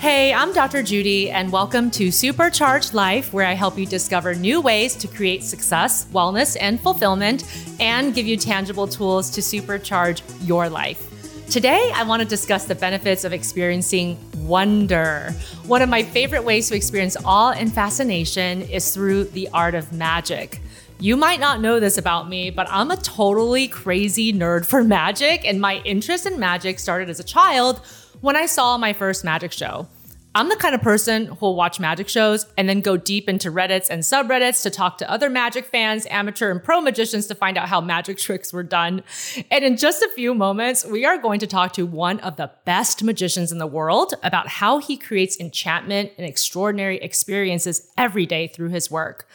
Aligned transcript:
Hey, 0.00 0.32
I'm 0.32 0.54
Dr. 0.54 0.82
Judy, 0.82 1.30
and 1.30 1.52
welcome 1.52 1.90
to 1.90 2.10
Supercharged 2.10 2.94
Life, 2.94 3.34
where 3.34 3.44
I 3.44 3.52
help 3.52 3.76
you 3.76 3.84
discover 3.84 4.34
new 4.34 4.62
ways 4.62 4.96
to 4.96 5.06
create 5.06 5.44
success, 5.44 6.06
wellness, 6.06 6.56
and 6.58 6.80
fulfillment, 6.80 7.44
and 7.78 8.14
give 8.14 8.26
you 8.26 8.38
tangible 8.38 8.88
tools 8.88 9.28
to 9.32 9.42
supercharge 9.42 10.22
your 10.48 10.70
life. 10.70 11.06
Today, 11.50 11.92
I 11.94 12.04
want 12.04 12.22
to 12.22 12.26
discuss 12.26 12.64
the 12.64 12.74
benefits 12.74 13.24
of 13.24 13.34
experiencing 13.34 14.18
wonder. 14.38 15.34
One 15.66 15.82
of 15.82 15.90
my 15.90 16.02
favorite 16.02 16.44
ways 16.44 16.70
to 16.70 16.76
experience 16.76 17.18
awe 17.22 17.50
and 17.50 17.70
fascination 17.70 18.62
is 18.62 18.94
through 18.94 19.24
the 19.24 19.50
art 19.52 19.74
of 19.74 19.92
magic. 19.92 20.62
You 20.98 21.14
might 21.18 21.40
not 21.40 21.60
know 21.60 21.78
this 21.78 21.98
about 21.98 22.26
me, 22.26 22.48
but 22.48 22.66
I'm 22.70 22.90
a 22.90 22.96
totally 22.96 23.68
crazy 23.68 24.32
nerd 24.32 24.64
for 24.64 24.82
magic, 24.82 25.44
and 25.44 25.60
my 25.60 25.82
interest 25.84 26.24
in 26.24 26.40
magic 26.40 26.78
started 26.78 27.10
as 27.10 27.20
a 27.20 27.24
child 27.24 27.82
when 28.20 28.36
I 28.36 28.46
saw 28.46 28.76
my 28.76 28.92
first 28.92 29.24
magic 29.24 29.52
show. 29.52 29.88
I'm 30.32 30.48
the 30.48 30.56
kind 30.56 30.76
of 30.76 30.82
person 30.82 31.26
who'll 31.26 31.56
watch 31.56 31.80
magic 31.80 32.08
shows 32.08 32.46
and 32.56 32.68
then 32.68 32.82
go 32.82 32.96
deep 32.96 33.28
into 33.28 33.50
Reddits 33.50 33.88
and 33.90 34.02
subreddits 34.02 34.62
to 34.62 34.70
talk 34.70 34.98
to 34.98 35.10
other 35.10 35.28
magic 35.28 35.64
fans, 35.64 36.06
amateur 36.08 36.52
and 36.52 36.62
pro 36.62 36.80
magicians 36.80 37.26
to 37.26 37.34
find 37.34 37.58
out 37.58 37.68
how 37.68 37.80
magic 37.80 38.16
tricks 38.18 38.52
were 38.52 38.62
done. 38.62 39.02
And 39.50 39.64
in 39.64 39.76
just 39.76 40.02
a 40.02 40.10
few 40.14 40.32
moments, 40.34 40.84
we 40.84 41.04
are 41.04 41.18
going 41.18 41.40
to 41.40 41.48
talk 41.48 41.72
to 41.72 41.84
one 41.84 42.20
of 42.20 42.36
the 42.36 42.52
best 42.64 43.02
magicians 43.02 43.50
in 43.50 43.58
the 43.58 43.66
world 43.66 44.14
about 44.22 44.46
how 44.46 44.78
he 44.78 44.96
creates 44.96 45.40
enchantment 45.40 46.12
and 46.16 46.24
extraordinary 46.24 46.98
experiences 46.98 47.90
every 47.98 48.24
day 48.24 48.46
through 48.46 48.68
his 48.68 48.88
work. 48.88 49.26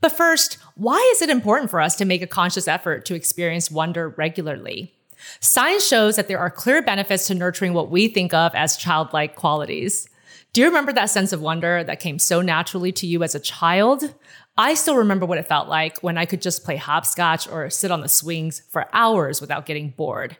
But 0.00 0.10
first, 0.10 0.58
why 0.74 0.98
is 1.14 1.22
it 1.22 1.30
important 1.30 1.70
for 1.70 1.80
us 1.80 1.94
to 1.96 2.04
make 2.04 2.22
a 2.22 2.26
conscious 2.26 2.66
effort 2.66 3.04
to 3.04 3.14
experience 3.14 3.70
wonder 3.70 4.08
regularly? 4.08 4.94
Science 5.40 5.86
shows 5.86 6.16
that 6.16 6.28
there 6.28 6.38
are 6.38 6.50
clear 6.50 6.82
benefits 6.82 7.26
to 7.26 7.34
nurturing 7.34 7.72
what 7.72 7.90
we 7.90 8.08
think 8.08 8.34
of 8.34 8.54
as 8.54 8.76
childlike 8.76 9.36
qualities. 9.36 10.08
Do 10.52 10.60
you 10.60 10.66
remember 10.66 10.92
that 10.92 11.10
sense 11.10 11.32
of 11.32 11.40
wonder 11.40 11.84
that 11.84 12.00
came 12.00 12.18
so 12.18 12.40
naturally 12.40 12.92
to 12.92 13.06
you 13.06 13.22
as 13.22 13.34
a 13.34 13.40
child? 13.40 14.14
I 14.58 14.74
still 14.74 14.96
remember 14.96 15.24
what 15.24 15.38
it 15.38 15.46
felt 15.46 15.68
like 15.68 16.00
when 16.00 16.18
I 16.18 16.26
could 16.26 16.42
just 16.42 16.64
play 16.64 16.76
hopscotch 16.76 17.48
or 17.48 17.70
sit 17.70 17.90
on 17.90 18.00
the 18.00 18.08
swings 18.08 18.62
for 18.68 18.88
hours 18.92 19.40
without 19.40 19.66
getting 19.66 19.90
bored. 19.90 20.36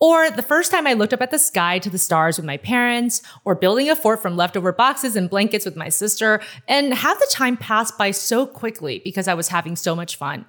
Or 0.00 0.30
the 0.30 0.42
first 0.42 0.72
time 0.72 0.86
I 0.86 0.94
looked 0.94 1.12
up 1.12 1.20
at 1.20 1.30
the 1.30 1.38
sky 1.38 1.78
to 1.78 1.88
the 1.88 1.96
stars 1.96 2.36
with 2.36 2.44
my 2.44 2.56
parents, 2.56 3.22
or 3.44 3.54
building 3.54 3.88
a 3.88 3.94
fort 3.94 4.20
from 4.20 4.36
leftover 4.36 4.72
boxes 4.72 5.14
and 5.14 5.30
blankets 5.30 5.64
with 5.64 5.76
my 5.76 5.90
sister, 5.90 6.40
and 6.66 6.92
have 6.92 7.20
the 7.20 7.28
time 7.30 7.56
pass 7.56 7.92
by 7.92 8.10
so 8.10 8.44
quickly 8.44 9.00
because 9.04 9.28
I 9.28 9.34
was 9.34 9.46
having 9.48 9.76
so 9.76 9.94
much 9.94 10.16
fun. 10.16 10.44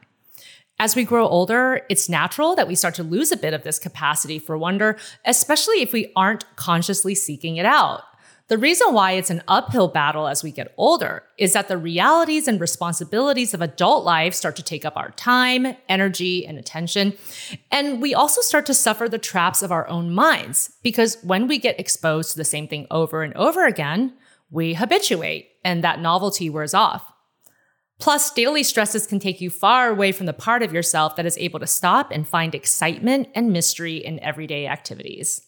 As 0.79 0.95
we 0.95 1.03
grow 1.05 1.27
older, 1.27 1.81
it's 1.89 2.09
natural 2.09 2.55
that 2.55 2.67
we 2.67 2.75
start 2.75 2.95
to 2.95 3.03
lose 3.03 3.31
a 3.31 3.37
bit 3.37 3.53
of 3.53 3.63
this 3.63 3.79
capacity 3.79 4.39
for 4.39 4.57
wonder, 4.57 4.97
especially 5.25 5.81
if 5.81 5.93
we 5.93 6.11
aren't 6.15 6.45
consciously 6.55 7.15
seeking 7.15 7.57
it 7.57 7.65
out. 7.65 8.03
The 8.49 8.57
reason 8.57 8.93
why 8.93 9.13
it's 9.13 9.29
an 9.29 9.41
uphill 9.47 9.87
battle 9.87 10.27
as 10.27 10.43
we 10.43 10.51
get 10.51 10.73
older 10.75 11.23
is 11.37 11.53
that 11.53 11.69
the 11.69 11.77
realities 11.77 12.47
and 12.47 12.59
responsibilities 12.59 13.53
of 13.53 13.61
adult 13.61 14.03
life 14.03 14.33
start 14.33 14.57
to 14.57 14.63
take 14.63 14.83
up 14.83 14.97
our 14.97 15.11
time, 15.11 15.77
energy, 15.87 16.45
and 16.45 16.57
attention. 16.57 17.13
And 17.71 18.01
we 18.01 18.13
also 18.13 18.41
start 18.41 18.65
to 18.65 18.73
suffer 18.73 19.07
the 19.07 19.17
traps 19.17 19.61
of 19.61 19.71
our 19.71 19.87
own 19.87 20.11
minds 20.11 20.73
because 20.83 21.17
when 21.23 21.47
we 21.47 21.57
get 21.57 21.79
exposed 21.79 22.31
to 22.31 22.37
the 22.37 22.43
same 22.43 22.67
thing 22.67 22.85
over 22.91 23.23
and 23.23 23.33
over 23.35 23.65
again, 23.65 24.13
we 24.51 24.73
habituate 24.73 25.51
and 25.63 25.81
that 25.83 26.01
novelty 26.01 26.49
wears 26.49 26.73
off. 26.73 27.12
Plus, 27.99 28.31
daily 28.31 28.63
stresses 28.63 29.07
can 29.07 29.19
take 29.19 29.39
you 29.39 29.49
far 29.49 29.89
away 29.89 30.11
from 30.11 30.25
the 30.25 30.33
part 30.33 30.61
of 30.63 30.73
yourself 30.73 31.15
that 31.15 31.25
is 31.25 31.37
able 31.37 31.59
to 31.59 31.67
stop 31.67 32.11
and 32.11 32.27
find 32.27 32.53
excitement 32.53 33.29
and 33.33 33.53
mystery 33.53 33.97
in 33.97 34.19
everyday 34.19 34.67
activities. 34.67 35.41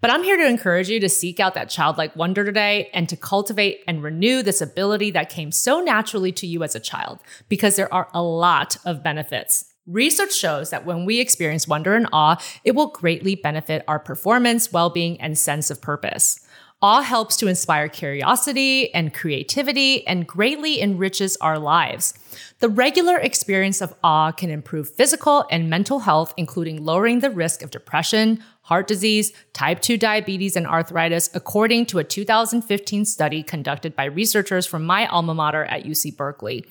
But 0.00 0.10
I'm 0.10 0.24
here 0.24 0.36
to 0.36 0.48
encourage 0.48 0.88
you 0.88 0.98
to 0.98 1.08
seek 1.08 1.38
out 1.38 1.54
that 1.54 1.70
childlike 1.70 2.16
wonder 2.16 2.44
today 2.44 2.90
and 2.92 3.08
to 3.08 3.16
cultivate 3.16 3.84
and 3.86 4.02
renew 4.02 4.42
this 4.42 4.60
ability 4.60 5.12
that 5.12 5.28
came 5.28 5.52
so 5.52 5.80
naturally 5.80 6.32
to 6.32 6.46
you 6.46 6.64
as 6.64 6.74
a 6.74 6.80
child, 6.80 7.20
because 7.48 7.76
there 7.76 7.92
are 7.94 8.08
a 8.12 8.22
lot 8.22 8.76
of 8.84 9.04
benefits. 9.04 9.72
Research 9.86 10.32
shows 10.32 10.70
that 10.70 10.84
when 10.84 11.04
we 11.04 11.20
experience 11.20 11.68
wonder 11.68 11.94
and 11.94 12.08
awe, 12.12 12.40
it 12.64 12.74
will 12.76 12.88
greatly 12.88 13.36
benefit 13.36 13.84
our 13.86 13.98
performance, 13.98 14.72
well 14.72 14.90
being, 14.90 15.20
and 15.20 15.38
sense 15.38 15.70
of 15.70 15.80
purpose. 15.80 16.46
Awe 16.82 17.02
helps 17.02 17.36
to 17.36 17.46
inspire 17.46 17.88
curiosity 17.88 18.92
and 18.92 19.14
creativity 19.14 20.04
and 20.04 20.26
greatly 20.26 20.82
enriches 20.82 21.36
our 21.36 21.56
lives. 21.56 22.12
The 22.58 22.68
regular 22.68 23.18
experience 23.18 23.80
of 23.80 23.94
awe 24.02 24.32
can 24.32 24.50
improve 24.50 24.88
physical 24.88 25.46
and 25.48 25.70
mental 25.70 26.00
health, 26.00 26.34
including 26.36 26.84
lowering 26.84 27.20
the 27.20 27.30
risk 27.30 27.62
of 27.62 27.70
depression, 27.70 28.42
heart 28.62 28.86
disease, 28.86 29.32
type 29.52 29.80
2 29.80 29.96
diabetes, 29.96 30.56
and 30.56 30.66
arthritis, 30.66 31.28
according 31.34 31.86
to 31.86 31.98
a 31.98 32.04
2015 32.04 33.04
study 33.04 33.42
conducted 33.42 33.94
by 33.96 34.04
researchers 34.04 34.66
from 34.66 34.84
my 34.84 35.06
alma 35.06 35.34
mater 35.34 35.64
at 35.64 35.84
UC 35.84 36.16
Berkeley. 36.16 36.64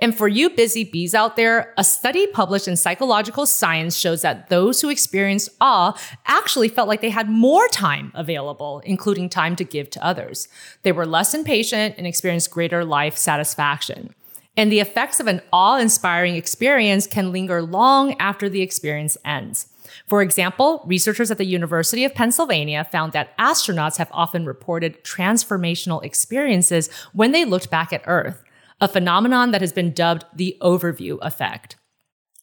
And 0.00 0.16
for 0.16 0.28
you 0.28 0.50
busy 0.50 0.84
bees 0.84 1.14
out 1.14 1.36
there, 1.36 1.72
a 1.76 1.84
study 1.84 2.26
published 2.26 2.68
in 2.68 2.76
Psychological 2.76 3.46
Science 3.46 3.96
shows 3.96 4.22
that 4.22 4.48
those 4.48 4.80
who 4.80 4.90
experienced 4.90 5.48
awe 5.60 5.98
actually 6.26 6.68
felt 6.68 6.88
like 6.88 7.00
they 7.00 7.10
had 7.10 7.28
more 7.28 7.66
time 7.68 8.12
available, 8.14 8.80
including 8.84 9.28
time 9.28 9.56
to 9.56 9.64
give 9.64 9.90
to 9.90 10.04
others. 10.04 10.48
They 10.82 10.92
were 10.92 11.06
less 11.06 11.34
impatient 11.34 11.94
and 11.96 12.06
experienced 12.06 12.50
greater 12.50 12.84
life 12.84 13.16
satisfaction. 13.16 14.14
And 14.58 14.72
the 14.72 14.80
effects 14.80 15.20
of 15.20 15.28
an 15.28 15.40
awe 15.52 15.78
inspiring 15.78 16.34
experience 16.34 17.06
can 17.06 17.30
linger 17.30 17.62
long 17.62 18.14
after 18.18 18.48
the 18.48 18.60
experience 18.60 19.16
ends. 19.24 19.68
For 20.08 20.20
example, 20.20 20.82
researchers 20.84 21.30
at 21.30 21.38
the 21.38 21.46
University 21.46 22.04
of 22.04 22.12
Pennsylvania 22.12 22.84
found 22.90 23.12
that 23.12 23.38
astronauts 23.38 23.98
have 23.98 24.10
often 24.10 24.44
reported 24.44 25.04
transformational 25.04 26.04
experiences 26.04 26.90
when 27.12 27.30
they 27.30 27.44
looked 27.44 27.70
back 27.70 27.92
at 27.92 28.02
Earth, 28.06 28.42
a 28.80 28.88
phenomenon 28.88 29.52
that 29.52 29.60
has 29.60 29.72
been 29.72 29.92
dubbed 29.92 30.24
the 30.34 30.56
overview 30.60 31.18
effect. 31.22 31.76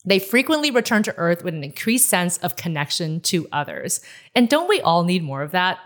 They 0.06 0.18
frequently 0.18 0.72
return 0.72 1.04
to 1.04 1.18
Earth 1.18 1.44
with 1.44 1.54
an 1.54 1.66
increased 1.66 2.08
sense 2.08 2.38
of 2.38 2.56
connection 2.56 3.20
to 3.22 3.46
others. 3.52 4.00
And 4.34 4.48
don't 4.48 4.70
we 4.70 4.80
all 4.80 5.04
need 5.04 5.22
more 5.22 5.42
of 5.42 5.52
that? 5.52 5.80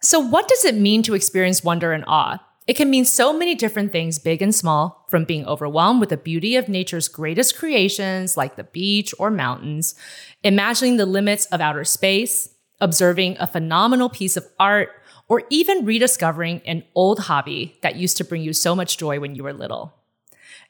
So, 0.00 0.20
what 0.20 0.46
does 0.46 0.64
it 0.64 0.76
mean 0.76 1.02
to 1.02 1.14
experience 1.14 1.64
wonder 1.64 1.92
and 1.92 2.04
awe? 2.06 2.38
It 2.66 2.76
can 2.76 2.88
mean 2.88 3.04
so 3.04 3.36
many 3.36 3.54
different 3.54 3.92
things, 3.92 4.18
big 4.18 4.40
and 4.40 4.54
small, 4.54 5.04
from 5.08 5.24
being 5.24 5.46
overwhelmed 5.46 6.00
with 6.00 6.08
the 6.08 6.16
beauty 6.16 6.56
of 6.56 6.68
nature's 6.68 7.08
greatest 7.08 7.58
creations 7.58 8.38
like 8.38 8.56
the 8.56 8.64
beach 8.64 9.14
or 9.18 9.30
mountains, 9.30 9.94
imagining 10.42 10.96
the 10.96 11.04
limits 11.04 11.44
of 11.46 11.60
outer 11.60 11.84
space, 11.84 12.54
observing 12.80 13.36
a 13.38 13.46
phenomenal 13.46 14.08
piece 14.08 14.36
of 14.36 14.46
art, 14.58 14.88
or 15.28 15.42
even 15.50 15.84
rediscovering 15.84 16.62
an 16.66 16.84
old 16.94 17.20
hobby 17.20 17.76
that 17.82 17.96
used 17.96 18.16
to 18.16 18.24
bring 18.24 18.42
you 18.42 18.54
so 18.54 18.74
much 18.74 18.96
joy 18.96 19.20
when 19.20 19.34
you 19.34 19.42
were 19.42 19.52
little. 19.52 19.94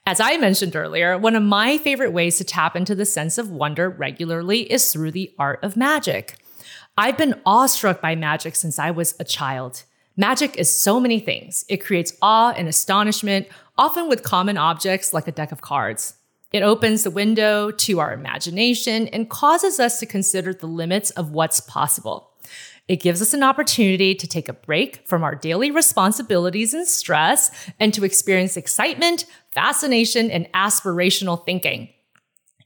As 0.06 0.20
I 0.20 0.36
mentioned 0.36 0.76
earlier, 0.76 1.16
one 1.16 1.36
of 1.36 1.42
my 1.42 1.78
favorite 1.78 2.12
ways 2.12 2.38
to 2.38 2.44
tap 2.44 2.76
into 2.76 2.94
the 2.94 3.06
sense 3.06 3.38
of 3.38 3.50
wonder 3.50 3.88
regularly 3.88 4.70
is 4.70 4.92
through 4.92 5.12
the 5.12 5.32
art 5.38 5.60
of 5.62 5.76
magic. 5.76 6.36
I've 6.98 7.16
been 7.16 7.40
awestruck 7.46 8.00
by 8.00 8.14
magic 8.14 8.54
since 8.56 8.78
I 8.78 8.90
was 8.90 9.14
a 9.18 9.24
child. 9.24 9.84
Magic 10.16 10.56
is 10.56 10.72
so 10.72 11.00
many 11.00 11.18
things. 11.18 11.64
It 11.68 11.78
creates 11.78 12.16
awe 12.22 12.52
and 12.56 12.68
astonishment, 12.68 13.48
often 13.76 14.08
with 14.08 14.22
common 14.22 14.56
objects 14.56 15.12
like 15.12 15.26
a 15.26 15.32
deck 15.32 15.50
of 15.50 15.60
cards. 15.60 16.14
It 16.52 16.62
opens 16.62 17.02
the 17.02 17.10
window 17.10 17.72
to 17.72 17.98
our 17.98 18.12
imagination 18.12 19.08
and 19.08 19.28
causes 19.28 19.80
us 19.80 19.98
to 19.98 20.06
consider 20.06 20.54
the 20.54 20.68
limits 20.68 21.10
of 21.10 21.32
what's 21.32 21.58
possible. 21.58 22.30
It 22.86 23.00
gives 23.00 23.20
us 23.20 23.34
an 23.34 23.42
opportunity 23.42 24.14
to 24.14 24.28
take 24.28 24.48
a 24.48 24.52
break 24.52 25.04
from 25.08 25.24
our 25.24 25.34
daily 25.34 25.72
responsibilities 25.72 26.74
and 26.74 26.86
stress 26.86 27.50
and 27.80 27.92
to 27.94 28.04
experience 28.04 28.56
excitement, 28.56 29.24
fascination, 29.50 30.30
and 30.30 30.46
aspirational 30.52 31.44
thinking. 31.44 31.88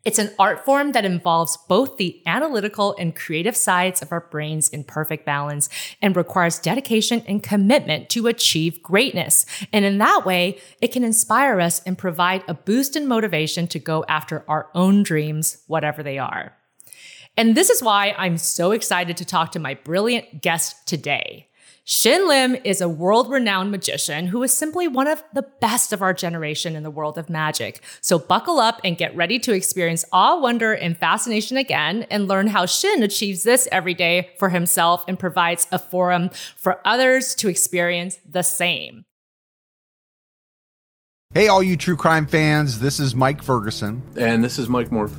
It's 0.09 0.19
an 0.19 0.31
art 0.39 0.65
form 0.65 0.93
that 0.93 1.05
involves 1.05 1.59
both 1.69 1.99
the 1.99 2.23
analytical 2.25 2.97
and 2.99 3.15
creative 3.15 3.55
sides 3.55 4.01
of 4.01 4.11
our 4.11 4.23
brains 4.23 4.71
in 4.71 4.85
perfect 4.85 5.27
balance 5.27 5.69
and 6.01 6.17
requires 6.17 6.59
dedication 6.59 7.23
and 7.29 7.43
commitment 7.43 8.09
to 8.09 8.27
achieve 8.27 8.83
greatness. 8.83 9.45
And 9.71 9.85
in 9.85 9.99
that 9.99 10.25
way, 10.25 10.61
it 10.81 10.93
can 10.93 11.05
inspire 11.05 11.61
us 11.61 11.83
and 11.85 11.99
provide 11.99 12.43
a 12.49 12.55
boost 12.55 12.97
in 12.97 13.07
motivation 13.07 13.67
to 13.67 13.79
go 13.79 14.03
after 14.09 14.47
our 14.49 14.71
own 14.75 15.03
dreams, 15.03 15.63
whatever 15.67 16.03
they 16.03 16.17
are. 16.17 16.57
And 17.37 17.55
this 17.55 17.69
is 17.69 17.83
why 17.83 18.15
I'm 18.17 18.39
so 18.39 18.71
excited 18.71 19.19
to 19.19 19.27
talk 19.27 19.53
to 19.53 19.59
my 19.59 19.75
brilliant 19.75 20.41
guest 20.41 20.89
today. 20.89 21.48
Shin 21.91 22.29
Lim 22.29 22.55
is 22.65 22.83
a 22.83 22.89
world 22.89 23.31
renowned 23.31 23.71
magician 23.71 24.27
who 24.27 24.43
is 24.43 24.53
simply 24.55 24.87
one 24.87 25.07
of 25.07 25.23
the 25.33 25.47
best 25.59 25.91
of 25.95 26.03
our 26.03 26.13
generation 26.13 26.77
in 26.77 26.83
the 26.83 26.91
world 26.91 27.17
of 27.17 27.31
magic. 27.31 27.83
So 28.03 28.19
buckle 28.19 28.61
up 28.61 28.79
and 28.85 28.99
get 28.99 29.17
ready 29.17 29.39
to 29.39 29.55
experience 29.55 30.05
awe, 30.13 30.39
wonder, 30.39 30.75
and 30.75 30.99
fascination 30.99 31.57
again 31.57 32.07
and 32.11 32.29
learn 32.29 32.49
how 32.49 32.67
Shin 32.67 33.03
achieves 33.03 33.43
this 33.43 33.67
every 33.73 33.95
day 33.95 34.29
for 34.39 34.51
himself 34.51 35.03
and 35.09 35.19
provides 35.19 35.67
a 35.73 35.79
forum 35.79 36.29
for 36.59 36.79
others 36.85 37.35
to 37.37 37.49
experience 37.49 38.19
the 38.29 38.43
same. 38.43 39.07
Hey, 41.33 41.49
all 41.49 41.63
you 41.63 41.79
true 41.79 41.97
crime 41.97 42.27
fans, 42.27 42.81
this 42.81 43.01
is 43.01 43.15
Mike 43.15 43.43
Ferguson. 43.43 44.03
And 44.15 44.45
this 44.45 44.59
is 44.59 44.69
Mike 44.69 44.91
Morph. 44.91 45.19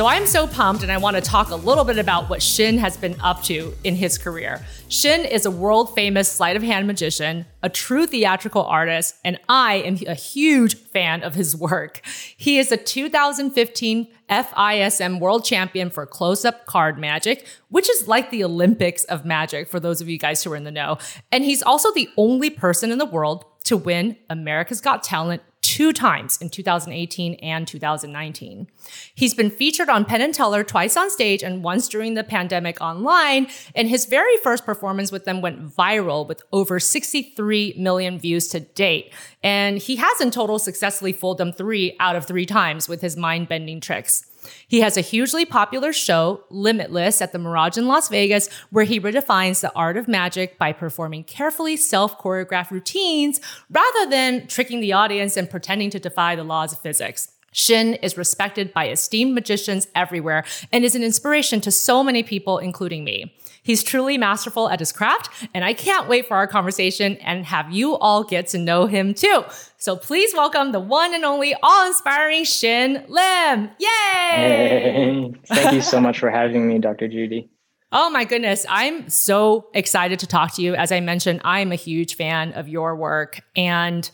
So 0.00 0.06
I'm 0.06 0.24
so 0.24 0.46
pumped, 0.46 0.82
and 0.82 0.90
I 0.90 0.96
want 0.96 1.16
to 1.16 1.20
talk 1.20 1.50
a 1.50 1.56
little 1.56 1.84
bit 1.84 1.98
about 1.98 2.30
what 2.30 2.42
Shin 2.42 2.78
has 2.78 2.96
been 2.96 3.20
up 3.20 3.42
to 3.42 3.74
in 3.84 3.94
his 3.96 4.16
career. 4.16 4.64
Shin 4.88 5.26
is 5.26 5.44
a 5.44 5.50
world 5.50 5.94
famous 5.94 6.32
sleight 6.32 6.56
of 6.56 6.62
hand 6.62 6.86
magician, 6.86 7.44
a 7.62 7.68
true 7.68 8.06
theatrical 8.06 8.64
artist, 8.64 9.16
and 9.26 9.38
I 9.46 9.74
am 9.74 9.98
a 10.08 10.14
huge 10.14 10.74
fan 10.74 11.22
of 11.22 11.34
his 11.34 11.54
work. 11.54 12.00
He 12.34 12.56
is 12.56 12.72
a 12.72 12.78
2015 12.78 14.08
FISM 14.30 15.20
world 15.20 15.44
champion 15.44 15.90
for 15.90 16.06
close 16.06 16.46
up 16.46 16.64
card 16.64 16.98
magic, 16.98 17.46
which 17.68 17.90
is 17.90 18.08
like 18.08 18.30
the 18.30 18.42
Olympics 18.42 19.04
of 19.04 19.26
magic 19.26 19.68
for 19.68 19.80
those 19.80 20.00
of 20.00 20.08
you 20.08 20.16
guys 20.16 20.42
who 20.42 20.50
are 20.50 20.56
in 20.56 20.64
the 20.64 20.70
know. 20.70 20.96
And 21.30 21.44
he's 21.44 21.62
also 21.62 21.92
the 21.92 22.08
only 22.16 22.48
person 22.48 22.90
in 22.90 22.96
the 22.96 23.04
world 23.04 23.44
to 23.64 23.76
win 23.76 24.16
America's 24.30 24.80
Got 24.80 25.02
Talent 25.02 25.42
two 25.80 25.94
times 25.94 26.36
in 26.42 26.50
2018 26.50 27.36
and 27.36 27.66
2019. 27.66 28.66
He's 29.14 29.32
been 29.32 29.48
featured 29.48 29.88
on 29.88 30.04
Penn 30.04 30.20
and 30.20 30.34
Teller 30.34 30.62
twice 30.62 30.94
on 30.94 31.08
stage 31.08 31.42
and 31.42 31.64
once 31.64 31.88
during 31.88 32.12
the 32.12 32.22
pandemic 32.22 32.78
online. 32.82 33.46
And 33.74 33.88
his 33.88 34.04
very 34.04 34.36
first 34.36 34.66
performance 34.66 35.10
with 35.10 35.24
them 35.24 35.40
went 35.40 35.74
viral 35.74 36.28
with 36.28 36.42
over 36.52 36.78
63 36.78 37.76
million 37.78 38.18
views 38.18 38.48
to 38.48 38.60
date. 38.60 39.14
And 39.42 39.78
he 39.78 39.96
has 39.96 40.20
in 40.20 40.30
total 40.30 40.58
successfully 40.58 41.14
fooled 41.14 41.38
them 41.38 41.50
three 41.50 41.96
out 41.98 42.14
of 42.14 42.26
three 42.26 42.44
times 42.44 42.86
with 42.86 43.00
his 43.00 43.16
mind 43.16 43.48
bending 43.48 43.80
tricks. 43.80 44.29
He 44.66 44.80
has 44.80 44.96
a 44.96 45.02
hugely 45.02 45.44
popular 45.44 45.92
show, 45.92 46.44
Limitless, 46.50 47.20
at 47.20 47.32
the 47.32 47.38
Mirage 47.38 47.76
in 47.76 47.86
Las 47.86 48.08
Vegas, 48.08 48.48
where 48.70 48.84
he 48.84 49.00
redefines 49.00 49.60
the 49.60 49.72
art 49.74 49.96
of 49.96 50.08
magic 50.08 50.58
by 50.58 50.72
performing 50.72 51.24
carefully 51.24 51.76
self 51.76 52.18
choreographed 52.18 52.70
routines 52.70 53.40
rather 53.70 54.08
than 54.08 54.46
tricking 54.46 54.80
the 54.80 54.92
audience 54.92 55.36
and 55.36 55.50
pretending 55.50 55.90
to 55.90 55.98
defy 55.98 56.36
the 56.36 56.44
laws 56.44 56.72
of 56.72 56.80
physics. 56.80 57.28
Shin 57.52 57.94
is 57.94 58.16
respected 58.16 58.72
by 58.72 58.88
esteemed 58.88 59.34
magicians 59.34 59.88
everywhere 59.94 60.44
and 60.72 60.84
is 60.84 60.94
an 60.94 61.02
inspiration 61.02 61.60
to 61.62 61.70
so 61.70 62.04
many 62.04 62.22
people, 62.22 62.58
including 62.58 63.04
me. 63.04 63.34
He's 63.62 63.82
truly 63.82 64.16
masterful 64.16 64.68
at 64.68 64.78
his 64.78 64.92
craft, 64.92 65.48
and 65.54 65.64
I 65.64 65.74
can't 65.74 66.08
wait 66.08 66.26
for 66.26 66.36
our 66.36 66.46
conversation 66.46 67.16
and 67.18 67.44
have 67.44 67.70
you 67.70 67.96
all 67.96 68.24
get 68.24 68.48
to 68.48 68.58
know 68.58 68.86
him 68.86 69.14
too. 69.14 69.44
So 69.76 69.96
please 69.96 70.32
welcome 70.34 70.72
the 70.72 70.80
one 70.80 71.14
and 71.14 71.24
only 71.24 71.54
awe-inspiring 71.54 72.44
Shin 72.44 73.04
Lim. 73.08 73.70
Yay! 73.78 73.88
Hey, 74.30 75.32
thank 75.46 75.72
you 75.74 75.82
so 75.82 76.00
much 76.00 76.18
for 76.18 76.30
having 76.30 76.66
me, 76.68 76.78
Dr. 76.78 77.08
Judy. 77.08 77.50
Oh 77.92 78.08
my 78.08 78.24
goodness. 78.24 78.64
I'm 78.68 79.08
so 79.08 79.66
excited 79.74 80.20
to 80.20 80.26
talk 80.28 80.54
to 80.54 80.62
you. 80.62 80.76
As 80.76 80.92
I 80.92 81.00
mentioned, 81.00 81.40
I'm 81.42 81.72
a 81.72 81.74
huge 81.74 82.14
fan 82.14 82.52
of 82.52 82.68
your 82.68 82.94
work 82.94 83.40
and 83.56 84.08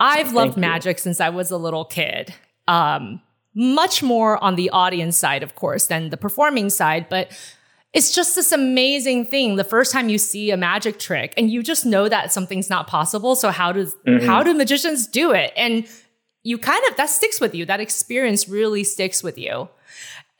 I've 0.00 0.32
loved 0.32 0.56
magic 0.56 0.98
since 0.98 1.20
I 1.20 1.28
was 1.28 1.52
a 1.52 1.56
little 1.56 1.84
kid. 1.84 2.34
Um, 2.66 3.22
much 3.54 4.02
more 4.02 4.42
on 4.42 4.56
the 4.56 4.70
audience 4.70 5.16
side, 5.16 5.44
of 5.44 5.54
course, 5.54 5.86
than 5.86 6.10
the 6.10 6.16
performing 6.16 6.68
side, 6.68 7.08
but 7.08 7.30
it's 7.96 8.14
just 8.14 8.34
this 8.34 8.52
amazing 8.52 9.24
thing. 9.24 9.56
The 9.56 9.64
first 9.64 9.90
time 9.90 10.10
you 10.10 10.18
see 10.18 10.50
a 10.50 10.56
magic 10.56 10.98
trick 10.98 11.32
and 11.38 11.50
you 11.50 11.62
just 11.62 11.86
know 11.86 12.10
that 12.10 12.30
something's 12.30 12.68
not 12.68 12.86
possible 12.86 13.34
so 13.34 13.50
how 13.50 13.72
does 13.72 13.94
mm-hmm. 14.06 14.26
how 14.26 14.42
do 14.42 14.52
magicians 14.52 15.06
do 15.06 15.32
it? 15.32 15.54
And 15.56 15.88
you 16.42 16.58
kind 16.58 16.84
of 16.90 16.96
that 16.98 17.08
sticks 17.08 17.40
with 17.40 17.54
you. 17.54 17.64
That 17.64 17.80
experience 17.80 18.50
really 18.50 18.84
sticks 18.84 19.22
with 19.22 19.38
you. 19.38 19.70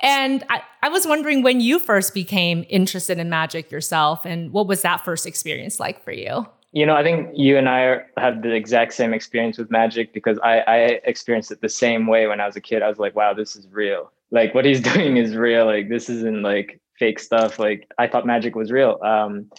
And 0.01 0.45
I, 0.51 0.61
I 0.83 0.91
was 0.91 1.07
wondering 1.07 1.43
when 1.43 1.63
you 1.63 1.79
first 1.79 2.13
became 2.13 2.67
interested 2.69 3.19
in 3.19 3.31
magic 3.31 3.71
yourself 3.71 4.27
and 4.27 4.53
what 4.53 4.67
was 4.67 4.83
that 4.83 5.03
first 5.03 5.25
experience 5.25 5.81
like 5.81 6.05
for 6.05 6.13
you? 6.13 6.47
You 6.73 6.85
know 6.85 6.95
i 6.95 7.03
think 7.03 7.31
you 7.33 7.57
and 7.57 7.71
i 7.71 8.03
have 8.19 8.43
the 8.43 8.53
exact 8.53 8.93
same 8.93 9.15
experience 9.15 9.57
with 9.57 9.71
magic 9.71 10.13
because 10.13 10.39
I, 10.41 10.59
I 10.59 10.77
experienced 11.05 11.51
it 11.51 11.63
the 11.63 11.71
same 11.71 12.07
way 12.07 12.27
when 12.27 12.39
i 12.39 12.45
was 12.45 12.55
a 12.55 12.61
kid. 12.61 12.83
I 12.83 12.89
was 12.89 12.99
like 12.99 13.17
wow 13.17 13.33
this 13.33 13.57
is 13.57 13.67
real. 13.71 14.13
Like 14.31 14.55
what 14.55 14.67
he's 14.67 14.81
doing 14.93 15.17
is 15.17 15.35
real. 15.35 15.65
Like 15.65 15.89
this 15.89 16.11
isn't 16.11 16.43
like 16.43 16.83
fake 16.99 17.19
stuff. 17.19 17.59
Like 17.59 17.89
I 17.99 18.07
thought 18.07 18.27
magic 18.27 18.55
was 18.55 18.71
real. 18.71 18.99
Um, 19.03 19.51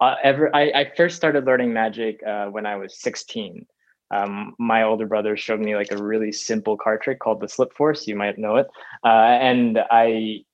uh, 0.00 0.16
ever, 0.22 0.54
I, 0.54 0.70
I, 0.70 0.92
first 0.96 1.16
started 1.16 1.46
learning 1.46 1.72
magic 1.72 2.20
uh, 2.26 2.46
when 2.46 2.66
I 2.66 2.76
was 2.76 3.00
16. 3.00 3.64
Um, 4.10 4.54
my 4.58 4.82
older 4.82 5.06
brother 5.06 5.36
showed 5.36 5.60
me 5.60 5.76
like 5.76 5.92
a 5.92 6.02
really 6.02 6.32
simple 6.32 6.76
card 6.76 7.00
trick 7.00 7.20
called 7.20 7.40
the 7.40 7.48
slip 7.48 7.72
force. 7.74 8.06
You 8.06 8.16
might 8.16 8.38
know 8.38 8.56
it. 8.56 8.66
Uh, 9.04 9.08
and 9.08 9.78
I, 9.90 10.44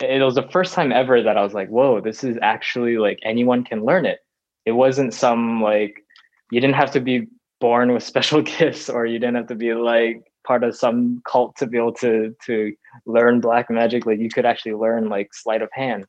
it 0.00 0.22
was 0.22 0.34
the 0.34 0.48
first 0.50 0.74
time 0.74 0.92
ever 0.92 1.22
that 1.22 1.36
I 1.36 1.42
was 1.42 1.54
like, 1.54 1.68
whoa, 1.68 2.00
this 2.00 2.24
is 2.24 2.38
actually 2.42 2.98
like 2.98 3.18
anyone 3.22 3.64
can 3.64 3.84
learn 3.84 4.06
it. 4.06 4.20
It 4.64 4.72
wasn't 4.72 5.14
some 5.14 5.62
like, 5.62 6.02
you 6.50 6.60
didn't 6.60 6.76
have 6.76 6.90
to 6.92 7.00
be 7.00 7.28
born 7.60 7.92
with 7.92 8.02
special 8.12 8.42
gifts 8.42 8.88
or 8.88 9.06
you 9.06 9.18
didn't 9.18 9.36
have 9.36 9.48
to 9.48 9.54
be 9.54 9.74
like 9.74 10.22
part 10.46 10.64
of 10.64 10.76
some 10.76 11.20
cult 11.26 11.56
to 11.56 11.66
be 11.66 11.76
able 11.76 11.92
to 11.92 12.34
to 12.44 12.72
learn 13.04 13.40
black 13.40 13.70
magic 13.70 14.06
like 14.06 14.18
you 14.18 14.28
could 14.28 14.46
actually 14.46 14.74
learn 14.74 15.08
like 15.08 15.34
sleight 15.34 15.62
of 15.62 15.68
hand 15.72 16.06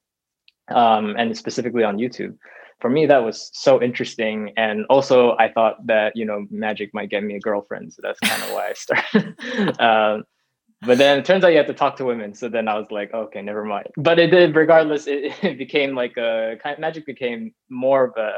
um, 0.70 1.16
and 1.18 1.36
specifically 1.38 1.84
on 1.84 1.98
youtube. 1.98 2.38
For 2.80 2.92
me 2.92 3.08
that 3.08 3.24
was 3.24 3.50
so 3.54 3.82
interesting 3.82 4.52
and 4.56 4.86
also 4.90 5.36
i 5.40 5.52
thought 5.52 5.86
that 5.88 6.16
you 6.16 6.26
know 6.26 6.46
magic 6.52 6.94
might 6.94 7.10
get 7.10 7.24
me 7.24 7.36
a 7.36 7.40
girlfriend 7.40 7.92
so 7.94 8.02
that's 8.04 8.20
kind 8.20 8.44
of 8.44 8.52
why 8.52 8.70
i 8.70 8.74
started. 8.74 9.82
Um, 9.82 10.24
but 10.82 11.00
then 11.00 11.18
it 11.18 11.26
turns 11.26 11.44
out 11.44 11.48
you 11.48 11.58
have 11.58 11.66
to 11.66 11.74
talk 11.74 11.96
to 11.98 12.06
women 12.06 12.36
so 12.36 12.48
then 12.48 12.68
i 12.68 12.78
was 12.78 12.92
like 12.92 13.12
okay 13.14 13.42
never 13.42 13.66
mind. 13.66 13.88
But 13.98 14.20
it 14.20 14.28
did 14.28 14.56
regardless 14.56 15.08
it, 15.08 15.34
it 15.42 15.58
became 15.58 15.96
like 15.96 16.18
a 16.18 16.58
kind 16.62 16.78
magic 16.78 17.06
became 17.06 17.54
more 17.70 18.06
of 18.06 18.14
a 18.18 18.30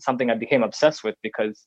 something 0.00 0.30
i 0.30 0.34
became 0.34 0.64
obsessed 0.64 1.04
with 1.04 1.14
because 1.22 1.66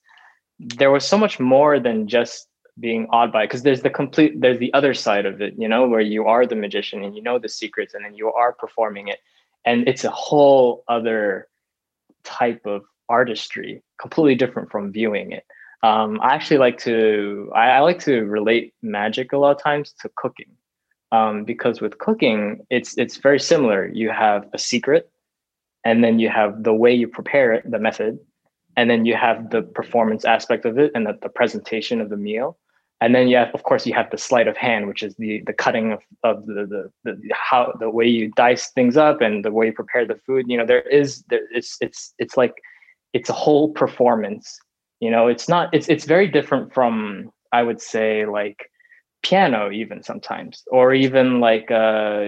there 0.60 0.92
was 0.92 1.06
so 1.06 1.18
much 1.18 1.40
more 1.40 1.80
than 1.80 2.08
just 2.08 2.48
being 2.80 3.08
awed 3.10 3.32
by 3.32 3.46
because 3.46 3.64
there's 3.64 3.82
the 3.82 3.90
complete 3.90 4.40
there's 4.40 4.60
the 4.60 4.74
other 4.74 4.94
side 4.94 5.26
of 5.26 5.42
it 5.42 5.54
you 5.58 5.68
know 5.68 5.88
where 5.88 6.02
you 6.02 6.26
are 6.26 6.46
the 6.46 6.56
magician 6.56 7.04
and 7.04 7.16
you 7.16 7.22
know 7.22 7.40
the 7.40 7.50
secrets 7.50 7.94
and 7.94 8.06
then 8.06 8.14
you 8.14 8.32
are 8.32 8.54
performing 8.54 9.08
it. 9.08 9.20
And 9.66 9.88
it's 9.88 10.04
a 10.04 10.12
whole 10.12 10.84
other 10.88 11.48
type 12.24 12.66
of 12.66 12.84
artistry 13.10 13.84
completely 14.00 14.36
different 14.36 14.72
from 14.72 14.92
viewing 14.92 15.32
it. 15.32 15.46
Um, 15.84 16.20
i 16.22 16.34
actually 16.34 16.58
like 16.58 16.80
to 16.80 17.52
I, 17.56 17.70
I, 17.70 17.80
like 17.82 18.00
to 18.00 18.22
relate 18.26 18.74
magic 18.82 19.32
a 19.32 19.38
lot 19.38 19.56
of 19.56 19.62
times 19.62 19.94
to 20.02 20.10
cooking. 20.16 20.52
Um, 21.12 21.46
because 21.46 21.80
with 21.82 21.98
cooking 22.00 22.66
it's 22.70 22.98
it's 22.98 23.18
very 23.18 23.40
similar. 23.40 23.88
You 23.88 24.10
have 24.12 24.48
a 24.54 24.60
secret 24.60 25.10
and 25.84 26.04
then 26.04 26.20
you 26.20 26.30
have 26.30 26.64
the 26.64 26.74
way 26.74 26.94
you 26.94 27.08
prepare 27.08 27.54
it 27.54 27.70
the 27.70 27.80
method 27.80 28.20
and 28.76 28.90
then 28.90 29.06
you 29.06 29.16
have 29.16 29.50
the 29.50 29.64
performance 29.64 30.24
aspect 30.26 30.66
of 30.66 30.78
it 30.78 30.92
and 30.94 31.08
the, 31.08 31.18
the 31.22 31.30
presentation 31.30 32.00
of 32.00 32.10
the 32.10 32.18
meal 32.18 32.58
and 33.00 33.14
then 33.14 33.30
have, 33.32 33.50
of 33.54 33.64
course, 33.64 33.86
you 33.86 33.94
have 33.94 34.10
the 34.10 34.18
sleight 34.18 34.48
of 34.48 34.58
hand, 34.58 34.88
which 34.88 35.04
is 35.04 35.16
the 35.16 35.44
the 35.46 35.54
cutting 35.54 35.92
of, 35.92 36.00
of 36.24 36.46
the, 36.48 36.66
the, 37.04 37.12
the 37.14 37.34
how 37.34 37.74
the 37.80 37.90
way 37.90 38.08
you 38.08 38.32
dice 38.36 38.70
things 38.72 38.98
up 38.98 39.22
and 39.22 39.46
the 39.46 39.52
way 39.52 39.68
you 39.68 39.74
prepare 39.74 40.06
the 40.06 40.20
food. 40.26 40.46
You 40.48 40.58
know, 40.58 40.66
there 40.66 40.82
is 40.82 41.24
there 41.30 41.42
it's 41.52 41.78
it's 41.80 42.14
it's 42.18 42.38
like 42.38 42.56
it's 43.14 43.30
a 43.30 43.34
whole 43.34 43.72
performance. 43.72 44.58
You 45.00 45.12
know, 45.12 45.28
it's 45.28 45.48
not 45.48 45.74
it's 45.74 45.88
it's 45.90 46.06
very 46.06 46.28
different 46.28 46.74
from 46.74 47.32
I 47.52 47.62
would 47.62 47.82
say 47.82 48.26
like 48.26 48.72
piano 49.24 49.72
even 49.72 50.02
sometimes 50.04 50.64
or 50.72 50.94
even 50.94 51.40
like 51.40 51.70
uh 51.72 52.22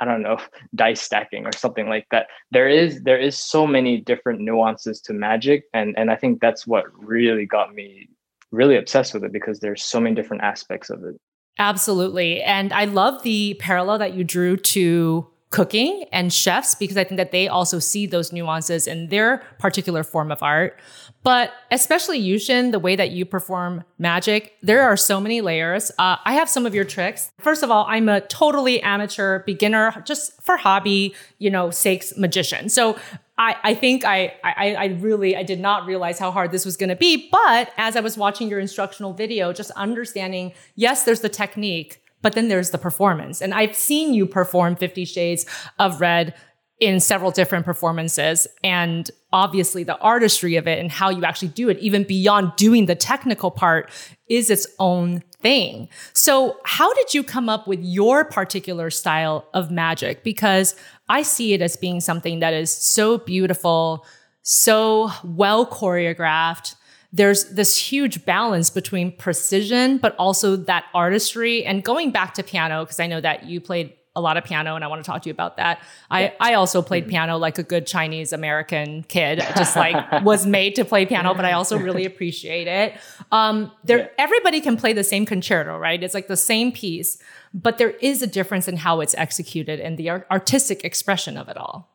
i 0.00 0.04
don't 0.04 0.20
know 0.20 0.36
dice 0.74 1.00
stacking 1.00 1.46
or 1.46 1.52
something 1.52 1.88
like 1.88 2.06
that 2.10 2.26
there 2.50 2.68
is 2.68 3.02
there 3.02 3.18
is 3.18 3.38
so 3.38 3.66
many 3.66 3.98
different 3.98 4.40
nuances 4.40 5.00
to 5.00 5.12
magic 5.12 5.64
and 5.72 5.96
and 5.96 6.10
i 6.10 6.16
think 6.16 6.40
that's 6.40 6.66
what 6.66 6.84
really 6.98 7.46
got 7.46 7.72
me 7.72 8.08
really 8.50 8.76
obsessed 8.76 9.14
with 9.14 9.24
it 9.24 9.32
because 9.32 9.60
there's 9.60 9.82
so 9.82 10.00
many 10.00 10.14
different 10.14 10.42
aspects 10.42 10.90
of 10.90 11.02
it. 11.04 11.16
Absolutely. 11.58 12.42
And 12.42 12.72
I 12.72 12.84
love 12.84 13.22
the 13.22 13.54
parallel 13.60 13.98
that 13.98 14.14
you 14.14 14.24
drew 14.24 14.56
to 14.56 15.26
cooking 15.50 16.04
and 16.12 16.32
chefs 16.32 16.74
because 16.74 16.96
I 16.96 17.04
think 17.04 17.16
that 17.16 17.32
they 17.32 17.48
also 17.48 17.78
see 17.78 18.06
those 18.06 18.32
nuances 18.32 18.86
in 18.86 19.08
their 19.08 19.38
particular 19.58 20.04
form 20.04 20.30
of 20.30 20.42
art. 20.42 20.78
But 21.22 21.52
especially 21.70 22.18
you, 22.18 22.38
Shin, 22.38 22.70
the 22.70 22.78
way 22.78 22.96
that 22.96 23.10
you 23.10 23.24
perform 23.24 23.82
magic, 23.98 24.54
there 24.62 24.82
are 24.82 24.96
so 24.96 25.20
many 25.20 25.40
layers. 25.40 25.90
Uh, 25.98 26.16
I 26.24 26.34
have 26.34 26.48
some 26.48 26.66
of 26.66 26.74
your 26.74 26.84
tricks. 26.84 27.32
First 27.40 27.62
of 27.62 27.70
all, 27.70 27.86
I'm 27.88 28.08
a 28.08 28.20
totally 28.20 28.80
amateur 28.82 29.42
beginner, 29.44 30.02
just 30.06 30.40
for 30.42 30.56
hobby, 30.58 31.14
you 31.38 31.50
know, 31.50 31.70
sakes 31.70 32.16
magician. 32.16 32.68
So 32.68 32.98
I, 33.38 33.56
I 33.62 33.74
think 33.74 34.04
I, 34.04 34.34
I, 34.42 34.74
I 34.74 34.84
really, 34.98 35.36
I 35.36 35.44
did 35.44 35.60
not 35.60 35.86
realize 35.86 36.18
how 36.18 36.32
hard 36.32 36.50
this 36.50 36.64
was 36.64 36.76
going 36.76 36.88
to 36.88 36.96
be. 36.96 37.28
But 37.30 37.72
as 37.76 37.94
I 37.94 38.00
was 38.00 38.18
watching 38.18 38.48
your 38.48 38.58
instructional 38.58 39.12
video, 39.12 39.52
just 39.52 39.70
understanding, 39.72 40.52
yes, 40.74 41.04
there's 41.04 41.20
the 41.20 41.28
technique, 41.28 42.02
but 42.20 42.34
then 42.34 42.48
there's 42.48 42.70
the 42.70 42.78
performance. 42.78 43.40
And 43.40 43.54
I've 43.54 43.76
seen 43.76 44.12
you 44.12 44.26
perform 44.26 44.74
50 44.74 45.04
Shades 45.04 45.46
of 45.78 46.00
Red 46.00 46.34
in 46.80 47.00
several 47.00 47.30
different 47.30 47.64
performances 47.64 48.46
and 48.62 49.10
obviously 49.32 49.82
the 49.82 49.98
artistry 49.98 50.54
of 50.54 50.68
it 50.68 50.78
and 50.78 50.92
how 50.92 51.10
you 51.10 51.24
actually 51.24 51.48
do 51.48 51.68
it 51.68 51.78
even 51.78 52.04
beyond 52.04 52.52
doing 52.56 52.86
the 52.86 52.94
technical 52.94 53.50
part 53.50 53.90
is 54.28 54.48
its 54.48 54.66
own 54.78 55.20
thing. 55.40 55.88
So, 56.12 56.56
how 56.64 56.92
did 56.94 57.14
you 57.14 57.24
come 57.24 57.48
up 57.48 57.66
with 57.66 57.80
your 57.82 58.24
particular 58.24 58.90
style 58.90 59.48
of 59.54 59.70
magic 59.70 60.22
because 60.22 60.76
I 61.08 61.22
see 61.22 61.54
it 61.54 61.62
as 61.62 61.76
being 61.76 62.00
something 62.00 62.40
that 62.40 62.54
is 62.54 62.72
so 62.72 63.18
beautiful, 63.18 64.04
so 64.42 65.10
well 65.24 65.66
choreographed. 65.66 66.74
There's 67.12 67.50
this 67.50 67.76
huge 67.76 68.24
balance 68.26 68.68
between 68.68 69.16
precision, 69.16 69.98
but 69.98 70.14
also 70.16 70.56
that 70.56 70.84
artistry. 70.92 71.64
And 71.64 71.82
going 71.82 72.10
back 72.10 72.34
to 72.34 72.42
piano, 72.42 72.84
because 72.84 73.00
I 73.00 73.06
know 73.06 73.20
that 73.20 73.44
you 73.44 73.60
played 73.60 73.94
a 74.18 74.20
lot 74.20 74.36
of 74.36 74.44
piano 74.44 74.74
and 74.74 74.84
I 74.84 74.88
want 74.88 75.02
to 75.02 75.10
talk 75.10 75.22
to 75.22 75.28
you 75.28 75.32
about 75.32 75.56
that. 75.56 75.82
I, 76.10 76.34
I 76.40 76.54
also 76.54 76.82
played 76.82 77.04
mm-hmm. 77.04 77.10
piano 77.10 77.38
like 77.38 77.58
a 77.58 77.62
good 77.62 77.86
Chinese 77.86 78.32
American 78.32 79.04
kid, 79.04 79.38
just 79.56 79.76
like 79.76 80.22
was 80.22 80.44
made 80.44 80.74
to 80.74 80.84
play 80.84 81.06
piano, 81.06 81.34
but 81.34 81.44
I 81.44 81.52
also 81.52 81.78
really 81.78 82.04
appreciate 82.12 82.66
it. 82.66 82.94
Um, 83.32 83.72
there, 83.84 83.98
yeah. 83.98 84.08
everybody 84.18 84.60
can 84.60 84.76
play 84.76 84.92
the 84.92 85.04
same 85.04 85.24
concerto, 85.24 85.78
right? 85.78 86.02
It's 86.02 86.14
like 86.14 86.26
the 86.26 86.36
same 86.36 86.72
piece, 86.72 87.18
but 87.54 87.78
there 87.78 87.90
is 87.90 88.22
a 88.22 88.26
difference 88.26 88.68
in 88.68 88.76
how 88.76 89.00
it's 89.00 89.14
executed 89.14 89.80
and 89.80 89.96
the 89.96 90.10
artistic 90.10 90.84
expression 90.84 91.36
of 91.36 91.48
it 91.48 91.56
all. 91.56 91.88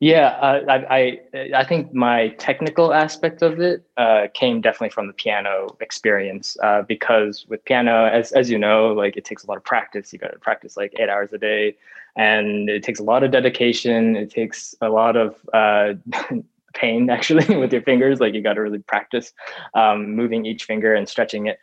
Yeah, 0.00 0.28
uh, 0.42 0.60
I, 0.68 0.96
I, 1.34 1.50
I 1.54 1.64
think 1.64 1.94
my 1.94 2.28
technical 2.38 2.92
aspect 2.92 3.40
of 3.40 3.60
it 3.60 3.82
uh, 3.96 4.26
came 4.34 4.60
definitely 4.60 4.90
from 4.90 5.06
the 5.06 5.14
piano 5.14 5.68
experience 5.80 6.54
uh, 6.62 6.82
because 6.82 7.46
with 7.48 7.64
piano, 7.64 8.04
as 8.04 8.30
as 8.32 8.50
you 8.50 8.58
know, 8.58 8.88
like 8.92 9.16
it 9.16 9.24
takes 9.24 9.44
a 9.44 9.46
lot 9.46 9.56
of 9.56 9.64
practice. 9.64 10.12
You 10.12 10.18
got 10.18 10.32
to 10.32 10.38
practice 10.38 10.76
like 10.76 10.92
eight 10.98 11.08
hours 11.08 11.32
a 11.32 11.38
day, 11.38 11.76
and 12.14 12.68
it 12.68 12.82
takes 12.82 13.00
a 13.00 13.04
lot 13.04 13.22
of 13.24 13.30
dedication. 13.30 14.16
It 14.16 14.30
takes 14.30 14.74
a 14.82 14.90
lot 14.90 15.16
of 15.16 15.34
uh, 15.54 15.94
pain 16.74 17.08
actually 17.08 17.56
with 17.58 17.72
your 17.72 17.82
fingers. 17.82 18.20
Like 18.20 18.34
you 18.34 18.42
got 18.42 18.54
to 18.54 18.62
really 18.62 18.80
practice 18.80 19.32
um, 19.74 20.14
moving 20.14 20.44
each 20.44 20.64
finger 20.64 20.94
and 20.94 21.08
stretching 21.08 21.46
it. 21.46 21.58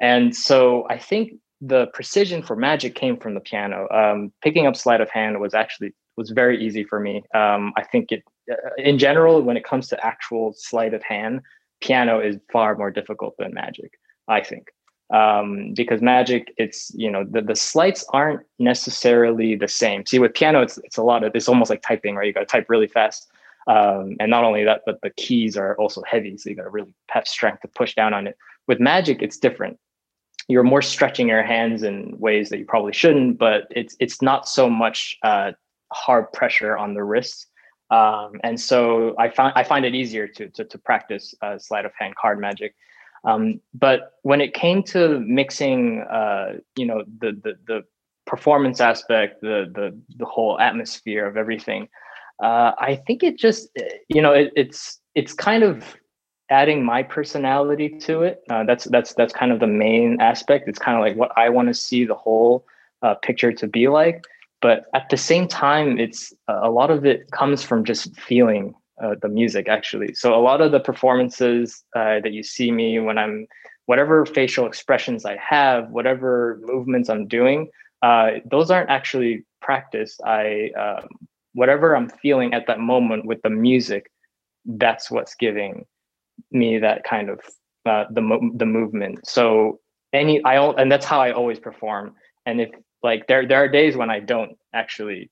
And 0.00 0.34
so 0.34 0.86
I 0.90 0.98
think 0.98 1.34
the 1.60 1.86
precision 1.94 2.42
for 2.42 2.56
magic 2.56 2.96
came 2.96 3.16
from 3.16 3.34
the 3.34 3.40
piano. 3.40 3.86
Um, 3.92 4.32
picking 4.42 4.66
up 4.66 4.74
sleight 4.74 5.00
of 5.00 5.08
hand 5.08 5.40
was 5.40 5.54
actually 5.54 5.94
was 6.16 6.30
very 6.30 6.64
easy 6.64 6.84
for 6.84 7.00
me. 7.00 7.22
Um, 7.34 7.72
I 7.76 7.84
think 7.84 8.12
it, 8.12 8.22
uh, 8.50 8.54
in 8.78 8.98
general, 8.98 9.42
when 9.42 9.56
it 9.56 9.64
comes 9.64 9.88
to 9.88 10.06
actual 10.06 10.54
sleight 10.56 10.94
of 10.94 11.02
hand, 11.02 11.42
piano 11.80 12.20
is 12.20 12.36
far 12.52 12.76
more 12.76 12.90
difficult 12.90 13.34
than 13.38 13.54
magic. 13.54 13.98
I 14.28 14.40
think 14.42 14.68
um, 15.10 15.72
because 15.74 16.02
magic, 16.02 16.52
it's 16.56 16.90
you 16.94 17.10
know 17.10 17.24
the 17.24 17.42
the 17.42 17.56
sleights 17.56 18.04
aren't 18.12 18.40
necessarily 18.58 19.54
the 19.54 19.68
same. 19.68 20.04
See, 20.06 20.18
with 20.18 20.34
piano, 20.34 20.62
it's 20.62 20.78
it's 20.78 20.96
a 20.96 21.02
lot 21.02 21.22
of 21.22 21.34
it's 21.34 21.48
almost 21.48 21.70
like 21.70 21.82
typing, 21.82 22.16
right? 22.16 22.26
You 22.26 22.32
got 22.32 22.40
to 22.40 22.46
type 22.46 22.66
really 22.68 22.88
fast. 22.88 23.28
Um, 23.68 24.16
and 24.20 24.30
not 24.30 24.44
only 24.44 24.62
that, 24.62 24.82
but 24.86 25.00
the 25.02 25.10
keys 25.10 25.56
are 25.56 25.76
also 25.76 26.00
heavy, 26.08 26.38
so 26.38 26.48
you 26.48 26.54
got 26.54 26.62
to 26.62 26.70
really 26.70 26.94
have 27.10 27.26
strength 27.26 27.62
to 27.62 27.68
push 27.68 27.96
down 27.96 28.14
on 28.14 28.28
it. 28.28 28.36
With 28.68 28.78
magic, 28.78 29.22
it's 29.22 29.38
different 29.38 29.78
you're 30.48 30.62
more 30.62 30.82
stretching 30.82 31.28
your 31.28 31.42
hands 31.42 31.82
in 31.82 32.16
ways 32.18 32.50
that 32.50 32.58
you 32.58 32.64
probably 32.64 32.92
shouldn't, 32.92 33.38
but 33.38 33.66
it's 33.70 33.96
it's 33.98 34.22
not 34.22 34.48
so 34.48 34.70
much 34.70 35.18
uh, 35.22 35.52
hard 35.92 36.32
pressure 36.32 36.76
on 36.76 36.94
the 36.94 37.02
wrists. 37.02 37.46
Um, 37.90 38.32
and 38.42 38.60
so 38.60 39.14
I 39.18 39.30
find 39.30 39.52
I 39.54 39.62
find 39.62 39.84
it 39.84 39.94
easier 39.94 40.26
to 40.28 40.48
to, 40.48 40.64
to 40.64 40.78
practice 40.78 41.34
uh, 41.42 41.58
sleight 41.58 41.84
of 41.84 41.92
hand 41.98 42.14
card 42.16 42.40
magic. 42.40 42.74
Um, 43.24 43.60
but 43.74 44.12
when 44.22 44.40
it 44.40 44.54
came 44.54 44.82
to 44.84 45.20
mixing, 45.20 46.02
uh, 46.02 46.58
you 46.76 46.86
know, 46.86 47.04
the, 47.20 47.32
the 47.42 47.54
the 47.66 47.84
performance 48.26 48.80
aspect, 48.80 49.40
the 49.40 49.70
the 49.74 49.96
the 50.16 50.24
whole 50.24 50.58
atmosphere 50.60 51.26
of 51.26 51.36
everything, 51.36 51.88
uh, 52.42 52.72
I 52.78 53.00
think 53.06 53.22
it 53.22 53.38
just, 53.38 53.68
you 54.08 54.22
know, 54.22 54.32
it, 54.32 54.52
it's 54.56 55.00
it's 55.14 55.32
kind 55.32 55.62
of 55.62 55.96
adding 56.50 56.84
my 56.84 57.02
personality 57.02 57.88
to 58.00 58.22
it. 58.22 58.42
Uh, 58.50 58.64
that's 58.64 58.84
that's 58.84 59.14
that's 59.14 59.32
kind 59.32 59.52
of 59.52 59.60
the 59.60 59.66
main 59.66 60.20
aspect. 60.20 60.68
It's 60.68 60.78
kind 60.78 60.96
of 60.96 61.02
like 61.02 61.16
what 61.16 61.32
I 61.36 61.48
want 61.48 61.68
to 61.68 61.74
see 61.74 62.04
the 62.04 62.14
whole 62.14 62.64
uh, 63.02 63.14
picture 63.14 63.52
to 63.52 63.66
be 63.66 63.88
like 63.88 64.24
but 64.62 64.84
at 64.94 65.08
the 65.10 65.16
same 65.16 65.46
time 65.48 65.98
it's 65.98 66.32
a 66.48 66.70
lot 66.70 66.90
of 66.90 67.04
it 67.04 67.30
comes 67.30 67.62
from 67.62 67.84
just 67.84 68.18
feeling 68.18 68.74
uh, 69.02 69.14
the 69.20 69.28
music 69.28 69.68
actually. 69.68 70.14
So 70.14 70.34
a 70.34 70.40
lot 70.40 70.60
of 70.60 70.72
the 70.72 70.80
performances 70.80 71.84
uh, 71.94 72.20
that 72.20 72.32
you 72.32 72.42
see 72.42 72.72
me 72.72 72.98
when 72.98 73.18
i'm 73.18 73.46
whatever 73.86 74.26
facial 74.26 74.66
expressions 74.66 75.24
i 75.24 75.36
have 75.36 75.90
whatever 75.90 76.58
movements 76.62 77.08
i'm 77.08 77.26
doing 77.28 77.68
uh, 78.02 78.32
those 78.50 78.70
aren't 78.70 78.90
actually 78.90 79.44
practiced. 79.60 80.20
I 80.24 80.70
um, 80.78 81.08
whatever 81.54 81.96
i'm 81.96 82.08
feeling 82.08 82.52
at 82.54 82.66
that 82.66 82.78
moment 82.78 83.24
with 83.24 83.40
the 83.42 83.50
music 83.50 84.10
that's 84.66 85.10
what's 85.10 85.34
giving 85.34 85.86
me 86.50 86.78
that 86.78 87.04
kind 87.04 87.30
of 87.30 87.40
uh, 87.86 88.04
the 88.10 88.20
mo- 88.20 88.50
the 88.54 88.66
movement. 88.66 89.26
So 89.26 89.80
any 90.12 90.44
i 90.44 90.56
and 90.56 90.90
that's 90.90 91.06
how 91.06 91.20
i 91.20 91.32
always 91.32 91.58
perform. 91.58 92.14
And 92.44 92.60
if 92.60 92.70
like 93.02 93.26
there 93.26 93.46
there 93.46 93.62
are 93.62 93.68
days 93.68 93.96
when 93.96 94.10
I 94.10 94.20
don't 94.20 94.56
actually 94.72 95.30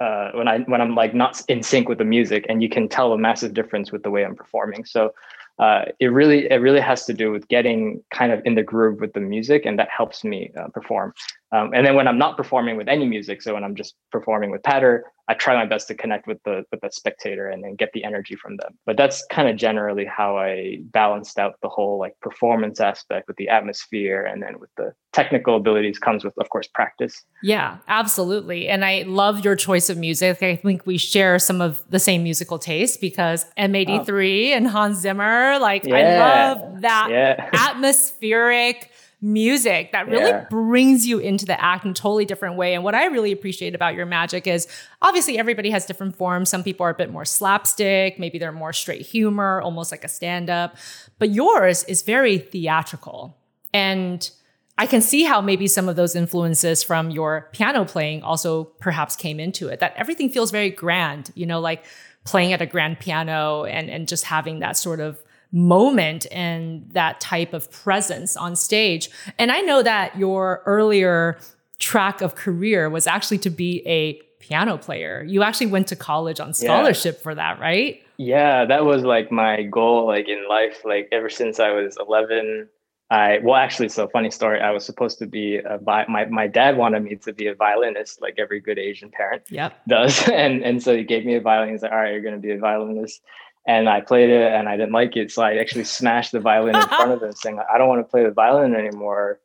uh, 0.00 0.30
when 0.32 0.48
I 0.48 0.60
when 0.60 0.80
I'm 0.80 0.94
like 0.94 1.14
not 1.14 1.42
in 1.48 1.62
sync 1.62 1.88
with 1.88 1.98
the 1.98 2.04
music, 2.04 2.46
and 2.48 2.62
you 2.62 2.68
can 2.68 2.88
tell 2.88 3.12
a 3.12 3.18
massive 3.18 3.54
difference 3.54 3.92
with 3.92 4.02
the 4.02 4.10
way 4.10 4.24
I'm 4.24 4.34
performing. 4.34 4.84
So 4.84 5.14
uh, 5.58 5.84
it 6.00 6.06
really 6.06 6.50
it 6.50 6.56
really 6.56 6.80
has 6.80 7.04
to 7.06 7.12
do 7.12 7.30
with 7.30 7.46
getting 7.48 8.02
kind 8.10 8.32
of 8.32 8.40
in 8.44 8.54
the 8.54 8.62
groove 8.62 9.00
with 9.00 9.12
the 9.12 9.20
music, 9.20 9.64
and 9.64 9.78
that 9.78 9.88
helps 9.88 10.24
me 10.24 10.52
uh, 10.58 10.68
perform. 10.68 11.14
Um, 11.54 11.70
and 11.72 11.86
then 11.86 11.94
when 11.94 12.08
I'm 12.08 12.18
not 12.18 12.36
performing 12.36 12.76
with 12.76 12.88
any 12.88 13.06
music, 13.06 13.40
so 13.40 13.54
when 13.54 13.62
I'm 13.62 13.76
just 13.76 13.94
performing 14.10 14.50
with 14.50 14.64
patter, 14.64 15.04
I 15.28 15.34
try 15.34 15.54
my 15.54 15.64
best 15.64 15.86
to 15.88 15.94
connect 15.94 16.26
with 16.26 16.42
the 16.44 16.64
with 16.72 16.80
the 16.80 16.90
spectator 16.90 17.48
and 17.48 17.62
then 17.62 17.76
get 17.76 17.90
the 17.94 18.02
energy 18.02 18.34
from 18.34 18.56
them. 18.56 18.76
But 18.84 18.96
that's 18.96 19.24
kind 19.30 19.48
of 19.48 19.56
generally 19.56 20.04
how 20.04 20.36
I 20.36 20.78
balanced 20.82 21.38
out 21.38 21.54
the 21.62 21.68
whole 21.68 21.98
like 21.98 22.18
performance 22.20 22.80
aspect 22.80 23.28
with 23.28 23.36
the 23.36 23.48
atmosphere, 23.48 24.24
and 24.24 24.42
then 24.42 24.58
with 24.58 24.70
the 24.76 24.92
technical 25.12 25.56
abilities 25.56 25.98
comes 25.98 26.24
with, 26.24 26.36
of 26.38 26.50
course, 26.50 26.66
practice. 26.66 27.22
Yeah, 27.42 27.78
absolutely. 27.86 28.68
And 28.68 28.84
I 28.84 29.04
love 29.06 29.44
your 29.44 29.54
choice 29.54 29.88
of 29.88 29.96
music. 29.96 30.42
I 30.42 30.56
think 30.56 30.84
we 30.86 30.98
share 30.98 31.38
some 31.38 31.60
of 31.60 31.84
the 31.88 32.00
same 32.00 32.24
musical 32.24 32.58
taste 32.58 33.00
because 33.00 33.46
M83 33.56 34.50
oh. 34.50 34.56
and 34.56 34.66
Hans 34.66 34.98
Zimmer, 34.98 35.58
like 35.60 35.84
yeah. 35.84 35.94
I 35.94 36.52
love 36.52 36.80
that 36.80 37.08
yeah. 37.10 37.48
atmospheric 37.70 38.90
music 39.24 39.90
that 39.92 40.06
really 40.06 40.28
yeah. 40.28 40.44
brings 40.50 41.06
you 41.06 41.18
into 41.18 41.46
the 41.46 41.58
act 41.60 41.86
in 41.86 41.92
a 41.92 41.94
totally 41.94 42.26
different 42.26 42.56
way. 42.56 42.74
And 42.74 42.84
what 42.84 42.94
I 42.94 43.06
really 43.06 43.32
appreciate 43.32 43.74
about 43.74 43.94
your 43.94 44.04
magic 44.04 44.46
is 44.46 44.68
obviously 45.00 45.38
everybody 45.38 45.70
has 45.70 45.86
different 45.86 46.14
forms. 46.14 46.50
Some 46.50 46.62
people 46.62 46.84
are 46.84 46.90
a 46.90 46.94
bit 46.94 47.10
more 47.10 47.24
slapstick, 47.24 48.18
maybe 48.18 48.38
they're 48.38 48.52
more 48.52 48.74
straight 48.74 49.00
humor, 49.00 49.62
almost 49.62 49.90
like 49.90 50.04
a 50.04 50.08
stand 50.08 50.50
up. 50.50 50.76
But 51.18 51.30
yours 51.30 51.84
is 51.84 52.02
very 52.02 52.36
theatrical. 52.36 53.38
And 53.72 54.30
I 54.76 54.86
can 54.86 55.00
see 55.00 55.22
how 55.22 55.40
maybe 55.40 55.68
some 55.68 55.88
of 55.88 55.96
those 55.96 56.14
influences 56.14 56.82
from 56.82 57.10
your 57.10 57.48
piano 57.52 57.86
playing 57.86 58.22
also 58.22 58.64
perhaps 58.64 59.16
came 59.16 59.40
into 59.40 59.68
it, 59.68 59.80
that 59.80 59.94
everything 59.96 60.28
feels 60.28 60.50
very 60.50 60.68
grand, 60.68 61.30
you 61.34 61.46
know, 61.46 61.60
like 61.60 61.84
playing 62.24 62.52
at 62.52 62.60
a 62.60 62.66
grand 62.66 63.00
piano 63.00 63.64
and, 63.64 63.88
and 63.88 64.06
just 64.06 64.24
having 64.24 64.58
that 64.58 64.76
sort 64.76 65.00
of 65.00 65.22
moment 65.54 66.26
and 66.32 66.84
that 66.90 67.20
type 67.20 67.54
of 67.54 67.70
presence 67.70 68.36
on 68.36 68.56
stage. 68.56 69.08
And 69.38 69.52
I 69.52 69.60
know 69.60 69.82
that 69.82 70.18
your 70.18 70.62
earlier 70.66 71.38
track 71.78 72.20
of 72.20 72.34
career 72.34 72.90
was 72.90 73.06
actually 73.06 73.38
to 73.38 73.50
be 73.50 73.82
a 73.86 74.14
piano 74.40 74.76
player. 74.76 75.24
You 75.26 75.42
actually 75.42 75.68
went 75.68 75.86
to 75.88 75.96
college 75.96 76.40
on 76.40 76.52
scholarship 76.52 77.16
yeah. 77.16 77.22
for 77.22 77.34
that, 77.36 77.60
right? 77.60 78.02
Yeah, 78.16 78.64
that 78.66 78.84
was 78.84 79.04
like 79.04 79.30
my 79.30 79.62
goal 79.62 80.06
like 80.06 80.28
in 80.28 80.46
life 80.48 80.84
like 80.84 81.08
ever 81.12 81.30
since 81.30 81.60
I 81.60 81.70
was 81.70 81.96
11 81.98 82.68
I 83.10 83.38
well 83.42 83.56
actually 83.56 83.90
so 83.90 84.08
funny 84.08 84.30
story 84.30 84.60
I 84.60 84.70
was 84.70 84.84
supposed 84.84 85.18
to 85.18 85.26
be 85.26 85.58
a 85.58 85.78
my 86.06 86.24
my 86.26 86.46
dad 86.46 86.76
wanted 86.76 87.04
me 87.04 87.16
to 87.16 87.32
be 87.32 87.48
a 87.48 87.54
violinist 87.54 88.22
like 88.22 88.36
every 88.38 88.60
good 88.60 88.78
Asian 88.78 89.10
parent 89.10 89.42
yep. 89.50 89.78
does 89.86 90.26
and 90.32 90.62
and 90.64 90.82
so 90.82 90.96
he 90.96 91.04
gave 91.04 91.26
me 91.26 91.34
a 91.34 91.40
violin 91.40 91.70
he's 91.70 91.82
like 91.82 91.92
all 91.92 91.98
right 91.98 92.12
you're 92.12 92.22
going 92.22 92.34
to 92.34 92.40
be 92.40 92.52
a 92.52 92.58
violinist 92.58 93.20
and 93.66 93.88
I 93.88 94.00
played 94.00 94.30
it 94.30 94.52
and 94.52 94.68
I 94.68 94.76
didn't 94.76 94.92
like 94.92 95.16
it. 95.16 95.30
So 95.30 95.42
I 95.42 95.56
actually 95.56 95.84
smashed 95.84 96.32
the 96.32 96.40
violin 96.40 96.76
in 96.76 96.82
front 96.88 97.12
of 97.12 97.22
him 97.22 97.32
saying, 97.36 97.58
I 97.72 97.78
don't 97.78 97.88
want 97.88 98.00
to 98.00 98.10
play 98.10 98.22
the 98.22 98.30
violin 98.30 98.74
anymore. 98.74 99.40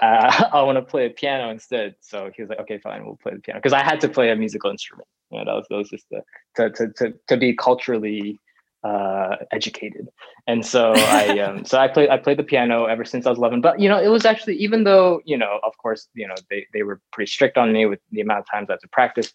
Uh, 0.00 0.48
I 0.52 0.62
want 0.62 0.76
to 0.76 0.82
play 0.82 1.06
a 1.06 1.10
piano 1.10 1.50
instead. 1.50 1.94
So 2.00 2.30
he 2.34 2.42
was 2.42 2.48
like, 2.48 2.60
okay, 2.60 2.78
fine, 2.78 3.04
we'll 3.04 3.16
play 3.16 3.34
the 3.34 3.40
piano. 3.40 3.60
Because 3.60 3.74
I 3.74 3.82
had 3.82 4.00
to 4.00 4.08
play 4.08 4.30
a 4.30 4.36
musical 4.36 4.70
instrument. 4.70 5.08
You 5.30 5.38
know, 5.38 5.44
that 5.44 5.54
was, 5.54 5.66
that 5.70 5.76
was 5.76 5.90
just 5.90 6.06
the, 6.10 6.22
to, 6.56 6.70
to, 6.70 6.92
to, 6.94 7.14
to 7.28 7.36
be 7.36 7.54
culturally 7.54 8.38
uh, 8.82 9.36
educated. 9.52 10.08
And 10.46 10.64
so 10.64 10.92
I, 10.96 11.38
um, 11.40 11.64
so 11.64 11.78
I 11.78 11.86
played, 11.88 12.08
I 12.08 12.16
played 12.16 12.38
the 12.38 12.44
piano 12.44 12.86
ever 12.86 13.04
since 13.04 13.26
I 13.26 13.30
was 13.30 13.38
11, 13.38 13.60
but 13.60 13.78
you 13.78 13.88
know, 13.88 14.02
it 14.02 14.08
was 14.08 14.24
actually, 14.24 14.56
even 14.56 14.84
though, 14.84 15.20
you 15.24 15.36
know, 15.36 15.60
of 15.62 15.76
course, 15.76 16.08
you 16.14 16.26
know, 16.26 16.34
they, 16.48 16.66
they 16.72 16.82
were 16.82 17.00
pretty 17.12 17.30
strict 17.30 17.58
on 17.58 17.72
me 17.72 17.86
with 17.86 18.00
the 18.10 18.22
amount 18.22 18.40
of 18.40 18.50
times 18.50 18.70
I 18.70 18.74
had 18.74 18.80
to 18.80 18.88
practice, 18.88 19.34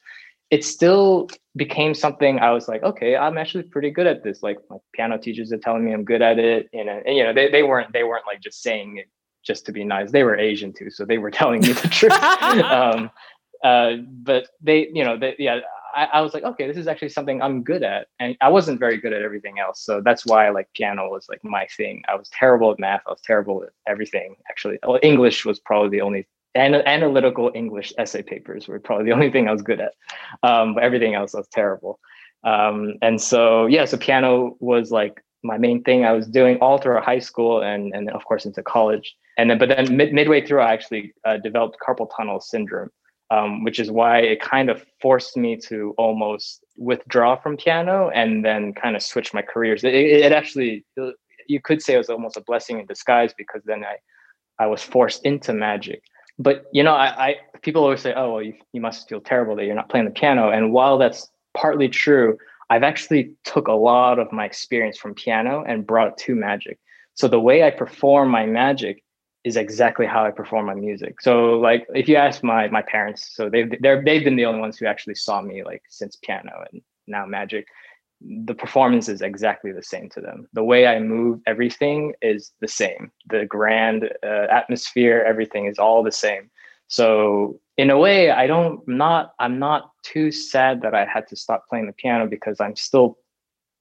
it 0.52 0.64
still 0.64 1.28
became 1.56 1.94
something 1.94 2.40
I 2.40 2.52
was 2.52 2.68
like, 2.68 2.84
okay, 2.84 3.16
I'm 3.16 3.38
actually 3.38 3.64
pretty 3.64 3.90
good 3.90 4.08
at 4.08 4.24
this. 4.24 4.44
Like 4.44 4.58
my 4.70 4.78
piano 4.94 5.18
teachers 5.18 5.52
are 5.52 5.58
telling 5.58 5.86
me 5.86 5.94
I'm 5.94 6.04
good 6.04 6.22
at 6.22 6.38
it. 6.38 6.70
And, 6.74 6.90
and 6.90 7.16
you 7.16 7.24
know, 7.24 7.34
they, 7.34 7.50
they 7.50 7.64
weren't, 7.64 7.94
they 7.94 8.04
weren't 8.04 8.26
like 8.28 8.42
just 8.42 8.62
saying 8.62 8.98
it 8.98 9.10
just 9.44 9.66
to 9.68 9.72
be 9.72 9.84
nice. 9.84 10.12
They 10.12 10.24
were 10.24 10.38
Asian 10.38 10.74
too. 10.74 10.90
So 10.90 11.06
they 11.06 11.18
were 11.18 11.32
telling 11.40 11.62
me 11.62 11.72
the 11.72 11.88
truth. 11.88 12.14
um, 12.64 13.10
uh, 13.64 13.94
but 14.24 14.48
they, 14.62 14.90
you 14.94 15.04
know, 15.04 15.18
they, 15.18 15.36
yeah, 15.40 15.62
I, 15.96 16.06
I 16.06 16.22
was 16.22 16.34
like, 16.34 16.44
okay, 16.44 16.68
this 16.68 16.78
is 16.78 16.88
actually 16.88 17.10
something 17.10 17.42
I'm 17.42 17.64
good 17.64 17.82
at. 17.82 18.08
And 18.20 18.36
I 18.42 18.50
wasn't 18.50 18.80
very 18.80 18.98
good 18.98 19.14
at 19.14 19.22
everything 19.22 19.60
else. 19.60 19.82
So 19.82 20.02
that's 20.02 20.26
why 20.26 20.50
like 20.50 20.68
piano 20.74 21.10
was 21.10 21.28
like 21.30 21.44
my 21.44 21.66
thing. 21.78 22.04
I 22.08 22.16
was 22.16 22.30
terrible 22.30 22.72
at 22.72 22.80
math. 22.80 23.02
I 23.08 23.12
was 23.12 23.22
terrible 23.22 23.64
at 23.64 23.70
everything. 23.88 24.36
Actually, 24.50 24.78
well, 24.84 25.00
English 25.02 25.46
was 25.46 25.60
probably 25.60 25.90
the 25.90 26.02
only 26.02 26.28
and 26.56 26.76
analytical 26.76 27.52
English 27.54 27.94
essay 27.98 28.24
papers 28.24 28.68
were 28.68 28.80
probably 28.80 29.06
the 29.06 29.12
only 29.12 29.30
thing 29.30 29.48
I 29.48 29.52
was 29.52 29.62
good 29.62 29.82
at. 29.82 29.94
Um, 30.42 30.74
but 30.74 30.84
everything 30.84 31.14
else 31.14 31.34
was 31.34 31.48
terrible. 31.50 32.00
Um, 32.44 32.96
and 33.02 33.22
so 33.22 33.66
yeah, 33.66 33.86
so 33.86 33.98
piano 33.98 34.56
was 34.60 34.92
like 34.92 35.22
my 35.44 35.58
main 35.58 35.84
thing 35.84 36.06
I 36.06 36.14
was 36.14 36.28
doing 36.28 36.58
all 36.58 36.78
through 36.78 37.00
high 37.02 37.20
school 37.20 37.62
and 37.62 37.94
and 37.94 38.10
of 38.12 38.24
course 38.26 38.46
into 38.46 38.64
college. 38.64 39.16
And 39.38 39.50
then 39.50 39.58
but 39.58 39.70
then 39.70 39.98
mid- 39.98 40.14
midway 40.14 40.46
through, 40.46 40.62
I 40.62 40.74
actually 40.74 41.14
uh, 41.26 41.38
developed 41.38 41.78
carpal 41.86 42.10
tunnel 42.16 42.40
syndrome, 42.40 42.90
um, 43.32 43.64
which 43.64 43.80
is 43.80 43.92
why 43.92 44.20
it 44.20 44.42
kind 44.42 44.70
of 44.70 44.86
forced 45.02 45.36
me 45.36 45.58
to 45.68 45.94
almost 45.98 46.64
withdraw 46.78 47.36
from 47.36 47.58
piano 47.58 48.10
and 48.10 48.46
then 48.46 48.74
kind 48.74 48.96
of 48.96 49.04
switch 49.04 49.34
my 49.34 49.42
careers. 49.42 49.84
It, 49.84 49.94
it 49.94 50.32
actually 50.32 50.86
you 51.48 51.62
could 51.62 51.82
say 51.82 51.96
it 51.96 51.98
was 51.98 52.10
almost 52.10 52.38
a 52.38 52.42
blessing 52.42 52.80
in 52.80 52.86
disguise 52.86 53.34
because 53.38 53.64
then 53.66 53.84
I 53.84 53.98
I 54.64 54.68
was 54.68 54.82
forced 54.82 55.26
into 55.26 55.52
magic 55.52 56.02
but 56.38 56.66
you 56.72 56.84
know, 56.84 56.94
I, 56.94 57.28
I 57.28 57.36
people 57.62 57.84
always 57.84 58.02
say, 58.02 58.14
"Oh, 58.14 58.34
well, 58.34 58.42
you, 58.42 58.54
you 58.74 58.82
must 58.82 59.08
feel 59.08 59.22
terrible 59.22 59.56
that 59.56 59.66
you're 59.66 59.76
not 59.76 59.90
playing 59.90 60.06
the 60.06 60.12
piano." 60.12 60.50
And 60.50 60.74
while 60.74 60.98
that's 60.98 61.30
partly 61.54 61.88
true, 61.88 62.38
I've 62.70 62.84
actually 62.84 63.34
took 63.44 63.68
a 63.68 63.74
lot 63.74 64.20
of 64.20 64.32
my 64.32 64.46
experience 64.46 64.98
from 64.98 65.14
piano 65.14 65.64
and 65.68 65.86
brought 65.86 66.10
it 66.10 66.18
to 66.26 66.36
magic. 66.36 66.80
So 67.14 67.28
the 67.28 67.40
way 67.40 67.64
I 67.64 67.72
perform 67.72 68.30
my 68.30 68.46
magic 68.46 69.04
is 69.46 69.56
exactly 69.56 70.06
how 70.06 70.26
I 70.26 70.32
perform 70.32 70.66
my 70.66 70.74
music. 70.74 71.22
So 71.22 71.60
like 71.60 71.86
if 71.94 72.10
you 72.10 72.16
ask 72.16 72.44
my 72.44 72.68
my 72.68 72.82
parents, 72.82 73.32
so 73.34 73.50
they're 73.50 74.04
they've 74.04 74.24
been 74.24 74.36
the 74.36 74.46
only 74.46 74.60
ones 74.60 74.78
who 74.78 74.88
actually 74.88 75.16
saw 75.16 75.42
me 75.42 75.64
like 75.64 75.84
since 75.90 76.18
piano 76.18 76.52
and 76.72 76.82
now 77.08 77.26
magic 77.26 77.68
the 78.22 78.54
performance 78.54 79.10
is 79.10 79.22
exactly 79.22 79.72
the 79.72 79.84
same 79.84 80.10
to 80.10 80.22
them. 80.22 80.48
The 80.54 80.64
way 80.64 80.88
I 80.88 81.00
move 81.00 81.42
everything 81.46 82.14
is 82.22 82.52
the 82.62 82.68
same. 82.68 83.12
The 83.30 83.46
grand 83.46 84.10
uh, 84.24 84.48
atmosphere, 84.50 85.24
everything 85.28 85.66
is 85.66 85.78
all 85.78 86.04
the 86.04 86.12
same. 86.12 86.50
So 86.88 87.60
in 87.78 87.90
a 87.90 87.98
way, 87.98 88.32
I 88.32 88.48
don't 88.48 88.88
not 88.88 89.34
I'm 89.40 89.60
not 89.60 89.92
too 90.04 90.32
sad 90.32 90.82
that 90.82 90.94
I 90.94 91.06
had 91.06 91.28
to 91.28 91.36
stop 91.36 91.66
playing 91.70 91.88
the 91.88 91.94
piano 91.94 92.28
because 92.28 92.60
I'm 92.60 92.76
still 92.76 93.18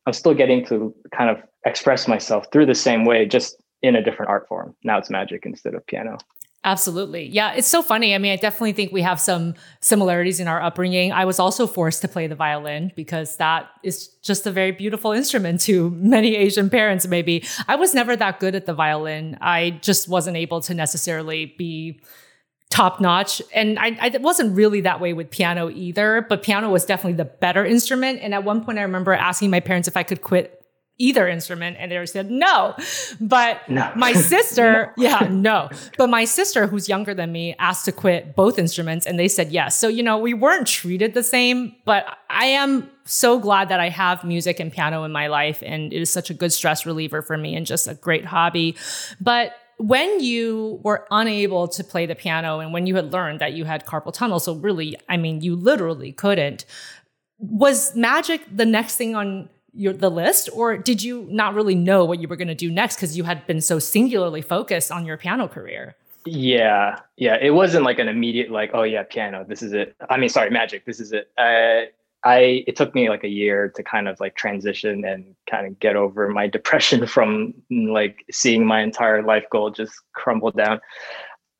I'm 0.06 0.12
still 0.12 0.34
getting 0.34 0.64
to 0.66 0.94
kind 1.14 1.30
of 1.30 1.42
express 1.64 2.08
myself 2.08 2.46
through 2.52 2.66
the 2.66 2.74
same 2.74 3.04
way, 3.04 3.26
just 3.26 3.56
in 3.82 3.96
a 3.96 4.02
different 4.02 4.30
art 4.30 4.48
form. 4.48 4.74
Now 4.82 4.98
it's 4.98 5.10
magic 5.10 5.46
instead 5.46 5.74
of 5.74 5.86
piano. 5.86 6.18
Absolutely. 6.64 7.26
Yeah, 7.26 7.52
it's 7.52 7.68
so 7.68 7.82
funny. 7.82 8.14
I 8.14 8.18
mean, 8.18 8.32
I 8.32 8.36
definitely 8.36 8.72
think 8.72 8.90
we 8.90 9.02
have 9.02 9.20
some 9.20 9.54
similarities 9.80 10.40
in 10.40 10.48
our 10.48 10.62
upbringing. 10.62 11.12
I 11.12 11.26
was 11.26 11.38
also 11.38 11.66
forced 11.66 12.00
to 12.00 12.08
play 12.08 12.26
the 12.26 12.34
violin 12.34 12.90
because 12.96 13.36
that 13.36 13.68
is 13.82 14.08
just 14.22 14.46
a 14.46 14.50
very 14.50 14.72
beautiful 14.72 15.12
instrument 15.12 15.60
to 15.62 15.90
many 15.96 16.34
Asian 16.34 16.70
parents, 16.70 17.06
maybe. 17.06 17.44
I 17.68 17.76
was 17.76 17.94
never 17.94 18.16
that 18.16 18.40
good 18.40 18.54
at 18.54 18.64
the 18.64 18.72
violin. 18.72 19.36
I 19.42 19.78
just 19.82 20.08
wasn't 20.08 20.38
able 20.38 20.62
to 20.62 20.72
necessarily 20.72 21.54
be 21.58 22.00
top 22.70 22.98
notch. 22.98 23.42
And 23.52 23.78
I, 23.78 23.98
I 24.00 24.16
wasn't 24.16 24.56
really 24.56 24.80
that 24.80 25.00
way 25.00 25.12
with 25.12 25.30
piano 25.30 25.68
either, 25.68 26.24
but 26.30 26.42
piano 26.42 26.70
was 26.70 26.86
definitely 26.86 27.18
the 27.18 27.26
better 27.26 27.66
instrument. 27.66 28.20
And 28.22 28.32
at 28.32 28.42
one 28.42 28.64
point, 28.64 28.78
I 28.78 28.82
remember 28.82 29.12
asking 29.12 29.50
my 29.50 29.60
parents 29.60 29.86
if 29.86 29.98
I 29.98 30.02
could 30.02 30.22
quit 30.22 30.63
either 30.98 31.26
instrument 31.26 31.76
and 31.80 31.90
they 31.90 32.06
said 32.06 32.30
no 32.30 32.74
but 33.20 33.68
no. 33.68 33.90
my 33.96 34.12
sister 34.32 34.92
no. 34.96 35.02
yeah 35.02 35.28
no 35.30 35.68
but 35.98 36.08
my 36.08 36.24
sister 36.24 36.66
who's 36.66 36.88
younger 36.88 37.12
than 37.14 37.32
me 37.32 37.54
asked 37.58 37.84
to 37.84 37.92
quit 37.92 38.36
both 38.36 38.58
instruments 38.58 39.04
and 39.04 39.18
they 39.18 39.26
said 39.26 39.50
yes 39.50 39.76
so 39.76 39.88
you 39.88 40.02
know 40.02 40.16
we 40.18 40.32
weren't 40.32 40.66
treated 40.66 41.14
the 41.14 41.22
same 41.22 41.74
but 41.84 42.06
i 42.30 42.44
am 42.44 42.88
so 43.04 43.40
glad 43.40 43.68
that 43.68 43.80
i 43.80 43.88
have 43.88 44.22
music 44.22 44.60
and 44.60 44.72
piano 44.72 45.02
in 45.02 45.10
my 45.10 45.26
life 45.26 45.62
and 45.66 45.92
it 45.92 46.00
is 46.00 46.10
such 46.10 46.30
a 46.30 46.34
good 46.34 46.52
stress 46.52 46.86
reliever 46.86 47.22
for 47.22 47.36
me 47.36 47.56
and 47.56 47.66
just 47.66 47.88
a 47.88 47.94
great 47.94 48.24
hobby 48.24 48.76
but 49.20 49.52
when 49.78 50.20
you 50.20 50.78
were 50.84 51.04
unable 51.10 51.66
to 51.66 51.82
play 51.82 52.06
the 52.06 52.14
piano 52.14 52.60
and 52.60 52.72
when 52.72 52.86
you 52.86 52.94
had 52.94 53.12
learned 53.12 53.40
that 53.40 53.54
you 53.54 53.64
had 53.64 53.84
carpal 53.84 54.12
tunnel 54.12 54.38
so 54.38 54.54
really 54.54 54.96
i 55.08 55.16
mean 55.16 55.40
you 55.40 55.56
literally 55.56 56.12
couldn't 56.12 56.64
was 57.38 57.94
magic 57.96 58.40
the 58.54 58.64
next 58.64 58.96
thing 58.96 59.16
on 59.16 59.48
your 59.74 59.92
the 59.92 60.10
list 60.10 60.48
or 60.52 60.76
did 60.76 61.02
you 61.02 61.26
not 61.30 61.54
really 61.54 61.74
know 61.74 62.04
what 62.04 62.20
you 62.20 62.28
were 62.28 62.36
going 62.36 62.48
to 62.48 62.54
do 62.54 62.70
next 62.70 62.96
because 62.96 63.16
you 63.16 63.24
had 63.24 63.46
been 63.46 63.60
so 63.60 63.78
singularly 63.78 64.42
focused 64.42 64.90
on 64.90 65.04
your 65.04 65.16
piano 65.16 65.48
career? 65.48 65.96
Yeah 66.24 67.00
yeah 67.16 67.36
it 67.40 67.50
wasn't 67.50 67.84
like 67.84 67.98
an 67.98 68.08
immediate 68.08 68.50
like 68.50 68.70
oh 68.74 68.82
yeah 68.82 69.02
piano 69.02 69.44
this 69.46 69.62
is 69.62 69.72
it. 69.72 69.94
I 70.08 70.16
mean 70.16 70.28
sorry 70.28 70.50
magic 70.50 70.84
this 70.84 71.00
is 71.00 71.12
it. 71.12 71.30
Uh, 71.36 71.90
i 72.26 72.64
it 72.66 72.76
took 72.76 72.94
me 72.94 73.10
like 73.10 73.24
a 73.24 73.28
year 73.28 73.68
to 73.76 73.82
kind 73.82 74.08
of 74.08 74.18
like 74.20 74.34
transition 74.34 75.04
and 75.04 75.34
kind 75.50 75.66
of 75.66 75.78
get 75.78 75.96
over 75.96 76.28
my 76.28 76.46
depression 76.56 77.06
from 77.06 77.52
like 77.70 78.24
seeing 78.30 78.64
my 78.64 78.80
entire 78.80 79.22
life 79.22 79.44
goal 79.50 79.70
just 79.70 79.92
crumble 80.12 80.50
down. 80.50 80.80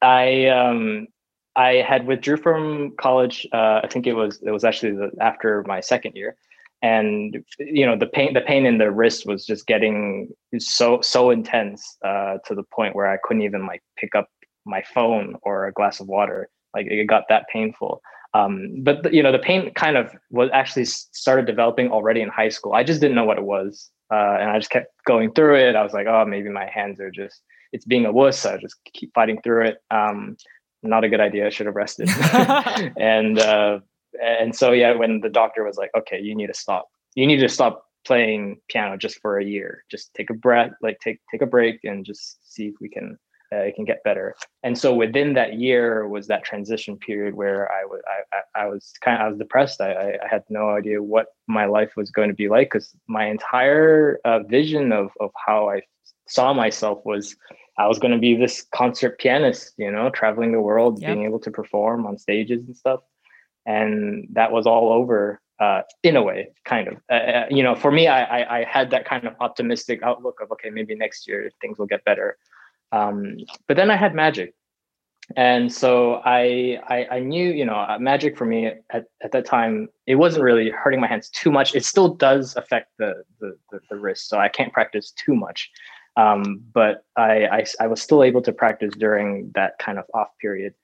I 0.00 0.46
um 0.46 1.08
i 1.56 1.74
had 1.74 2.06
withdrew 2.06 2.36
from 2.36 2.94
college 2.98 3.46
uh, 3.52 3.80
i 3.82 3.88
think 3.88 4.06
it 4.06 4.14
was 4.14 4.40
it 4.42 4.50
was 4.50 4.64
actually 4.64 4.92
the, 4.92 5.10
after 5.20 5.64
my 5.66 5.80
second 5.80 6.14
year 6.14 6.36
and 6.84 7.42
you 7.58 7.86
know 7.86 7.96
the 7.96 8.06
pain 8.06 8.34
the 8.34 8.42
pain 8.42 8.66
in 8.66 8.76
the 8.76 8.90
wrist 8.90 9.24
was 9.24 9.46
just 9.46 9.66
getting 9.66 10.28
so 10.58 11.00
so 11.00 11.30
intense 11.30 11.96
uh, 12.04 12.36
to 12.44 12.54
the 12.54 12.62
point 12.74 12.94
where 12.94 13.10
I 13.10 13.16
couldn't 13.24 13.42
even 13.42 13.66
like 13.66 13.82
pick 13.96 14.14
up 14.14 14.28
my 14.66 14.82
phone 14.94 15.36
or 15.42 15.66
a 15.66 15.72
glass 15.72 15.98
of 15.98 16.08
water. 16.08 16.50
Like 16.74 16.86
it 16.86 17.06
got 17.06 17.24
that 17.30 17.46
painful. 17.50 18.02
Um, 18.34 18.82
but 18.82 19.02
the, 19.02 19.14
you 19.14 19.22
know 19.22 19.32
the 19.32 19.38
pain 19.38 19.72
kind 19.72 19.96
of 19.96 20.14
was 20.30 20.50
actually 20.52 20.84
started 20.84 21.46
developing 21.46 21.90
already 21.90 22.20
in 22.20 22.28
high 22.28 22.50
school. 22.50 22.74
I 22.74 22.84
just 22.84 23.00
didn't 23.00 23.16
know 23.16 23.24
what 23.24 23.38
it 23.38 23.44
was, 23.44 23.90
uh, 24.12 24.36
and 24.38 24.50
I 24.50 24.58
just 24.58 24.70
kept 24.70 24.92
going 25.06 25.32
through 25.32 25.56
it. 25.56 25.76
I 25.76 25.82
was 25.82 25.94
like, 25.94 26.06
oh, 26.06 26.26
maybe 26.26 26.50
my 26.50 26.68
hands 26.68 27.00
are 27.00 27.10
just 27.10 27.40
it's 27.72 27.86
being 27.86 28.04
a 28.04 28.12
wuss. 28.12 28.44
I 28.44 28.58
just 28.58 28.76
keep 28.92 29.14
fighting 29.14 29.40
through 29.40 29.68
it. 29.68 29.78
Um, 29.90 30.36
not 30.82 31.02
a 31.02 31.08
good 31.08 31.20
idea. 31.20 31.46
I 31.46 31.50
should 31.50 31.64
have 31.64 31.76
rested. 31.76 32.10
and 32.98 33.38
uh, 33.38 33.78
and 34.22 34.54
so 34.54 34.72
yeah 34.72 34.92
when 34.92 35.20
the 35.20 35.28
doctor 35.28 35.64
was 35.64 35.76
like 35.76 35.90
okay 35.96 36.20
you 36.20 36.34
need 36.34 36.46
to 36.46 36.54
stop 36.54 36.88
you 37.14 37.26
need 37.26 37.38
to 37.38 37.48
stop 37.48 37.84
playing 38.04 38.60
piano 38.68 38.96
just 38.96 39.20
for 39.20 39.38
a 39.38 39.44
year. 39.44 39.84
Just 39.90 40.14
take 40.14 40.30
a 40.30 40.34
breath 40.34 40.72
like 40.82 40.98
take 41.00 41.20
take 41.30 41.42
a 41.42 41.46
break 41.46 41.80
and 41.84 42.04
just 42.04 42.38
see 42.52 42.66
if 42.66 42.74
we 42.80 42.88
can 42.88 43.18
uh, 43.52 43.58
it 43.58 43.74
can 43.74 43.84
get 43.84 44.02
better. 44.04 44.34
And 44.62 44.76
so 44.76 44.94
within 44.94 45.34
that 45.34 45.54
year 45.54 46.08
was 46.08 46.26
that 46.26 46.44
transition 46.44 46.96
period 46.96 47.34
where 47.34 47.70
i 47.70 47.84
was 47.84 48.00
I, 48.32 48.62
I, 48.62 48.66
was 48.66 48.92
kind 49.00 49.20
of 49.20 49.26
i 49.26 49.28
was 49.28 49.38
depressed. 49.38 49.80
I, 49.80 50.18
I 50.22 50.28
had 50.28 50.44
no 50.48 50.70
idea 50.70 51.02
what 51.02 51.26
my 51.46 51.66
life 51.66 51.92
was 51.96 52.10
going 52.10 52.28
to 52.28 52.34
be 52.34 52.48
like 52.48 52.70
because 52.70 52.94
my 53.06 53.26
entire 53.26 54.18
uh, 54.24 54.40
vision 54.40 54.92
of 54.92 55.10
of 55.20 55.30
how 55.46 55.68
i 55.68 55.82
saw 56.26 56.54
myself 56.54 57.00
was 57.04 57.36
i 57.78 57.86
was 57.86 57.98
going 57.98 58.12
to 58.12 58.18
be 58.18 58.34
this 58.34 58.66
concert 58.74 59.18
pianist 59.18 59.74
you 59.76 59.90
know 59.90 60.08
traveling 60.08 60.52
the 60.52 60.60
world 60.60 60.98
yep. 60.98 61.12
being 61.12 61.26
able 61.26 61.38
to 61.38 61.50
perform 61.50 62.06
on 62.06 62.16
stages 62.16 62.64
and 62.66 62.74
stuff 62.74 63.00
and 63.66 64.28
that 64.32 64.52
was 64.52 64.66
all 64.66 64.92
over 64.92 65.40
uh, 65.60 65.82
in 66.02 66.16
a 66.16 66.22
way, 66.22 66.48
kind 66.64 66.88
of. 66.88 66.96
Uh, 67.10 67.14
uh, 67.14 67.46
you 67.50 67.62
know, 67.62 67.74
for 67.74 67.90
me, 67.92 68.08
I, 68.08 68.40
I, 68.40 68.58
I 68.60 68.64
had 68.64 68.90
that 68.90 69.04
kind 69.04 69.26
of 69.26 69.34
optimistic 69.40 70.02
outlook 70.02 70.40
of 70.42 70.50
okay, 70.52 70.70
maybe 70.70 70.94
next 70.94 71.28
year 71.28 71.50
things 71.60 71.78
will 71.78 71.86
get 71.86 72.04
better. 72.04 72.36
Um, 72.92 73.36
but 73.68 73.76
then 73.76 73.90
I 73.90 73.96
had 73.96 74.14
magic, 74.14 74.54
and 75.36 75.72
so 75.72 76.20
I 76.24 76.80
I, 76.88 77.06
I 77.16 77.20
knew 77.20 77.50
you 77.50 77.64
know 77.64 77.76
uh, 77.76 77.98
magic 78.00 78.36
for 78.36 78.44
me 78.44 78.66
at, 78.66 79.04
at 79.22 79.32
that 79.32 79.46
time 79.46 79.88
it 80.06 80.16
wasn't 80.16 80.44
really 80.44 80.70
hurting 80.70 81.00
my 81.00 81.06
hands 81.06 81.30
too 81.30 81.50
much. 81.50 81.74
It 81.74 81.84
still 81.84 82.14
does 82.14 82.56
affect 82.56 82.90
the 82.98 83.22
the 83.40 83.56
the, 83.70 83.80
the 83.90 83.96
wrist, 83.96 84.28
so 84.28 84.38
I 84.38 84.48
can't 84.48 84.72
practice 84.72 85.12
too 85.12 85.34
much. 85.34 85.70
Um, 86.16 86.62
but 86.72 87.04
I, 87.16 87.46
I 87.46 87.64
I 87.80 87.86
was 87.86 88.02
still 88.02 88.22
able 88.22 88.42
to 88.42 88.52
practice 88.52 88.92
during 88.96 89.50
that 89.54 89.78
kind 89.78 89.98
of 89.98 90.04
off 90.14 90.28
period. 90.40 90.74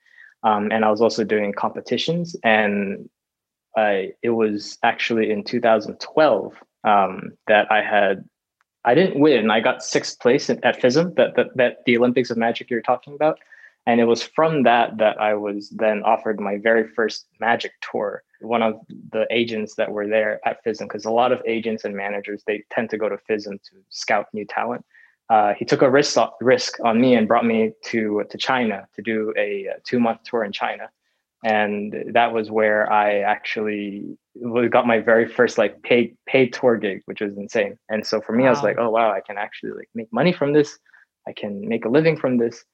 Um, 0.43 0.71
and 0.71 0.83
I 0.83 0.89
was 0.89 1.01
also 1.01 1.23
doing 1.23 1.53
competitions. 1.53 2.35
And 2.43 3.09
I, 3.75 4.13
it 4.21 4.31
was 4.31 4.77
actually 4.83 5.31
in 5.31 5.43
2012 5.43 6.53
um, 6.83 7.31
that 7.47 7.71
I 7.71 7.81
had, 7.81 8.27
I 8.83 8.95
didn't 8.95 9.19
win. 9.19 9.51
I 9.51 9.59
got 9.59 9.83
sixth 9.83 10.19
place 10.19 10.49
at, 10.49 10.63
at 10.63 10.81
FISM, 10.81 11.15
that, 11.15 11.35
that, 11.35 11.47
that 11.55 11.77
the 11.85 11.97
Olympics 11.97 12.31
of 12.31 12.37
Magic 12.37 12.69
you're 12.69 12.81
talking 12.81 13.13
about. 13.13 13.39
And 13.87 13.99
it 13.99 14.05
was 14.05 14.21
from 14.21 14.63
that 14.63 14.97
that 14.97 15.19
I 15.19 15.33
was 15.33 15.69
then 15.69 16.03
offered 16.03 16.39
my 16.39 16.57
very 16.57 16.87
first 16.87 17.25
magic 17.39 17.71
tour. 17.81 18.23
One 18.39 18.61
of 18.61 18.75
the 19.11 19.25
agents 19.31 19.75
that 19.75 19.91
were 19.91 20.07
there 20.07 20.39
at 20.45 20.63
FISM, 20.63 20.85
because 20.85 21.05
a 21.05 21.11
lot 21.11 21.31
of 21.31 21.41
agents 21.47 21.83
and 21.83 21.95
managers, 21.95 22.43
they 22.45 22.63
tend 22.71 22.91
to 22.91 22.97
go 22.97 23.09
to 23.09 23.17
FISM 23.17 23.53
to 23.53 23.75
scout 23.89 24.27
new 24.33 24.45
talent 24.45 24.85
uh, 25.31 25.53
he 25.57 25.63
took 25.63 25.81
a 25.81 25.89
risk 25.89 26.19
risk 26.41 26.71
on 26.83 26.99
me 26.99 27.15
and 27.15 27.25
brought 27.25 27.45
me 27.45 27.71
to 27.85 28.23
to 28.29 28.37
China 28.37 28.85
to 28.95 29.01
do 29.01 29.33
a, 29.37 29.69
two 29.87 29.99
month 30.05 30.19
tour 30.25 30.43
in 30.43 30.51
China, 30.51 30.89
and 31.45 31.95
that 32.13 32.33
was 32.33 32.51
where 32.51 32.91
I 32.91 33.19
actually 33.19 34.17
got 34.69 34.85
my 34.85 34.99
very 34.99 35.27
first 35.37 35.57
like 35.57 35.81
paid 35.83 36.17
paid 36.25 36.51
tour 36.51 36.75
gig, 36.77 37.01
which 37.05 37.21
was 37.21 37.37
insane. 37.37 37.77
And 37.87 38.05
so 38.05 38.19
for 38.19 38.33
me, 38.33 38.43
wow. 38.43 38.49
I 38.49 38.51
was 38.51 38.63
like, 38.63 38.77
oh 38.77 38.89
wow, 38.89 39.09
I 39.11 39.21
can 39.21 39.37
actually 39.37 39.71
like 39.71 39.89
make 39.95 40.11
money 40.11 40.33
from 40.33 40.51
this. 40.51 40.77
I 41.25 41.31
can 41.31 41.65
make 41.67 41.85
a 41.85 41.89
living 41.89 42.17
from 42.17 42.37
this. 42.37 42.65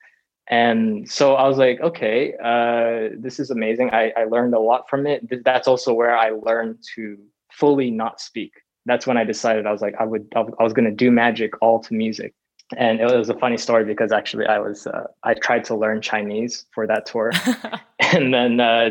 and 0.50 1.10
so 1.10 1.36
I 1.36 1.48
was 1.48 1.58
like, 1.58 1.80
okay, 1.82 2.34
uh, 2.44 3.16
this 3.20 3.40
is 3.40 3.52
amazing. 3.52 3.92
I, 3.92 4.14
I 4.18 4.24
learned 4.26 4.56
a 4.56 4.60
lot 4.60 4.90
from 4.90 5.06
it. 5.06 5.20
That's 5.44 5.68
also 5.68 5.94
where 5.94 6.18
I 6.18 6.30
learned 6.32 6.78
to 6.96 7.18
fully 7.52 7.92
not 7.92 8.20
speak. 8.22 8.54
That's 8.86 9.06
when 9.06 9.18
I 9.18 9.26
decided 9.26 9.68
I 9.68 9.72
was 9.74 9.82
like, 9.82 9.96
I 10.00 10.06
would, 10.06 10.32
I 10.36 10.64
was 10.64 10.74
going 10.74 10.90
to 10.90 10.96
do 11.06 11.12
magic 11.12 11.52
all 11.62 11.80
to 11.82 11.94
music. 11.94 12.34
And 12.76 13.00
it 13.00 13.06
was 13.06 13.30
a 13.30 13.38
funny 13.38 13.58
story 13.58 13.86
because 13.86 14.12
actually 14.12 14.46
I 14.46 14.60
was, 14.60 14.88
uh, 14.88 15.06
I 15.24 15.36
tried 15.36 15.64
to 15.66 15.76
learn 15.76 16.02
Chinese 16.02 16.66
for 16.74 16.86
that 16.88 17.06
tour. 17.06 17.32
and 18.00 18.34
then 18.34 18.60
uh, 18.60 18.90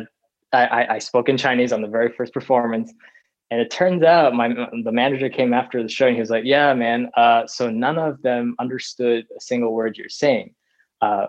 I, 0.52 0.86
I 0.94 0.98
spoke 0.98 1.28
in 1.28 1.36
Chinese 1.36 1.72
on 1.72 1.82
the 1.82 1.88
very 1.88 2.10
first 2.10 2.32
performance. 2.32 2.92
And 3.50 3.60
it 3.60 3.70
turns 3.70 4.02
out 4.02 4.34
my 4.34 4.48
the 4.82 4.90
manager 4.90 5.28
came 5.28 5.54
after 5.54 5.82
the 5.82 5.88
show 5.88 6.06
and 6.06 6.16
he 6.16 6.20
was 6.20 6.30
like, 6.30 6.42
"Yeah, 6.44 6.74
man. 6.74 7.10
Uh, 7.16 7.46
so 7.46 7.70
none 7.70 7.96
of 7.96 8.20
them 8.22 8.56
understood 8.58 9.24
a 9.36 9.40
single 9.40 9.72
word 9.72 9.96
you're 9.96 10.08
saying." 10.08 10.52
Uh, 11.00 11.26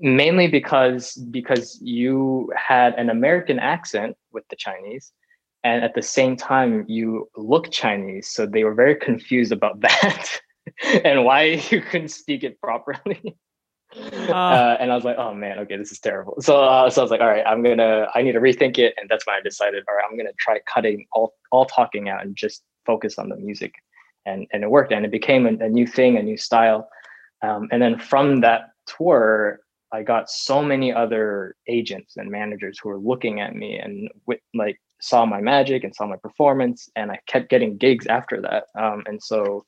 mainly 0.00 0.48
because 0.48 1.14
because 1.30 1.78
you 1.80 2.50
had 2.56 2.94
an 2.94 3.10
American 3.10 3.60
accent 3.60 4.16
with 4.32 4.42
the 4.48 4.56
Chinese, 4.56 5.12
and 5.62 5.84
at 5.84 5.94
the 5.94 6.02
same 6.02 6.34
time 6.36 6.84
you 6.88 7.28
look 7.36 7.70
Chinese, 7.70 8.28
so 8.28 8.44
they 8.44 8.64
were 8.64 8.74
very 8.74 8.96
confused 8.96 9.52
about 9.52 9.80
that 9.82 10.40
and 11.04 11.24
why 11.24 11.42
you 11.70 11.80
couldn't 11.80 12.08
speak 12.08 12.44
it 12.44 12.60
properly. 12.60 13.36
Uh, 13.94 14.32
uh, 14.32 14.76
and 14.80 14.90
I 14.90 14.94
was 14.94 15.04
like, 15.04 15.18
oh 15.18 15.34
man, 15.34 15.58
okay, 15.60 15.76
this 15.76 15.92
is 15.92 15.98
terrible. 15.98 16.36
So, 16.40 16.62
uh, 16.62 16.88
so 16.88 17.02
I 17.02 17.04
was 17.04 17.10
like, 17.10 17.20
all 17.20 17.26
right, 17.26 17.44
I'm 17.46 17.62
gonna, 17.62 18.08
I 18.14 18.22
need 18.22 18.32
to 18.32 18.40
rethink 18.40 18.78
it, 18.78 18.94
and 18.96 19.08
that's 19.08 19.26
when 19.26 19.36
I 19.36 19.40
decided, 19.42 19.84
all 19.88 19.96
right, 19.96 20.04
I'm 20.10 20.16
gonna 20.16 20.30
try 20.38 20.60
cutting 20.72 21.06
all 21.12 21.34
all 21.50 21.66
talking 21.66 22.08
out 22.08 22.24
and 22.24 22.34
just 22.34 22.62
focus 22.86 23.18
on 23.18 23.28
the 23.28 23.36
music, 23.36 23.74
and 24.24 24.46
and 24.52 24.62
it 24.62 24.70
worked, 24.70 24.92
and 24.92 25.04
it 25.04 25.10
became 25.10 25.46
a, 25.46 25.64
a 25.64 25.68
new 25.68 25.86
thing, 25.86 26.16
a 26.16 26.22
new 26.22 26.38
style, 26.38 26.88
um, 27.42 27.68
and 27.70 27.82
then 27.82 27.98
from 27.98 28.40
that 28.40 28.70
tour, 28.86 29.60
I 29.92 30.02
got 30.02 30.30
so 30.30 30.62
many 30.62 30.92
other 30.92 31.56
agents 31.68 32.16
and 32.16 32.30
managers 32.30 32.78
who 32.82 32.88
were 32.88 32.98
looking 32.98 33.40
at 33.40 33.54
me 33.54 33.78
and 33.78 34.08
with, 34.26 34.40
like 34.54 34.80
saw 35.02 35.26
my 35.26 35.40
magic 35.40 35.84
and 35.84 35.94
saw 35.94 36.06
my 36.06 36.16
performance, 36.16 36.88
and 36.96 37.10
I 37.10 37.18
kept 37.26 37.50
getting 37.50 37.76
gigs 37.76 38.06
after 38.06 38.40
that. 38.40 38.64
Um, 38.80 39.02
and 39.06 39.22
so 39.22 39.66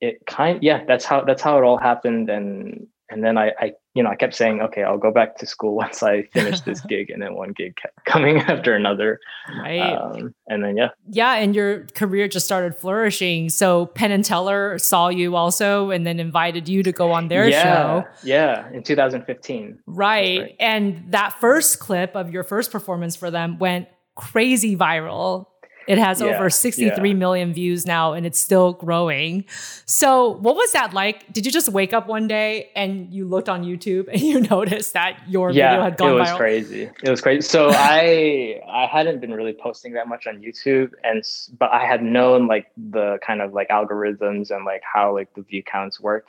it 0.00 0.26
kind, 0.26 0.62
yeah, 0.62 0.84
that's 0.86 1.04
how 1.04 1.24
that's 1.24 1.42
how 1.42 1.58
it 1.58 1.64
all 1.64 1.78
happened. 1.78 2.30
And 2.30 2.86
and 3.10 3.24
then 3.24 3.38
I, 3.38 3.52
I 3.58 3.72
you 3.94 4.02
know 4.02 4.10
i 4.10 4.16
kept 4.16 4.34
saying 4.34 4.60
okay 4.60 4.82
i'll 4.82 4.98
go 4.98 5.10
back 5.10 5.36
to 5.38 5.46
school 5.46 5.74
once 5.84 6.02
i 6.02 6.22
finish 6.24 6.60
this 6.60 6.80
gig 6.88 7.10
and 7.10 7.22
then 7.22 7.34
one 7.34 7.52
gig 7.52 7.76
kept 7.76 8.04
coming 8.04 8.38
after 8.48 8.74
another. 8.74 9.18
Right. 9.48 9.80
Um, 9.80 10.34
and 10.46 10.64
then 10.64 10.76
yeah. 10.76 10.88
Yeah 11.08 11.34
and 11.34 11.54
your 11.54 11.84
career 11.94 12.28
just 12.28 12.46
started 12.46 12.74
flourishing. 12.76 13.48
So 13.48 13.86
penn 13.86 14.10
and 14.10 14.24
teller 14.24 14.78
saw 14.78 15.08
you 15.08 15.36
also 15.36 15.90
and 15.90 16.06
then 16.06 16.20
invited 16.20 16.68
you 16.68 16.82
to 16.82 16.92
go 16.92 17.12
on 17.12 17.28
their 17.28 17.48
yeah, 17.48 17.62
show. 17.62 18.08
yeah 18.22 18.70
in 18.72 18.82
2015 18.82 19.78
right. 19.86 20.40
right. 20.40 20.56
And 20.60 21.12
that 21.12 21.34
first 21.40 21.80
clip 21.80 22.14
of 22.14 22.30
your 22.30 22.44
first 22.44 22.70
performance 22.70 23.16
for 23.16 23.30
them 23.30 23.58
went 23.58 23.88
crazy 24.14 24.76
viral 24.76 25.46
it 25.88 25.96
has 25.96 26.20
yeah, 26.20 26.26
over 26.26 26.50
sixty-three 26.50 27.08
yeah. 27.10 27.16
million 27.16 27.52
views 27.54 27.86
now 27.86 28.12
and 28.12 28.26
it's 28.26 28.38
still 28.38 28.74
growing. 28.74 29.44
So, 29.86 30.32
what 30.32 30.54
was 30.54 30.70
that 30.72 30.92
like? 30.92 31.32
Did 31.32 31.46
you 31.46 31.50
just 31.50 31.70
wake 31.70 31.94
up 31.94 32.06
one 32.06 32.28
day 32.28 32.70
and 32.76 33.10
you 33.12 33.24
looked 33.24 33.48
on 33.48 33.64
YouTube 33.64 34.06
and 34.12 34.20
you 34.30 34.40
noticed 34.42 34.92
that 34.92 35.18
your 35.26 35.50
yeah, 35.50 35.70
video 35.70 35.82
had 35.84 35.96
gone 35.96 36.10
viral? 36.10 36.16
It 36.16 36.20
was 36.20 36.28
viral? 36.28 36.36
crazy. 36.36 36.90
It 37.02 37.10
was 37.10 37.20
crazy. 37.22 37.40
So, 37.40 37.70
I 37.72 38.60
I 38.70 38.86
hadn't 38.86 39.20
been 39.20 39.32
really 39.32 39.54
posting 39.54 39.94
that 39.94 40.06
much 40.08 40.26
on 40.26 40.42
YouTube 40.42 40.92
and 41.02 41.24
but 41.58 41.72
I 41.72 41.86
had 41.86 42.02
known 42.02 42.46
like 42.46 42.70
the 42.76 43.18
kind 43.26 43.40
of 43.40 43.54
like 43.54 43.70
algorithms 43.70 44.50
and 44.50 44.66
like 44.66 44.82
how 44.82 45.14
like 45.14 45.32
the 45.34 45.42
view 45.42 45.62
counts 45.62 45.98
work. 45.98 46.26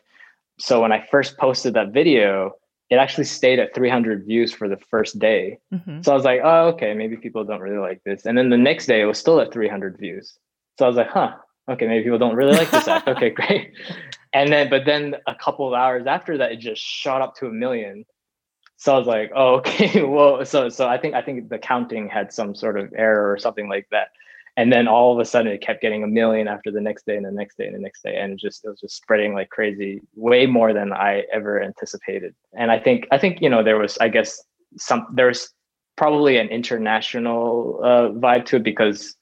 So, 0.58 0.82
when 0.82 0.94
I 0.94 1.06
first 1.12 1.38
posted 1.38 1.74
that 1.74 1.90
video, 1.90 2.56
it 2.90 2.96
actually 2.96 3.26
stayed 3.26 3.60
at 3.60 3.76
300 3.76 4.26
views 4.26 4.52
for 4.52 4.68
the 4.68 4.78
first 4.78 5.20
day. 5.20 5.60
Mm-hmm. 5.74 6.02
So 6.02 6.12
I 6.12 6.16
was 6.16 6.24
like, 6.24 6.42
oh, 6.44 6.70
okay, 6.70 6.94
maybe 6.94 7.18
people 7.18 7.44
don't 7.44 7.62
really 7.62 7.78
like 7.78 8.04
this. 8.04 8.26
And 8.26 8.38
then 8.38 8.50
the 8.50 8.58
next 8.58 8.88
day, 8.88 9.02
it 9.02 9.06
was 9.06 9.20
still 9.20 9.40
at 9.40 9.54
300 9.54 9.98
views. 9.98 10.38
So 10.78 10.86
I 10.86 10.88
was 10.88 10.98
like, 10.98 11.10
huh, 11.10 11.36
okay, 11.70 11.88
maybe 11.88 12.04
people 12.04 12.18
don't 12.18 12.36
really 12.36 12.58
like 12.58 12.72
this 12.72 12.88
act. 12.88 13.08
okay, 13.08 13.30
great. 13.30 13.74
And 14.34 14.52
then, 14.52 14.70
but 14.70 14.86
then 14.86 15.16
a 15.28 15.36
couple 15.36 15.68
of 15.68 15.74
hours 15.74 16.08
after 16.08 16.38
that, 16.38 16.52
it 16.52 16.60
just 16.60 16.82
shot 16.82 17.22
up 17.22 17.36
to 17.38 17.48
a 17.48 17.52
million. 17.52 18.06
So 18.78 18.96
I 18.96 18.98
was 18.98 19.08
like, 19.08 19.32
oh, 19.36 19.56
okay, 19.56 20.04
well, 20.04 20.44
so 20.46 20.70
so 20.70 20.88
I 20.88 20.98
think 20.98 21.14
I 21.14 21.22
think 21.22 21.50
the 21.50 21.60
counting 21.60 22.08
had 22.08 22.32
some 22.32 22.56
sort 22.56 22.80
of 22.80 22.94
error 22.96 23.32
or 23.32 23.38
something 23.38 23.68
like 23.68 23.88
that 23.92 24.08
and 24.60 24.74
then 24.74 24.90
all 24.90 25.14
of 25.14 25.20
a 25.20 25.24
sudden 25.24 25.50
it 25.54 25.62
kept 25.62 25.82
getting 25.82 26.04
a 26.04 26.08
million 26.08 26.50
after 26.50 26.70
the 26.70 26.82
next 26.82 27.06
day 27.06 27.16
and 27.16 27.26
the 27.26 27.32
next 27.32 27.58
day 27.58 27.66
and 27.66 27.76
the 27.76 27.80
next 27.80 28.04
day. 28.04 28.18
And 28.18 28.34
it 28.34 28.40
just 28.40 28.66
it 28.66 28.70
was 28.70 28.82
just 28.82 28.98
spreading 28.98 29.34
like 29.34 29.50
crazy 29.50 30.02
way 30.16 30.48
more 30.48 30.74
than 30.74 30.92
i 30.92 31.24
ever 31.32 31.64
anticipated. 31.64 32.36
And 32.58 32.70
i 32.70 32.78
think 32.78 33.08
i 33.12 33.18
think 33.18 33.42
you 33.42 33.50
know 33.50 33.64
there 33.64 33.78
was 33.78 33.98
i 34.00 34.10
guess 34.10 34.44
some 34.78 35.08
there's 35.14 35.54
probably 35.96 36.38
an 36.38 36.50
international 36.50 37.80
uh, 37.84 38.10
vibe 38.20 38.46
to 38.48 38.58
it 38.58 38.64
because 38.64 39.16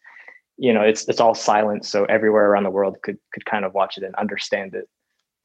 you 0.57 0.73
know 0.73 0.81
it's 0.81 1.07
it's 1.07 1.19
all 1.19 1.35
silent. 1.35 1.85
So 1.85 2.05
everywhere 2.05 2.49
around 2.49 2.63
the 2.63 2.71
world 2.71 2.97
could 3.03 3.19
could 3.31 3.45
kind 3.45 3.63
of 3.63 3.75
watch 3.75 3.97
it 3.97 4.03
and 4.03 4.15
understand 4.15 4.73
it 4.73 4.89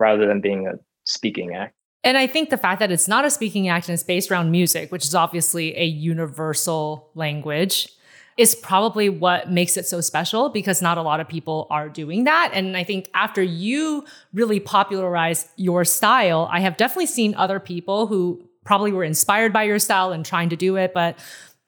rather 0.01 0.27
than 0.27 0.41
being 0.41 0.67
a 0.67 0.73
speaking 1.05 1.55
act. 1.55 1.75
And 2.03 2.17
I 2.17 2.27
think 2.27 2.51
the 2.51 2.57
fact 2.57 2.81
that 2.81 2.91
it's 2.91 3.09
not 3.09 3.25
a 3.25 3.31
speaking 3.31 3.69
act 3.69 3.89
and 3.89 3.95
it's 3.95 4.03
based 4.03 4.31
around 4.31 4.51
music, 4.51 4.91
which 4.91 5.05
is 5.05 5.15
obviously 5.15 5.77
a 5.77 5.85
universal 5.85 7.11
language, 7.15 7.89
is 8.37 8.55
probably 8.55 9.09
what 9.09 9.51
makes 9.51 9.77
it 9.77 9.87
so 9.87 10.01
special 10.01 10.49
because 10.49 10.81
not 10.81 10.99
a 10.99 11.03
lot 11.03 11.21
of 11.21 11.29
people 11.29 11.67
are 11.71 11.89
doing 11.89 12.25
that. 12.25 12.51
And 12.55 12.77
I 12.77 12.85
think 12.85 13.11
after 13.15 13.43
you 13.43 14.05
really 14.33 14.59
popularize 14.59 15.49
your 15.57 15.85
style, 15.85 16.49
I 16.51 16.61
have 16.61 16.77
definitely 16.77 17.07
seen 17.07 17.35
other 17.35 17.61
people 17.61 18.07
who 18.07 18.49
probably 18.65 18.93
were 18.93 19.05
inspired 19.05 19.53
by 19.53 19.65
your 19.65 19.79
style 19.79 20.13
and 20.13 20.25
trying 20.25 20.49
to 20.49 20.57
do 20.57 20.77
it, 20.77 20.95
but 20.95 21.19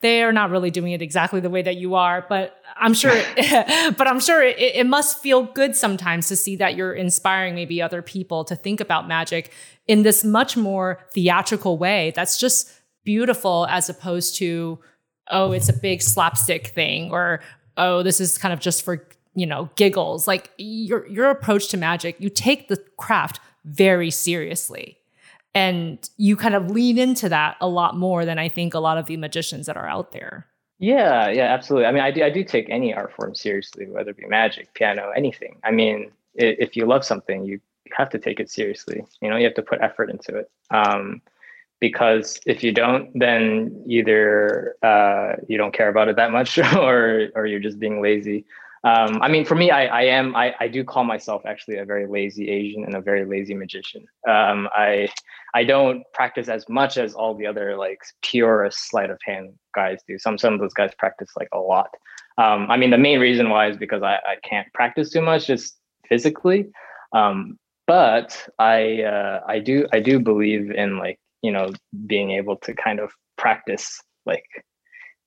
they 0.00 0.22
are 0.22 0.32
not 0.32 0.50
really 0.50 0.70
doing 0.70 0.92
it 0.92 1.00
exactly 1.00 1.40
the 1.40 1.50
way 1.50 1.62
that 1.62 1.76
you 1.76 1.94
are. 1.94 2.24
But 2.28 2.56
I'm 2.76 2.94
sure, 2.94 3.12
but 3.36 4.06
I'm 4.06 4.20
sure 4.20 4.42
it, 4.42 4.58
it 4.58 4.86
must 4.86 5.18
feel 5.18 5.42
good 5.42 5.74
sometimes 5.74 6.28
to 6.28 6.36
see 6.36 6.56
that 6.56 6.76
you're 6.76 6.92
inspiring 6.92 7.54
maybe 7.54 7.82
other 7.82 8.02
people 8.02 8.44
to 8.44 8.56
think 8.56 8.80
about 8.80 9.08
magic 9.08 9.52
in 9.86 10.02
this 10.02 10.24
much 10.24 10.56
more 10.56 11.00
theatrical 11.12 11.78
way. 11.78 12.12
That's 12.14 12.38
just 12.38 12.70
beautiful 13.04 13.66
as 13.68 13.88
opposed 13.88 14.36
to 14.36 14.78
oh, 15.30 15.52
it's 15.52 15.68
a 15.68 15.72
big 15.72 16.02
slapstick 16.02 16.68
thing, 16.68 17.10
or 17.10 17.40
oh, 17.76 18.02
this 18.02 18.20
is 18.20 18.38
kind 18.38 18.52
of 18.52 18.60
just 18.60 18.82
for 18.82 19.06
you 19.34 19.46
know 19.46 19.70
giggles. 19.76 20.26
Like 20.26 20.50
your 20.58 21.06
your 21.08 21.30
approach 21.30 21.68
to 21.68 21.76
magic, 21.76 22.16
you 22.18 22.28
take 22.28 22.68
the 22.68 22.76
craft 22.96 23.40
very 23.64 24.10
seriously. 24.10 24.98
And 25.56 26.10
you 26.16 26.36
kind 26.36 26.56
of 26.56 26.70
lean 26.72 26.98
into 26.98 27.28
that 27.28 27.56
a 27.60 27.68
lot 27.68 27.96
more 27.96 28.24
than 28.24 28.40
I 28.40 28.48
think 28.48 28.74
a 28.74 28.80
lot 28.80 28.98
of 28.98 29.06
the 29.06 29.16
magicians 29.16 29.66
that 29.66 29.76
are 29.76 29.86
out 29.86 30.10
there. 30.10 30.48
Yeah, 30.80 31.30
yeah, 31.30 31.44
absolutely. 31.44 31.86
I 31.86 31.92
mean, 31.92 32.02
I 32.02 32.10
do, 32.10 32.24
I 32.24 32.30
do 32.30 32.42
take 32.42 32.68
any 32.68 32.92
art 32.92 33.12
form 33.12 33.36
seriously, 33.36 33.86
whether 33.86 34.10
it 34.10 34.16
be 34.16 34.26
magic, 34.26 34.74
piano, 34.74 35.12
anything. 35.16 35.60
I 35.62 35.70
mean, 35.70 36.10
if 36.34 36.76
you 36.76 36.86
love 36.86 37.04
something, 37.04 37.44
you 37.44 37.60
have 37.92 38.10
to 38.10 38.18
take 38.18 38.40
it 38.40 38.50
seriously. 38.50 39.04
You 39.22 39.30
know, 39.30 39.36
you 39.36 39.44
have 39.44 39.54
to 39.54 39.62
put 39.62 39.80
effort 39.80 40.10
into 40.10 40.36
it. 40.36 40.50
Um, 40.70 41.22
because 41.80 42.38
if 42.46 42.62
you 42.62 42.72
don't, 42.72 43.10
then 43.18 43.84
either 43.86 44.76
uh, 44.82 45.34
you 45.48 45.58
don't 45.58 45.74
care 45.74 45.88
about 45.88 46.08
it 46.08 46.16
that 46.16 46.32
much, 46.32 46.58
or 46.76 47.28
or 47.34 47.46
you're 47.46 47.60
just 47.60 47.78
being 47.78 48.00
lazy. 48.00 48.44
Um, 48.84 49.22
I 49.22 49.28
mean, 49.28 49.46
for 49.46 49.54
me, 49.54 49.70
I, 49.70 49.86
I 49.86 50.02
am 50.02 50.36
I, 50.36 50.54
I 50.60 50.68
do 50.68 50.84
call 50.84 51.04
myself 51.04 51.42
actually 51.46 51.78
a 51.78 51.86
very 51.86 52.06
lazy 52.06 52.50
Asian 52.50 52.84
and 52.84 52.94
a 52.94 53.00
very 53.00 53.24
lazy 53.24 53.54
magician. 53.54 54.04
Um, 54.28 54.68
I 54.72 55.08
I 55.54 55.64
don't 55.64 56.04
practice 56.12 56.48
as 56.48 56.68
much 56.68 56.98
as 56.98 57.14
all 57.14 57.34
the 57.34 57.46
other 57.46 57.76
like 57.76 57.98
purest 58.22 58.90
sleight 58.90 59.08
of 59.08 59.18
hand 59.24 59.54
guys 59.74 60.00
do. 60.06 60.18
Some 60.18 60.36
some 60.36 60.52
of 60.52 60.60
those 60.60 60.74
guys 60.74 60.90
practice 60.98 61.30
like 61.36 61.48
a 61.52 61.58
lot. 61.58 61.88
Um, 62.36 62.70
I 62.70 62.76
mean, 62.76 62.90
the 62.90 62.98
main 62.98 63.20
reason 63.20 63.48
why 63.48 63.68
is 63.70 63.76
because 63.78 64.02
I, 64.02 64.16
I 64.16 64.36
can't 64.42 64.70
practice 64.74 65.10
too 65.10 65.22
much 65.22 65.46
just 65.46 65.78
physically. 66.08 66.66
Um, 67.14 67.58
but 67.86 68.48
I 68.58 69.02
uh, 69.02 69.40
I 69.46 69.60
do 69.60 69.86
I 69.92 70.00
do 70.00 70.20
believe 70.20 70.70
in 70.70 70.98
like 70.98 71.18
you 71.44 71.52
know 71.52 71.70
being 72.06 72.30
able 72.30 72.56
to 72.56 72.72
kind 72.74 72.98
of 72.98 73.12
practice 73.36 74.00
like 74.24 74.46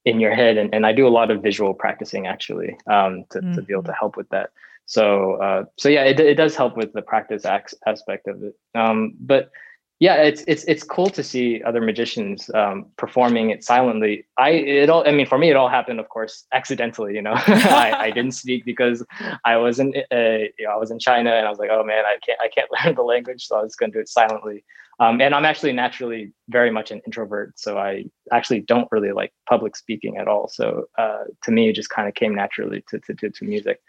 in 0.04 0.20
your 0.20 0.34
head 0.34 0.58
and, 0.58 0.74
and 0.74 0.86
i 0.86 0.92
do 0.92 1.08
a 1.08 1.16
lot 1.20 1.30
of 1.30 1.44
visual 1.44 1.74
practicing 1.74 2.26
actually 2.26 2.76
um, 2.90 3.24
to, 3.30 3.40
mm-hmm. 3.40 3.54
to 3.54 3.62
be 3.62 3.74
able 3.74 3.84
to 3.84 3.90
mm-hmm. 3.90 4.00
help 4.00 4.18
with 4.18 4.28
that 4.30 4.50
so 4.86 5.34
uh, 5.46 5.64
so 5.78 5.90
yeah 5.90 6.04
it, 6.04 6.20
it 6.20 6.36
does 6.36 6.56
help 6.56 6.76
with 6.76 6.92
the 6.94 7.02
practice 7.02 7.46
aspect 7.46 8.28
of 8.28 8.42
it 8.44 8.56
um, 8.74 9.14
but 9.20 9.52
yeah 10.00 10.16
it's 10.16 10.44
it's 10.48 10.64
it's 10.66 10.84
cool 10.84 11.10
to 11.10 11.24
see 11.24 11.62
other 11.64 11.82
magicians 11.82 12.50
um, 12.54 12.86
performing 12.98 13.50
it 13.50 13.64
silently 13.64 14.26
i 14.38 14.50
it 14.52 14.90
all 14.90 15.08
i 15.08 15.12
mean 15.12 15.26
for 15.26 15.38
me 15.38 15.50
it 15.50 15.56
all 15.56 15.70
happened 15.70 16.00
of 16.00 16.10
course 16.10 16.46
accidentally 16.54 17.14
you 17.16 17.22
know 17.22 17.34
I, 17.48 17.96
I 18.06 18.12
didn't 18.12 18.32
speak 18.44 18.66
because 18.66 19.04
i 19.44 19.58
was 19.58 19.80
in 19.80 19.94
uh, 20.12 20.46
you 20.58 20.66
know, 20.66 20.72
i 20.72 20.78
was 20.78 20.92
in 20.92 21.00
china 21.00 21.32
and 21.32 21.46
i 21.48 21.50
was 21.50 21.60
like 21.60 21.72
oh 21.72 21.84
man 21.84 22.06
i 22.06 22.18
can't 22.26 22.40
i 22.42 22.48
can't 22.48 22.70
learn 22.86 22.96
the 22.96 23.04
language 23.04 23.46
so 23.46 23.58
i 23.60 23.64
was 23.64 23.76
going 23.76 23.92
to 23.92 23.98
do 23.98 24.02
it 24.02 24.10
silently 24.10 24.64
um, 25.00 25.22
and 25.22 25.36
I'm 25.36 25.46
actually 25.46 25.74
naturally 25.74 26.32
very 26.50 26.72
much 26.72 26.90
an 26.92 27.02
introvert, 27.06 27.60
so 27.60 27.78
I 27.78 28.06
actually 28.32 28.62
don't 28.62 28.88
really 28.92 29.12
like 29.12 29.32
public 29.48 29.76
speaking 29.76 30.18
at 30.18 30.28
all. 30.28 30.48
So 30.48 30.86
uh, 30.98 31.26
to 31.44 31.52
me, 31.52 31.70
it 31.70 31.74
just 31.74 31.90
kind 31.90 32.08
of 32.08 32.16
came 32.16 32.34
naturally 32.34 32.84
to, 32.90 33.00
to, 33.00 33.14
to 33.14 33.30
to 33.30 33.46
music. 33.46 33.80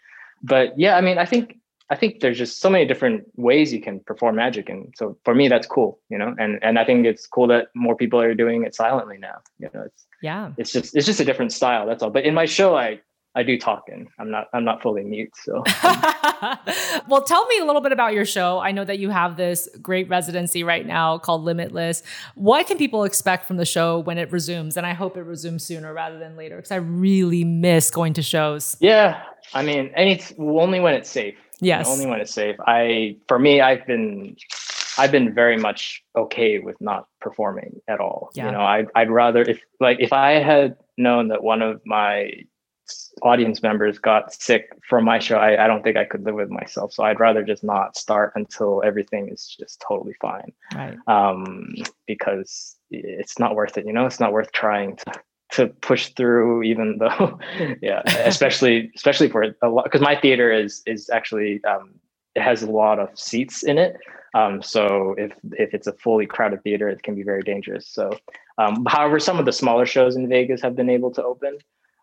But 0.42 0.78
yeah, 0.78 0.96
I 0.96 1.00
mean, 1.00 1.18
I 1.18 1.24
think 1.24 1.56
I 1.90 1.96
think 1.96 2.20
there's 2.20 2.36
just 2.36 2.60
so 2.60 2.68
many 2.68 2.84
different 2.84 3.24
ways 3.36 3.72
you 3.72 3.80
can 3.80 4.00
perform 4.00 4.36
magic, 4.36 4.68
and 4.68 4.92
so 4.96 5.16
for 5.24 5.34
me, 5.34 5.48
that's 5.48 5.66
cool, 5.66 5.98
you 6.10 6.18
know. 6.18 6.34
And 6.38 6.58
and 6.62 6.78
I 6.78 6.84
think 6.84 7.06
it's 7.06 7.26
cool 7.26 7.46
that 7.46 7.68
more 7.74 7.96
people 7.96 8.20
are 8.20 8.34
doing 8.34 8.64
it 8.64 8.74
silently 8.74 9.16
now. 9.16 9.38
You 9.58 9.70
know, 9.72 9.82
it's 9.86 10.06
yeah, 10.20 10.52
it's 10.58 10.72
just 10.72 10.94
it's 10.94 11.06
just 11.06 11.20
a 11.20 11.24
different 11.24 11.52
style. 11.52 11.86
That's 11.86 12.02
all. 12.02 12.10
But 12.10 12.24
in 12.24 12.34
my 12.34 12.44
show, 12.44 12.76
I 12.76 13.00
I 13.38 13.44
do 13.44 13.56
talking. 13.56 14.08
I'm 14.18 14.32
not 14.32 14.48
I'm 14.52 14.64
not 14.64 14.82
fully 14.82 15.04
mute. 15.04 15.32
So 15.36 15.62
well, 17.08 17.22
tell 17.22 17.46
me 17.46 17.60
a 17.60 17.64
little 17.64 17.80
bit 17.80 17.92
about 17.92 18.12
your 18.12 18.24
show. 18.24 18.58
I 18.58 18.72
know 18.72 18.84
that 18.84 18.98
you 18.98 19.10
have 19.10 19.36
this 19.36 19.68
great 19.80 20.08
residency 20.08 20.64
right 20.64 20.84
now 20.84 21.18
called 21.18 21.44
Limitless. 21.44 22.02
What 22.34 22.66
can 22.66 22.78
people 22.78 23.04
expect 23.04 23.46
from 23.46 23.56
the 23.56 23.64
show 23.64 24.00
when 24.00 24.18
it 24.18 24.32
resumes? 24.32 24.76
And 24.76 24.84
I 24.84 24.92
hope 24.92 25.16
it 25.16 25.22
resumes 25.22 25.62
sooner 25.62 25.94
rather 25.94 26.18
than 26.18 26.36
later 26.36 26.56
because 26.56 26.72
I 26.72 26.76
really 26.76 27.44
miss 27.44 27.92
going 27.92 28.12
to 28.14 28.22
shows. 28.22 28.76
Yeah, 28.80 29.22
I 29.54 29.62
mean, 29.62 29.92
and 29.94 30.08
it's 30.08 30.32
only 30.36 30.80
when 30.80 30.94
it's 30.94 31.08
safe. 31.08 31.36
Yes, 31.60 31.88
only 31.88 32.06
when 32.06 32.20
it's 32.20 32.34
safe. 32.34 32.56
I 32.66 33.18
for 33.28 33.38
me, 33.38 33.60
I've 33.60 33.86
been 33.86 34.36
I've 34.98 35.12
been 35.12 35.32
very 35.32 35.58
much 35.58 36.02
okay 36.16 36.58
with 36.58 36.80
not 36.80 37.06
performing 37.20 37.80
at 37.86 38.00
all. 38.00 38.30
Yeah. 38.34 38.46
You 38.46 38.52
know, 38.52 38.62
I 38.62 38.84
I'd 38.96 39.10
rather 39.12 39.42
if 39.42 39.60
like 39.78 39.98
if 40.00 40.12
I 40.12 40.42
had 40.42 40.76
known 40.96 41.28
that 41.28 41.44
one 41.44 41.62
of 41.62 41.80
my 41.86 42.32
audience 43.22 43.62
members 43.62 43.98
got 43.98 44.32
sick 44.32 44.70
from 44.88 45.04
my 45.04 45.18
show, 45.18 45.36
I, 45.36 45.64
I 45.64 45.66
don't 45.66 45.82
think 45.82 45.96
I 45.96 46.04
could 46.04 46.24
live 46.24 46.36
with 46.36 46.50
myself. 46.50 46.92
So 46.92 47.04
I'd 47.04 47.20
rather 47.20 47.42
just 47.42 47.64
not 47.64 47.96
start 47.96 48.32
until 48.34 48.82
everything 48.84 49.28
is 49.28 49.56
just 49.58 49.82
totally 49.86 50.14
fine. 50.20 50.52
Right. 50.74 50.96
Um, 51.06 51.74
because 52.06 52.76
it's 52.90 53.38
not 53.38 53.54
worth 53.54 53.76
it. 53.78 53.86
You 53.86 53.92
know, 53.92 54.06
it's 54.06 54.20
not 54.20 54.32
worth 54.32 54.52
trying 54.52 54.96
to 54.96 55.12
to 55.50 55.68
push 55.68 56.08
through, 56.08 56.62
even 56.62 56.98
though, 56.98 57.38
yeah, 57.82 58.02
especially 58.06 58.90
especially 58.94 59.28
for 59.28 59.54
a 59.62 59.68
lot 59.68 59.84
because 59.84 60.00
my 60.00 60.18
theater 60.18 60.52
is 60.52 60.82
is 60.86 61.10
actually 61.10 61.62
um, 61.64 61.94
it 62.34 62.42
has 62.42 62.62
a 62.62 62.70
lot 62.70 62.98
of 62.98 63.18
seats 63.18 63.62
in 63.62 63.78
it. 63.78 63.96
Um, 64.34 64.62
so 64.62 65.14
if 65.18 65.32
if 65.52 65.74
it's 65.74 65.86
a 65.86 65.92
fully 65.94 66.26
crowded 66.26 66.62
theater, 66.62 66.88
it 66.88 67.02
can 67.02 67.14
be 67.14 67.22
very 67.22 67.42
dangerous. 67.42 67.88
So, 67.88 68.10
um, 68.58 68.84
however, 68.86 69.18
some 69.18 69.38
of 69.38 69.46
the 69.46 69.52
smaller 69.52 69.86
shows 69.86 70.16
in 70.16 70.28
Vegas 70.28 70.60
have 70.62 70.76
been 70.76 70.90
able 70.90 71.10
to 71.12 71.24
open. 71.24 71.58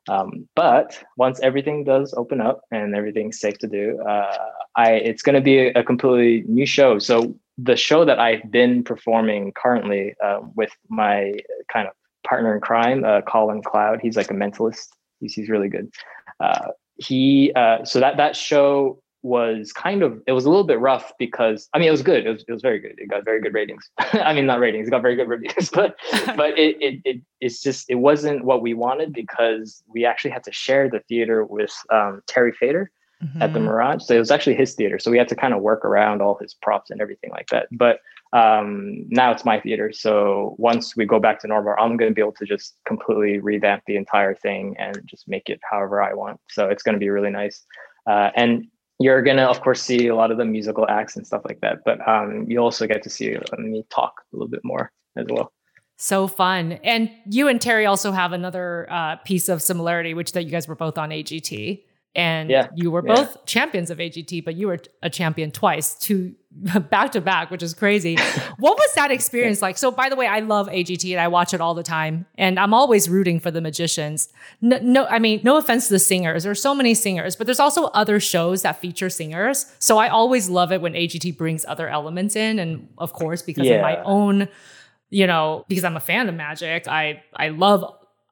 Um, 0.08 0.48
but 0.56 1.02
once 1.18 1.40
everything 1.42 1.84
does 1.84 2.14
open 2.16 2.42
up 2.42 2.62
and 2.72 2.96
everything's 2.96 3.40
safe 3.40 3.58
to 3.60 3.68
do, 3.68 4.00
uh, 4.02 4.38
I 4.76 4.92
it's 4.92 5.22
going 5.22 5.36
to 5.36 5.42
be 5.42 5.68
a, 5.68 5.84
completely 5.84 6.44
new 6.48 6.66
show. 6.66 7.00
So 7.00 7.36
the 7.58 7.76
show 7.76 8.06
that 8.06 8.20
I've 8.20 8.52
been 8.52 8.84
performing 8.84 9.54
currently 9.54 10.16
uh, 10.24 10.42
with 10.56 10.72
my 10.90 11.34
kind 11.72 11.88
of 11.88 11.94
partner 12.28 12.54
in 12.54 12.62
crime, 12.62 13.04
uh, 13.04 13.22
Colin 13.22 13.64
Cloud, 13.64 14.00
he's 14.02 14.18
like 14.18 14.30
a 14.30 14.34
mentalist. 14.34 14.88
He's 15.20 15.34
he's 15.34 15.50
really 15.50 15.70
good. 15.70 15.92
Uh, 16.40 16.72
he 16.98 17.52
uh, 17.56 17.84
so 17.84 18.00
that 18.00 18.18
that 18.18 18.36
show 18.36 19.02
was 19.26 19.74
kind 19.74 20.04
of 20.04 20.22
it 20.28 20.34
was 20.34 20.46
a 20.46 20.50
little 20.50 20.64
bit 20.64 20.80
rough 20.80 21.12
because 21.18 21.68
I 21.74 21.80
mean 21.80 21.88
it 21.88 21.92
was 21.92 22.04
good. 22.04 22.28
It 22.28 22.32
was, 22.32 22.46
it 22.48 22.52
was 22.52 22.62
very 22.62 22.80
good. 22.80 22.94
It 23.00 23.10
got 23.10 23.26
very 23.26 23.42
good 23.42 23.56
ratings. 23.56 23.90
I 23.98 24.34
mean 24.34 24.46
not 24.46 24.60
ratings. 24.60 24.88
It 24.88 24.92
got 24.92 25.02
very 25.02 25.16
good 25.16 25.28
reviews. 25.28 25.70
But 25.74 25.98
but 26.38 26.58
it, 26.58 26.78
it, 26.80 27.02
it 27.04 27.22
it's 27.42 27.62
just 27.62 27.90
it 27.90 27.96
wasn't 27.96 28.46
what 28.46 28.62
we 28.62 28.76
wanted 28.76 29.14
because 29.14 29.84
we 29.88 30.06
actually 30.06 30.32
had 30.32 30.44
to 30.44 30.52
share 30.52 30.90
the 30.90 31.00
theater 31.00 31.44
with 31.44 31.74
um, 31.92 32.22
Terry 32.28 32.52
Fator 32.52 32.92
mm-hmm. 33.22 33.42
at 33.42 33.54
the. 33.54 33.60
Mirage. 33.60 34.04
So 34.04 34.16
it 34.16 34.20
was 34.20 34.30
actually 34.30 34.56
his 34.56 34.76
theater. 34.76 35.00
So 35.00 35.10
we 35.10 35.18
had 35.18 35.28
to 35.30 35.36
kind 35.36 35.56
of 35.56 35.62
work 35.62 35.84
around 35.84 36.22
all 36.22 36.38
his 36.40 36.54
props 36.54 36.92
and 36.92 37.02
everything 37.02 37.32
like 37.32 37.48
that. 37.48 37.68
But 37.72 38.00
um, 38.32 39.06
now 39.10 39.32
it's 39.32 39.44
my 39.44 39.60
theater. 39.60 39.92
So 39.92 40.56
once 40.60 40.96
we 40.96 41.06
go 41.06 41.20
back 41.20 41.40
to 41.42 41.48
normal 41.48 41.74
I'm 41.80 41.98
going 41.98 42.12
to 42.12 42.16
be 42.16 42.22
able 42.22 42.34
to 42.34 42.46
just 42.46 42.76
completely 42.86 43.40
revamp 43.40 43.84
the 43.88 43.96
entire 43.96 44.36
thing 44.36 44.76
and 44.78 45.02
just 45.06 45.28
make 45.28 45.50
it 45.50 45.60
however 45.70 46.04
I 46.04 46.14
want. 46.14 46.40
So 46.50 46.70
it's 46.70 46.84
going 46.84 46.94
to 46.94 47.00
be 47.00 47.10
really 47.10 47.32
nice. 47.32 47.66
Uh, 48.08 48.30
and 48.36 48.68
you're 49.00 49.22
gonna 49.22 49.44
of 49.44 49.62
course 49.62 49.82
see 49.82 50.08
a 50.08 50.16
lot 50.16 50.32
of 50.32 50.38
the 50.38 50.46
musical 50.46 50.88
acts 50.90 51.16
and 51.16 51.26
stuff 51.26 51.42
like 51.46 51.60
that 51.62 51.80
but 51.86 52.06
um, 52.08 52.46
you 52.48 52.60
also 52.60 52.88
get 52.88 53.04
to 53.04 53.10
see 53.10 53.38
me 53.58 53.84
talk 53.90 54.22
a 54.32 54.36
little 54.36 54.48
bit 54.48 54.62
more 54.64 54.92
as 55.16 55.26
well. 55.30 55.52
So 55.98 56.28
fun. 56.28 56.74
And 56.84 57.10
you 57.26 57.48
and 57.48 57.62
terry 57.62 57.86
also 57.86 58.12
have 58.12 58.34
another 58.34 58.88
uh, 58.90 59.16
piece 59.18 59.48
of 59.48 59.62
similarity 59.62 60.14
which 60.14 60.34
that 60.34 60.44
you 60.44 60.52
guys 60.52 60.68
were 60.68 60.76
both 60.76 60.98
on 60.98 61.10
agt 61.10 61.84
and 62.16 62.50
yeah, 62.50 62.68
you 62.76 62.92
were 62.92 63.02
both 63.02 63.36
yeah. 63.36 63.42
champions 63.46 63.90
of 63.90 63.98
AGT, 63.98 64.46
but 64.46 64.56
you 64.56 64.68
were 64.68 64.80
a 65.04 65.10
champion 65.10 65.52
twice, 65.52 65.96
two 65.96 66.36
back 66.90 67.12
to 67.12 67.20
back, 67.20 67.52
which 67.52 67.62
is 67.62 67.74
crazy. 67.74 68.16
what 68.58 68.78
was 68.78 68.94
that 68.96 69.12
experience 69.12 69.62
like? 69.62 69.78
So, 69.78 69.92
by 69.92 70.08
the 70.08 70.16
way, 70.16 70.26
I 70.26 70.40
love 70.40 70.68
AGT 70.68 71.12
and 71.12 71.20
I 71.20 71.28
watch 71.28 71.54
it 71.54 71.60
all 71.60 71.74
the 71.74 71.84
time, 71.84 72.26
and 72.38 72.58
I'm 72.58 72.74
always 72.74 73.10
rooting 73.10 73.40
for 73.42 73.52
the 73.52 73.60
magicians. 73.60 74.30
No, 74.62 74.80
no, 74.82 75.06
I 75.06 75.20
mean, 75.20 75.42
no 75.44 75.58
offense 75.58 75.88
to 75.88 75.94
the 75.94 76.00
singers. 76.00 76.44
There's 76.46 76.62
so 76.62 76.74
many 76.74 76.94
singers, 76.94 77.36
but 77.36 77.48
there's 77.48 77.60
also 77.60 77.86
other 77.88 78.22
shows 78.22 78.62
that 78.62 78.80
feature 78.80 79.10
singers. 79.10 79.66
So 79.80 79.98
I 79.98 80.08
always 80.08 80.50
love 80.50 80.72
it 80.72 80.82
when 80.82 80.94
AGT 80.94 81.38
brings 81.38 81.66
other 81.66 81.90
elements 81.90 82.36
in, 82.38 82.60
and 82.60 82.88
of 82.98 83.12
course, 83.12 83.42
because 83.42 83.68
yeah. 83.68 83.76
of 83.76 83.82
my 83.82 84.02
own 84.04 84.48
you 85.12 85.28
know 85.28 85.64
because 85.68 85.84
i'm 85.84 85.96
a 85.96 86.00
fan 86.00 86.28
of 86.28 86.34
magic 86.34 86.88
i 86.88 87.22
i 87.36 87.50
love 87.50 87.86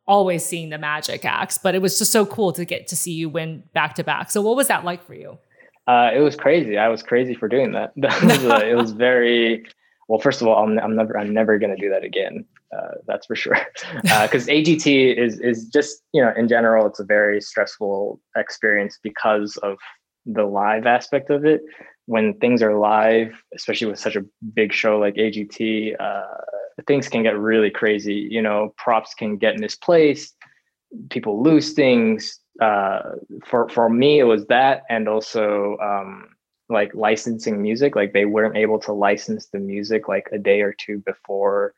always 0.08 0.46
seeing 0.46 0.70
the 0.70 0.78
magic 0.78 1.26
acts, 1.26 1.58
but 1.58 1.76
it 1.76 1.82
was 1.82 1.98
just 1.98 2.12
so 2.12 2.26
cool 2.26 2.52
to 2.54 2.66
get 2.66 2.88
to 2.88 2.96
see 2.96 3.12
you 3.12 3.30
win 3.30 3.64
back 3.74 3.96
to 3.96 4.04
back. 4.04 4.32
So 4.32 4.42
what 4.42 4.56
was 4.56 4.68
that 4.68 4.84
like 4.84 5.06
for 5.06 5.14
you? 5.14 5.38
Uh, 5.88 6.12
it 6.14 6.20
was 6.20 6.36
crazy. 6.36 6.78
I 6.78 6.88
was 6.88 7.04
crazy 7.04 7.34
for 7.34 7.48
doing 7.48 7.74
that. 7.74 7.92
uh, 8.04 8.66
it 8.66 8.76
was 8.76 8.92
very 8.92 9.64
well. 10.08 10.20
First 10.20 10.42
of 10.42 10.48
all, 10.48 10.64
I'm, 10.64 10.80
I'm 10.80 10.96
never 10.96 11.18
I'm 11.18 11.34
never 11.34 11.58
going 11.60 11.76
to 11.76 11.82
do 11.82 11.90
that 11.90 12.04
again. 12.04 12.46
Uh, 12.76 12.96
that's 13.06 13.26
for 13.26 13.36
sure. 13.36 13.58
Because 14.02 14.48
uh, 14.48 14.52
AGT 14.52 15.18
is 15.18 15.40
is 15.40 15.66
just 15.66 16.02
you 16.14 16.24
know 16.24 16.32
in 16.38 16.48
general, 16.48 16.86
it's 16.86 17.00
a 17.00 17.06
very 17.06 17.42
stressful 17.42 18.20
experience 18.38 18.98
because 19.04 19.58
of 19.58 19.78
the 20.26 20.46
live 20.46 20.86
aspect 20.86 21.30
of 21.30 21.46
it. 21.46 21.62
When 22.06 22.34
things 22.40 22.62
are 22.62 22.78
live, 22.78 23.34
especially 23.56 23.88
with 23.88 24.00
such 24.00 24.16
a 24.16 24.24
big 24.54 24.74
show 24.74 25.00
like 25.00 25.16
AGT, 25.16 25.96
uh, 26.00 26.24
things 26.88 27.08
can 27.10 27.24
get 27.24 27.38
really 27.38 27.70
crazy. 27.70 28.28
You 28.30 28.42
know, 28.42 28.74
props 28.78 29.14
can 29.14 29.38
get 29.38 29.60
misplaced, 29.60 30.36
people 31.10 31.42
lose 31.42 31.74
things. 31.74 32.40
Uh, 32.62 33.00
for 33.46 33.68
for 33.70 33.90
me, 33.90 34.20
it 34.20 34.26
was 34.26 34.46
that, 34.48 34.84
and 34.90 35.08
also 35.08 35.78
um, 35.82 36.30
like 36.70 36.94
licensing 36.94 37.62
music. 37.62 37.96
Like 37.96 38.14
they 38.14 38.26
weren't 38.26 38.58
able 38.58 38.80
to 38.80 38.94
license 38.94 39.48
the 39.48 39.60
music 39.60 40.08
like 40.08 40.30
a 40.32 40.38
day 40.38 40.62
or 40.62 40.74
two 40.74 41.00
before 41.00 41.74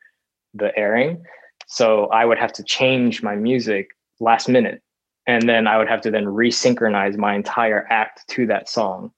the 0.54 0.76
airing, 0.78 1.24
so 1.66 2.06
I 2.06 2.24
would 2.24 2.38
have 2.38 2.52
to 2.54 2.62
change 2.62 3.22
my 3.22 3.36
music 3.36 3.88
last 4.20 4.48
minute, 4.48 4.82
and 5.26 5.48
then 5.48 5.66
I 5.66 5.78
would 5.78 5.88
have 5.88 6.02
to 6.02 6.10
then 6.10 6.24
resynchronize 6.24 7.16
my 7.16 7.34
entire 7.34 7.86
act 7.90 8.28
to 8.28 8.46
that 8.46 8.68
song 8.68 9.12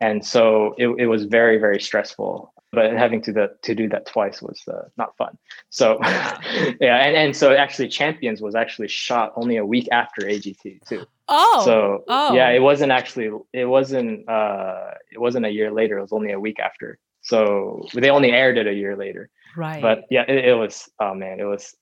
and 0.00 0.24
so 0.24 0.74
it, 0.78 0.88
it 0.98 1.06
was 1.06 1.24
very 1.24 1.58
very 1.58 1.80
stressful 1.80 2.52
but 2.72 2.92
having 2.92 3.20
to 3.22 3.32
the, 3.32 3.56
to 3.62 3.74
do 3.74 3.88
that 3.88 4.06
twice 4.06 4.40
was 4.40 4.62
uh, 4.68 4.88
not 4.96 5.16
fun. 5.16 5.36
So 5.70 5.98
yeah, 6.02 6.78
and, 6.80 7.16
and 7.16 7.36
so 7.36 7.52
actually 7.52 7.88
Champions 7.88 8.40
was 8.40 8.54
actually 8.54 8.88
shot 8.88 9.32
only 9.36 9.56
a 9.56 9.66
week 9.66 9.88
after 9.90 10.22
AGT 10.22 10.86
too. 10.86 11.04
Oh, 11.28 11.62
so 11.64 12.04
oh. 12.08 12.34
yeah, 12.34 12.50
it 12.50 12.60
wasn't 12.60 12.92
actually 12.92 13.30
it 13.52 13.64
wasn't 13.64 14.28
uh 14.28 14.92
it 15.12 15.20
wasn't 15.20 15.46
a 15.46 15.50
year 15.50 15.70
later. 15.70 15.98
It 15.98 16.02
was 16.02 16.12
only 16.12 16.32
a 16.32 16.40
week 16.40 16.60
after. 16.60 16.98
So 17.22 17.86
they 17.94 18.10
only 18.10 18.30
aired 18.30 18.56
it 18.56 18.66
a 18.66 18.72
year 18.72 18.96
later. 18.96 19.30
Right. 19.56 19.82
But 19.82 20.04
yeah, 20.10 20.24
it, 20.28 20.46
it 20.46 20.54
was 20.54 20.88
oh 21.00 21.14
man, 21.14 21.40
it 21.40 21.44
was 21.44 21.74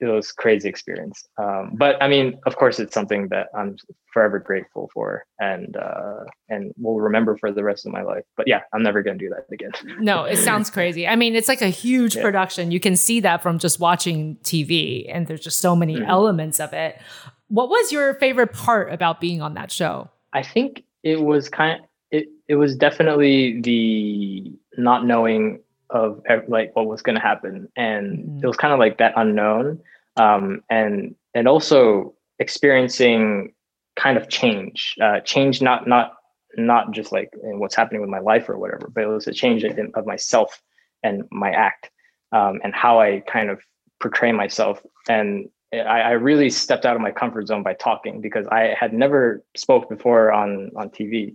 it 0.00 0.06
was 0.06 0.32
crazy 0.32 0.68
experience. 0.68 1.26
Um, 1.38 1.72
but 1.74 2.02
I 2.02 2.08
mean, 2.08 2.38
of 2.46 2.56
course, 2.56 2.80
it's 2.80 2.94
something 2.94 3.28
that 3.28 3.48
I'm 3.56 3.76
forever 4.12 4.38
grateful 4.38 4.90
for, 4.94 5.24
and 5.38 5.76
uh, 5.76 6.24
and 6.48 6.72
will 6.78 7.00
remember 7.00 7.36
for 7.36 7.52
the 7.52 7.62
rest 7.62 7.86
of 7.86 7.92
my 7.92 8.02
life. 8.02 8.24
But 8.36 8.48
yeah, 8.48 8.60
I'm 8.72 8.82
never 8.82 9.02
going 9.02 9.18
to 9.18 9.24
do 9.24 9.30
that 9.30 9.52
again. 9.52 9.72
no, 10.00 10.24
it 10.24 10.38
sounds 10.38 10.70
crazy. 10.70 11.06
I 11.06 11.16
mean, 11.16 11.34
it's 11.34 11.48
like 11.48 11.62
a 11.62 11.68
huge 11.68 12.16
yeah. 12.16 12.22
production. 12.22 12.70
You 12.70 12.80
can 12.80 12.96
see 12.96 13.20
that 13.20 13.42
from 13.42 13.58
just 13.58 13.78
watching 13.78 14.36
TV, 14.42 15.06
and 15.08 15.26
there's 15.26 15.42
just 15.42 15.60
so 15.60 15.76
many 15.76 15.96
mm-hmm. 15.96 16.10
elements 16.10 16.60
of 16.60 16.72
it. 16.72 17.00
What 17.48 17.68
was 17.68 17.92
your 17.92 18.14
favorite 18.14 18.52
part 18.52 18.92
about 18.92 19.20
being 19.20 19.42
on 19.42 19.54
that 19.54 19.70
show? 19.70 20.10
I 20.32 20.42
think 20.42 20.84
it 21.02 21.20
was 21.20 21.48
kind 21.48 21.80
of 21.80 21.86
it. 22.10 22.28
It 22.48 22.54
was 22.56 22.74
definitely 22.74 23.60
the 23.60 24.52
not 24.78 25.04
knowing 25.04 25.60
of 25.92 26.22
like 26.48 26.74
what 26.74 26.86
was 26.86 27.02
going 27.02 27.16
to 27.16 27.22
happen. 27.22 27.68
And 27.76 28.18
mm-hmm. 28.18 28.38
it 28.42 28.46
was 28.46 28.56
kind 28.56 28.72
of 28.72 28.78
like 28.78 28.98
that 28.98 29.12
unknown. 29.16 29.80
Um, 30.16 30.62
and 30.68 31.14
and 31.34 31.46
also 31.46 32.14
experiencing 32.38 33.52
kind 33.96 34.16
of 34.16 34.28
change 34.28 34.96
uh, 35.02 35.20
change 35.20 35.60
not 35.62 35.86
not 35.86 36.14
not 36.56 36.90
just 36.90 37.12
like 37.12 37.30
in 37.42 37.60
what's 37.60 37.76
happening 37.76 38.00
with 38.00 38.10
my 38.10 38.18
life 38.18 38.48
or 38.48 38.58
whatever 38.58 38.90
but 38.92 39.04
it 39.04 39.06
was 39.06 39.28
a 39.28 39.32
change 39.32 39.62
in, 39.62 39.92
of 39.94 40.04
myself 40.04 40.60
and 41.04 41.22
my 41.30 41.50
act 41.50 41.90
um, 42.32 42.60
and 42.64 42.74
how 42.74 42.98
i 43.00 43.20
kind 43.28 43.50
of 43.50 43.60
portray 44.00 44.32
myself. 44.32 44.84
And 45.08 45.48
I, 45.72 46.00
I, 46.00 46.10
really 46.12 46.50
stepped 46.50 46.84
out 46.84 46.96
of 46.96 47.02
my 47.02 47.12
comfort 47.12 47.46
zone 47.46 47.62
by 47.62 47.74
talking 47.74 48.20
because 48.20 48.44
i 48.48 48.74
had 48.78 48.92
never 48.92 49.44
spoke 49.56 49.88
before 49.88 50.32
on 50.32 50.72
on 50.74 50.90
tv 50.90 51.34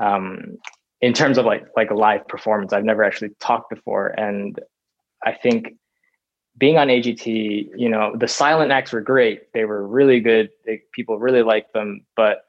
um, 0.00 0.58
in 1.00 1.12
terms 1.12 1.38
of 1.38 1.44
like 1.44 1.66
like 1.76 1.90
a 1.90 1.94
live 1.94 2.26
performance 2.28 2.72
i've 2.72 2.84
never 2.84 3.04
actually 3.04 3.30
talked 3.40 3.70
before 3.70 4.08
and 4.08 4.60
i 5.24 5.32
think 5.32 5.74
being 6.58 6.78
on 6.78 6.88
agt 6.88 7.26
you 7.26 7.88
know 7.88 8.14
the 8.16 8.28
silent 8.28 8.70
acts 8.72 8.92
were 8.92 9.00
great 9.00 9.52
they 9.54 9.64
were 9.64 9.86
really 9.86 10.20
good 10.20 10.50
they, 10.66 10.82
people 10.92 11.18
really 11.18 11.42
liked 11.42 11.72
them 11.72 12.04
but 12.16 12.44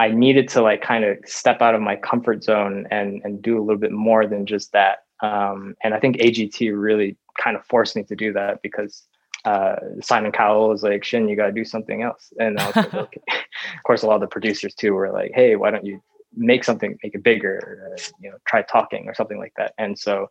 I 0.00 0.08
needed 0.08 0.48
to 0.50 0.62
like 0.62 0.80
kind 0.80 1.04
of 1.04 1.18
step 1.26 1.60
out 1.60 1.74
of 1.74 1.82
my 1.82 1.94
comfort 1.94 2.42
zone 2.42 2.86
and 2.90 3.20
and 3.22 3.42
do 3.42 3.58
a 3.58 3.60
little 3.60 3.78
bit 3.78 3.92
more 3.92 4.26
than 4.26 4.46
just 4.46 4.72
that. 4.72 5.04
Um, 5.22 5.76
and 5.84 5.92
I 5.92 6.00
think 6.00 6.16
AGT 6.16 6.72
really 6.74 7.18
kind 7.38 7.54
of 7.54 7.66
forced 7.66 7.94
me 7.94 8.02
to 8.04 8.16
do 8.16 8.32
that 8.32 8.62
because 8.62 9.02
uh, 9.44 9.76
Simon 10.00 10.32
Cowell 10.32 10.70
was 10.70 10.82
like, 10.82 11.04
"Shin, 11.04 11.28
you 11.28 11.36
got 11.36 11.46
to 11.46 11.52
do 11.52 11.66
something 11.66 12.02
else." 12.02 12.32
And 12.38 12.58
I 12.58 12.66
was 12.66 12.76
like, 12.76 12.94
"Okay." 12.94 13.20
of 13.76 13.82
course, 13.84 14.02
a 14.02 14.06
lot 14.06 14.14
of 14.14 14.22
the 14.22 14.26
producers 14.26 14.74
too 14.74 14.94
were 14.94 15.12
like, 15.12 15.32
"Hey, 15.34 15.54
why 15.56 15.70
don't 15.70 15.84
you 15.84 16.02
make 16.36 16.64
something, 16.64 16.98
make 17.02 17.14
it 17.14 17.22
bigger? 17.22 17.92
Uh, 17.92 18.02
you 18.20 18.30
know, 18.30 18.36
try 18.46 18.62
talking 18.62 19.08
or 19.08 19.14
something 19.14 19.38
like 19.38 19.52
that." 19.56 19.74
And 19.78 19.98
so, 19.98 20.28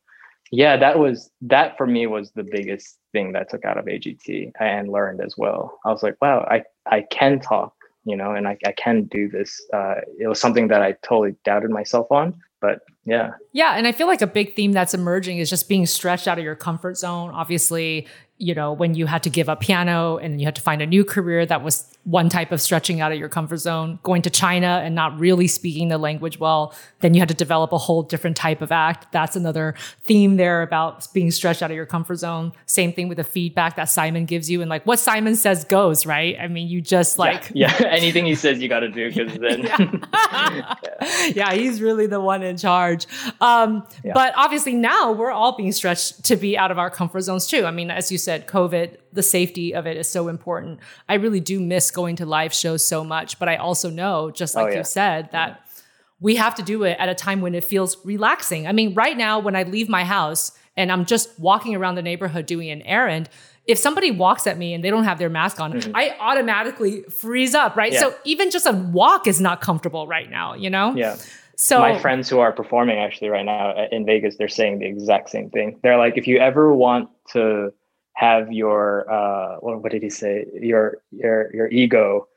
yeah, 0.52 0.78
that 0.78 1.00
was 1.00 1.32
that 1.42 1.78
for 1.78 1.88
me 1.88 2.08
was 2.08 2.32
the 2.32 2.44
biggest 2.44 2.98
thing 3.12 3.34
that 3.34 3.42
I 3.42 3.46
took 3.46 3.66
out 3.66 3.78
of 3.78 3.86
AGT 3.86 4.52
and 4.60 4.92
learned 4.92 5.22
as 5.22 5.36
well. 5.38 5.80
I 5.86 5.90
was 5.90 6.04
like, 6.04 6.16
"Wow, 6.22 6.48
I 6.50 6.64
I 6.86 7.02
can 7.10 7.40
talk." 7.40 7.74
you 8.06 8.16
know, 8.16 8.32
and 8.32 8.48
I, 8.48 8.58
I 8.66 8.72
can 8.72 9.04
do 9.04 9.30
this. 9.30 9.62
Uh, 9.74 9.96
it 10.20 10.28
was 10.28 10.40
something 10.40 10.68
that 10.70 10.82
I 10.82 10.94
totally 11.04 11.36
doubted 11.44 11.70
myself 11.70 12.12
on, 12.12 12.34
but 12.62 12.80
yeah. 13.06 13.32
Yeah. 13.54 13.76
And 13.76 13.88
I 13.88 13.92
feel 13.92 14.08
like 14.08 14.22
a 14.22 14.28
big 14.28 14.56
theme 14.56 14.72
that's 14.72 14.94
emerging 14.94 15.38
is 15.38 15.50
just 15.50 15.70
being 15.70 15.86
stretched 15.86 16.28
out 16.28 16.38
of 16.38 16.44
your 16.44 16.56
comfort 16.56 16.98
zone. 16.98 17.32
Obviously, 17.32 18.08
you 18.40 18.56
know, 18.56 18.72
when 18.72 18.96
you 18.96 19.06
had 19.06 19.22
to 19.24 19.30
give 19.30 19.50
up 19.50 19.60
piano 19.60 20.18
and 20.18 20.40
you 20.40 20.46
had 20.46 20.56
to 20.56 20.62
find 20.62 20.82
a 20.82 20.88
new 20.88 21.04
career 21.04 21.46
that 21.46 21.62
was 21.62 21.86
one 22.06 22.30
type 22.30 22.54
of 22.54 22.62
stretching 22.62 23.02
out 23.02 23.12
of 23.12 23.20
your 23.20 23.28
comfort 23.28 23.58
zone, 23.58 24.00
going 24.02 24.22
to 24.22 24.30
China 24.30 24.82
and 24.84 24.96
not 24.96 25.20
really 25.20 25.46
speaking 25.46 25.90
the 25.90 25.98
language 25.98 26.40
well, 26.40 26.74
then 27.02 27.14
you 27.14 27.20
had 27.20 27.28
to 27.28 27.36
develop 27.36 27.74
a 27.74 27.78
whole 27.78 28.02
different 28.02 28.38
type 28.38 28.62
of 28.62 28.72
act. 28.72 29.12
That's 29.12 29.36
another 29.36 29.76
theme 30.06 30.38
there 30.38 30.62
about 30.62 31.12
being 31.14 31.32
stretched 31.32 31.62
out 31.62 31.70
of 31.70 31.76
your 31.76 31.86
comfort 31.86 32.16
zone. 32.16 32.54
Same 32.66 32.94
thing 32.94 33.10
with 33.10 33.18
the 33.18 33.26
feedback 33.26 33.76
that 33.76 33.90
Simon 33.90 34.24
gives 34.24 34.50
you 34.50 34.62
and 34.62 34.70
like 34.70 34.86
what 34.86 35.00
Simon 35.00 35.36
says 35.36 35.66
goes, 35.66 36.06
right? 36.06 36.38
I 36.40 36.48
mean, 36.48 36.70
you 36.70 36.80
just 36.82 37.20
like 37.20 37.52
Yeah, 37.54 37.76
yeah. 37.78 37.88
anything 37.90 38.26
he 38.26 38.36
says 38.36 38.62
you 38.62 38.70
got 38.70 38.80
to 38.80 38.90
do 38.90 39.12
cuz 39.12 39.38
then 39.38 39.64
yeah. 39.64 40.76
yeah. 41.36 41.54
he's 41.54 41.82
really 41.82 42.08
the 42.08 42.22
one 42.22 42.42
in 42.42 42.56
charge. 42.56 43.06
Um, 43.42 43.86
yeah. 44.04 44.14
but 44.14 44.34
obviously 44.38 44.74
now 44.74 45.12
we're 45.12 45.32
all 45.32 45.58
being 45.58 45.74
stretched 45.74 46.24
to 46.24 46.38
be 46.38 46.58
out 46.58 46.72
of 46.72 46.80
our 46.80 46.90
comfort 46.90 47.22
zones 47.22 47.46
too. 47.46 47.66
I 47.66 47.72
mean, 47.72 47.92
as 47.92 48.10
you 48.12 48.18
said, 48.18 48.29
COVID, 48.38 48.98
the 49.12 49.24
safety 49.24 49.74
of 49.74 49.88
it 49.88 49.98
is 49.98 50.10
so 50.10 50.28
important. 50.28 50.80
I 51.08 51.16
really 51.16 51.40
do 51.40 51.60
miss 51.60 51.92
going 51.92 52.16
to 52.18 52.26
live 52.26 52.54
shows 52.54 52.86
so 52.86 53.04
much, 53.04 53.40
but 53.40 53.50
I 53.50 53.58
also 53.58 53.90
know, 53.90 54.32
just 54.32 54.56
like 54.56 54.68
oh, 54.68 54.70
yeah. 54.70 54.78
you 54.78 54.84
said, 54.84 55.30
that 55.32 55.50
yeah. 55.50 55.82
we 56.20 56.36
have 56.36 56.56
to 56.56 56.64
do 56.64 56.84
it 56.84 56.98
at 57.00 57.10
a 57.10 57.16
time 57.16 57.42
when 57.42 57.56
it 57.56 57.64
feels 57.64 57.98
relaxing. 58.06 58.68
I 58.68 58.72
mean, 58.72 58.94
right 58.94 59.18
now, 59.18 59.40
when 59.40 59.56
I 59.56 59.64
leave 59.64 59.90
my 59.90 60.04
house 60.04 60.52
and 60.78 60.92
I'm 60.92 61.06
just 61.06 61.38
walking 61.40 61.76
around 61.76 61.96
the 61.96 62.02
neighborhood 62.02 62.46
doing 62.46 62.70
an 62.70 62.82
errand, 62.84 63.30
if 63.66 63.78
somebody 63.78 64.12
walks 64.12 64.48
at 64.48 64.58
me 64.58 64.74
and 64.74 64.84
they 64.84 64.90
don't 64.90 65.04
have 65.04 65.20
their 65.20 65.30
mask 65.30 65.60
on, 65.60 65.74
mm-hmm. 65.74 65.92
I 65.96 66.16
automatically 66.20 67.04
freeze 67.04 67.54
up, 67.54 67.76
right? 67.76 67.94
Yeah. 67.94 68.00
So 68.00 68.16
even 68.24 68.50
just 68.50 68.66
a 68.66 68.72
walk 68.72 69.28
is 69.28 69.40
not 69.40 69.62
comfortable 69.62 70.08
right 70.08 70.30
now, 70.30 70.56
you 70.56 70.70
know? 70.70 70.96
Yeah. 70.96 71.18
So 71.56 71.80
my 71.80 72.00
friends 72.00 72.30
who 72.30 72.40
are 72.40 72.54
performing 72.54 72.98
actually 73.00 73.28
right 73.28 73.44
now 73.44 73.76
in 73.92 74.06
Vegas, 74.06 74.38
they're 74.38 74.48
saying 74.48 74.80
the 74.80 74.86
exact 74.86 75.30
same 75.30 75.50
thing. 75.50 75.78
They're 75.84 75.98
like, 75.98 76.18
if 76.18 76.26
you 76.26 76.38
ever 76.38 76.74
want 76.74 77.10
to 77.34 77.74
have 78.20 78.52
your 78.52 79.10
uh, 79.10 79.56
what 79.62 79.92
did 79.94 80.04
he 80.04 80.10
say? 80.10 80.46
Your 80.54 80.98
your 81.10 81.56
your 81.56 81.68
ego 81.70 82.28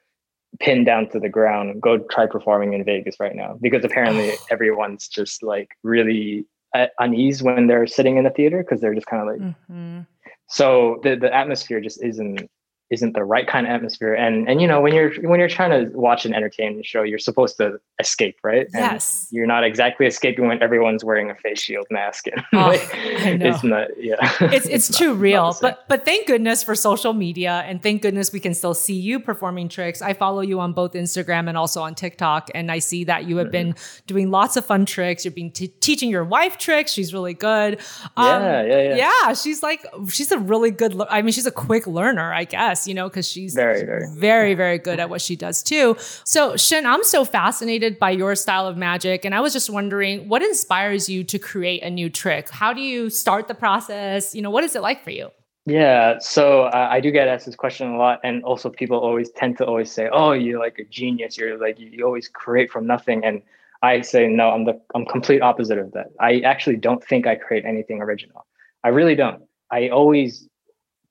pinned 0.61 0.87
down 0.87 1.09
to 1.09 1.19
the 1.19 1.29
ground. 1.29 1.83
Go 1.83 1.99
try 1.99 2.27
performing 2.27 2.73
in 2.73 2.85
Vegas 2.85 3.19
right 3.19 3.35
now 3.35 3.59
because 3.61 3.85
apparently 3.85 4.35
everyone's 4.51 5.09
just 5.09 5.43
like 5.43 5.71
really 5.83 6.47
at 6.73 6.93
unease 7.01 7.43
when 7.43 7.67
they're 7.67 7.89
sitting 7.89 8.17
in 8.17 8.23
the 8.23 8.31
theater 8.31 8.63
because 8.63 8.81
they're 8.81 8.95
just 8.95 9.09
kind 9.09 9.23
of 9.23 9.29
like. 9.29 9.41
Mm-hmm. 9.41 10.01
So 10.49 11.01
the 11.03 11.17
the 11.17 11.35
atmosphere 11.35 11.81
just 11.81 12.01
isn't 12.01 12.49
isn't 12.93 13.15
the 13.15 13.25
right 13.25 13.47
kind 13.47 13.67
of 13.67 13.73
atmosphere. 13.73 14.15
And 14.15 14.49
and 14.49 14.61
you 14.61 14.67
know 14.67 14.81
when 14.81 14.95
you're 14.95 15.13
when 15.23 15.41
you're 15.41 15.49
trying 15.49 15.71
to 15.71 15.97
watch 15.97 16.25
an 16.25 16.35
entertainment 16.35 16.87
show 16.87 17.03
you're 17.03 17.19
supposed 17.19 17.57
to 17.57 17.81
escape 17.99 18.37
right? 18.43 18.67
And 18.67 18.75
yes. 18.75 19.29
You're 19.31 19.47
not 19.47 19.65
exactly 19.65 20.07
escaping 20.07 20.47
when 20.47 20.63
everyone's 20.63 21.05
wearing 21.05 21.31
a 21.31 21.35
face 21.35 21.61
shield 21.61 21.87
mask. 21.91 22.27
And 22.33 22.45
oh, 22.55 22.69
like, 22.69 22.91
it's 22.93 23.65
not 23.65 23.89
yeah. 23.99 24.17
It's 24.41 24.67
it's, 24.67 24.67
it's 24.91 24.99
too 24.99 25.11
not, 25.11 25.19
real. 25.19 25.45
not 25.45 25.61
but 25.61 25.85
but 25.89 26.05
thank 26.05 26.27
goodness 26.27 26.63
for 26.63 26.75
social 26.75 27.13
media 27.13 27.65
and 27.67 27.83
thank 27.83 28.03
goodness 28.03 28.33
we 28.33 28.41
can 28.41 28.55
still 28.55 28.75
see 28.75 28.95
you 28.95 29.21
performing 29.21 29.69
tricks. 29.69 30.03
I 30.03 30.13
follow 30.15 30.41
you 30.41 30.61
on 30.61 30.73
both 30.73 30.93
instagram 30.93 31.49
and 31.49 31.57
also 31.57 31.83
on 31.83 31.95
tiktok 31.95 32.51
and 32.55 32.71
i 32.71 32.79
see 32.79 33.05
that 33.05 33.25
you 33.25 33.37
have 33.39 33.49
mm-hmm. 33.49 33.71
been 33.71 33.75
doing 34.07 34.31
lots 34.31 34.57
of 34.57 34.65
fun 34.65 34.87
tricks. 34.87 35.25
You've 35.25 35.35
been 35.35 35.51
t- 35.51 35.69
teaching 35.69 36.11
your 36.11 36.25
wife 36.25 36.59
tricks. 36.59 36.93
She's 36.93 37.13
really 37.15 37.35
good. 37.35 37.81
Um, 38.17 38.43
yeah, 38.43 38.63
yeah. 38.63 38.95
yeah 38.95 39.13
yeah 39.13 39.33
she's 39.33 39.63
like 39.63 39.85
she's 40.09 40.31
a 40.33 40.39
really 40.39 40.71
good 40.71 41.01
i 41.09 41.23
mean 41.23 41.33
she's 41.33 41.47
a 41.47 41.51
quick 41.53 41.87
learner 41.87 42.33
i 42.33 42.45
guess 42.45 42.82
you 42.87 42.95
know, 42.95 43.09
because 43.09 43.29
she's 43.29 43.55
very, 43.55 43.85
very, 43.85 44.07
very, 44.17 44.55
very 44.55 44.79
good 44.79 45.01
at 45.01 45.11
what 45.11 45.21
she 45.21 45.37
does 45.37 45.63
too. 45.63 45.97
So, 46.25 46.57
Shin, 46.57 46.87
I'm 46.87 47.05
so 47.05 47.25
fascinated 47.25 47.99
by 47.99 48.11
your 48.11 48.35
style 48.35 48.67
of 48.67 48.77
magic. 48.77 49.25
And 49.25 49.35
I 49.35 49.41
was 49.41 49.53
just 49.53 49.71
wondering 49.71 50.29
what 50.29 50.43
inspires 50.43 51.09
you 51.09 51.25
to 51.25 51.39
create 51.39 51.83
a 51.83 51.91
new 51.91 52.11
trick? 52.11 52.51
How 52.51 52.73
do 52.73 52.81
you 52.81 53.11
start 53.11 53.49
the 53.49 53.55
process? 53.55 54.35
You 54.35 54.43
know, 54.43 54.51
what 54.51 54.65
is 54.65 54.75
it 54.77 54.83
like 54.83 55.03
for 55.05 55.11
you? 55.11 55.31
Yeah, 55.65 56.19
so 56.19 56.63
uh, 56.63 56.89
I 56.91 57.01
do 57.01 57.13
get 57.13 57.29
asked 57.29 57.47
this 57.47 57.55
question 57.55 57.93
a 57.93 57.97
lot, 57.97 58.19
and 58.25 58.43
also 58.43 58.69
people 58.69 58.99
always 58.99 59.31
tend 59.31 59.59
to 59.59 59.65
always 59.65 59.93
say, 59.93 60.09
"Oh, 60.13 60.33
you're 60.33 60.59
like 60.59 60.81
a 60.81 60.85
genius. 60.85 61.39
You're 61.39 61.57
like 61.57 61.79
you, 61.79 61.89
you 61.89 62.05
always 62.05 62.27
create 62.27 62.69
from 62.73 62.85
nothing." 62.85 63.25
And 63.25 63.43
I 63.83 64.01
say, 64.01 64.29
no, 64.29 64.51
I'm 64.51 64.65
the 64.65 64.81
I'm 64.95 65.05
complete 65.05 65.43
opposite 65.43 65.79
of 65.79 65.93
that. 65.93 66.07
I 66.21 66.41
actually 66.41 66.77
don't 66.77 67.03
think 67.03 67.27
I 67.27 67.35
create 67.35 67.65
anything 67.65 68.01
original. 68.01 68.47
I 68.85 68.89
really 68.89 69.17
don't. 69.17 69.43
I 69.71 69.89
always 69.89 70.49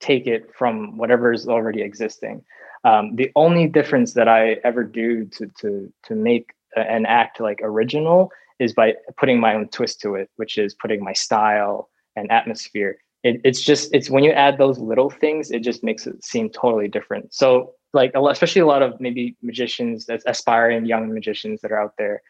take 0.01 0.27
it 0.27 0.53
from 0.55 0.97
whatever 0.97 1.31
is 1.31 1.47
already 1.47 1.81
existing. 1.81 2.43
Um, 2.83 3.15
the 3.15 3.31
only 3.35 3.67
difference 3.67 4.13
that 4.13 4.27
I 4.27 4.57
ever 4.63 4.83
do 4.83 5.25
to 5.25 5.47
to 5.61 5.93
to 6.03 6.15
make 6.15 6.53
an 6.75 7.05
act 7.05 7.39
like 7.39 7.59
original 7.61 8.31
is 8.59 8.73
by 8.73 8.95
putting 9.17 9.39
my 9.39 9.55
own 9.55 9.67
twist 9.69 10.01
to 10.01 10.15
it, 10.15 10.29
which 10.35 10.57
is 10.57 10.73
putting 10.73 11.03
my 11.03 11.13
style 11.13 11.89
and 12.15 12.31
atmosphere. 12.31 12.97
It, 13.23 13.39
it's 13.43 13.61
just 13.61 13.93
it's 13.93 14.09
when 14.09 14.23
you 14.23 14.31
add 14.31 14.57
those 14.57 14.79
little 14.79 15.09
things, 15.09 15.51
it 15.51 15.61
just 15.61 15.83
makes 15.83 16.07
it 16.07 16.23
seem 16.23 16.49
totally 16.49 16.87
different. 16.87 17.33
So 17.33 17.73
like 17.93 18.11
especially 18.15 18.61
a 18.61 18.65
lot 18.65 18.81
of 18.81 18.99
maybe 18.99 19.35
magicians, 19.41 20.07
aspiring 20.25 20.85
young 20.85 21.13
magicians 21.13 21.61
that 21.61 21.71
are 21.71 21.81
out 21.81 21.93
there. 21.97 22.21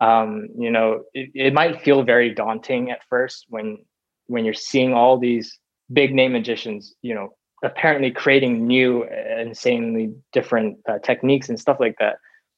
Um, 0.00 0.48
you 0.56 0.70
know, 0.70 1.04
it, 1.12 1.30
it 1.34 1.52
might 1.52 1.82
feel 1.82 2.02
very 2.02 2.34
daunting 2.34 2.90
at 2.90 3.04
first 3.08 3.46
when 3.48 3.78
when 4.26 4.44
you're 4.44 4.54
seeing 4.54 4.94
all 4.94 5.18
these 5.18 5.58
big 5.92 6.14
name 6.14 6.32
magicians, 6.32 6.94
you 7.02 7.14
know, 7.14 7.34
apparently 7.62 8.10
creating 8.10 8.66
new, 8.66 9.04
insanely 9.38 10.14
different 10.32 10.78
uh, 10.88 10.98
techniques 10.98 11.48
and 11.48 11.58
stuff 11.58 11.78
like 11.80 11.96
that. 11.98 12.16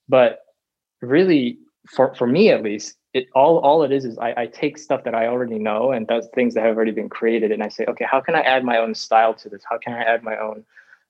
But 0.08 0.40
really, 1.00 1.58
for 1.88 2.14
for 2.14 2.26
me 2.26 2.50
at 2.50 2.62
least, 2.62 2.96
it 3.12 3.26
all 3.34 3.58
all 3.58 3.82
it 3.82 3.92
is 3.92 4.04
is 4.04 4.18
I, 4.18 4.34
I 4.36 4.46
take 4.46 4.78
stuff 4.78 5.04
that 5.04 5.14
I 5.14 5.26
already 5.26 5.58
know 5.58 5.92
and 5.92 6.06
those 6.06 6.28
things 6.34 6.54
that 6.54 6.64
have 6.64 6.76
already 6.76 6.92
been 6.92 7.08
created, 7.08 7.52
and 7.52 7.62
I 7.62 7.68
say, 7.68 7.84
okay, 7.86 8.06
how 8.08 8.20
can 8.20 8.34
I 8.34 8.40
add 8.40 8.64
my 8.64 8.78
own 8.78 8.94
style 8.94 9.34
to 9.34 9.48
this? 9.48 9.62
How 9.68 9.78
can 9.78 9.94
I 9.94 10.02
add 10.02 10.22
my 10.22 10.36
own 10.36 10.64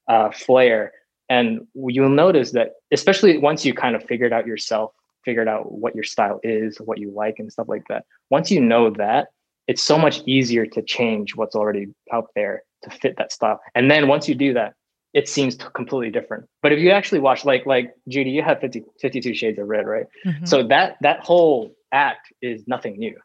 uh, 0.09 0.31
flair? 0.31 0.93
And 1.29 1.67
you'll 1.75 2.09
notice 2.11 2.51
that, 2.53 2.73
especially 2.93 3.39
once 3.39 3.65
you 3.65 3.73
kind 3.73 3.97
of 3.97 4.03
figured 4.05 4.33
out 4.33 4.47
yourself, 4.47 4.93
figured 5.25 5.49
out 5.49 5.73
what 5.73 5.95
your 5.95 6.05
style 6.05 6.41
is, 6.43 6.79
what 6.79 6.99
you 6.99 7.11
like, 7.11 7.39
and 7.39 7.51
stuff 7.51 7.69
like 7.69 7.85
that. 7.89 8.05
Once 8.31 8.51
you 8.51 8.61
know 8.61 8.91
that, 8.91 9.29
it's 9.69 9.83
so 9.83 9.99
much 9.99 10.23
easier 10.27 10.67
to 10.67 10.83
change 10.83 11.37
what's 11.37 11.55
already 11.55 11.89
out 12.13 12.29
there 12.35 12.63
to 12.83 12.91
fit 12.91 13.17
that 13.19 13.33
style. 13.33 13.61
And 13.75 13.91
then 13.91 14.09
once 14.09 14.29
you 14.29 14.35
do 14.35 14.53
that, 14.55 14.75
it 15.15 15.29
seems 15.29 15.57
completely 15.57 16.11
different. 16.11 16.49
But 16.63 16.73
if 16.73 16.81
you 16.81 16.91
actually 16.91 17.21
watch, 17.21 17.45
like 17.45 17.67
like 17.67 17.95
Judy, 18.09 18.31
you 18.31 18.43
have 18.43 18.61
50, 18.61 18.85
52 19.01 19.35
Shades 19.35 19.59
of 19.59 19.69
Red, 19.69 19.87
right? 19.87 20.07
Mm-hmm. 20.27 20.47
So 20.47 20.67
that 20.69 20.97
that 21.03 21.21
whole 21.21 21.73
act 21.93 22.33
is 22.41 22.67
nothing 22.67 22.99
new. 22.99 23.17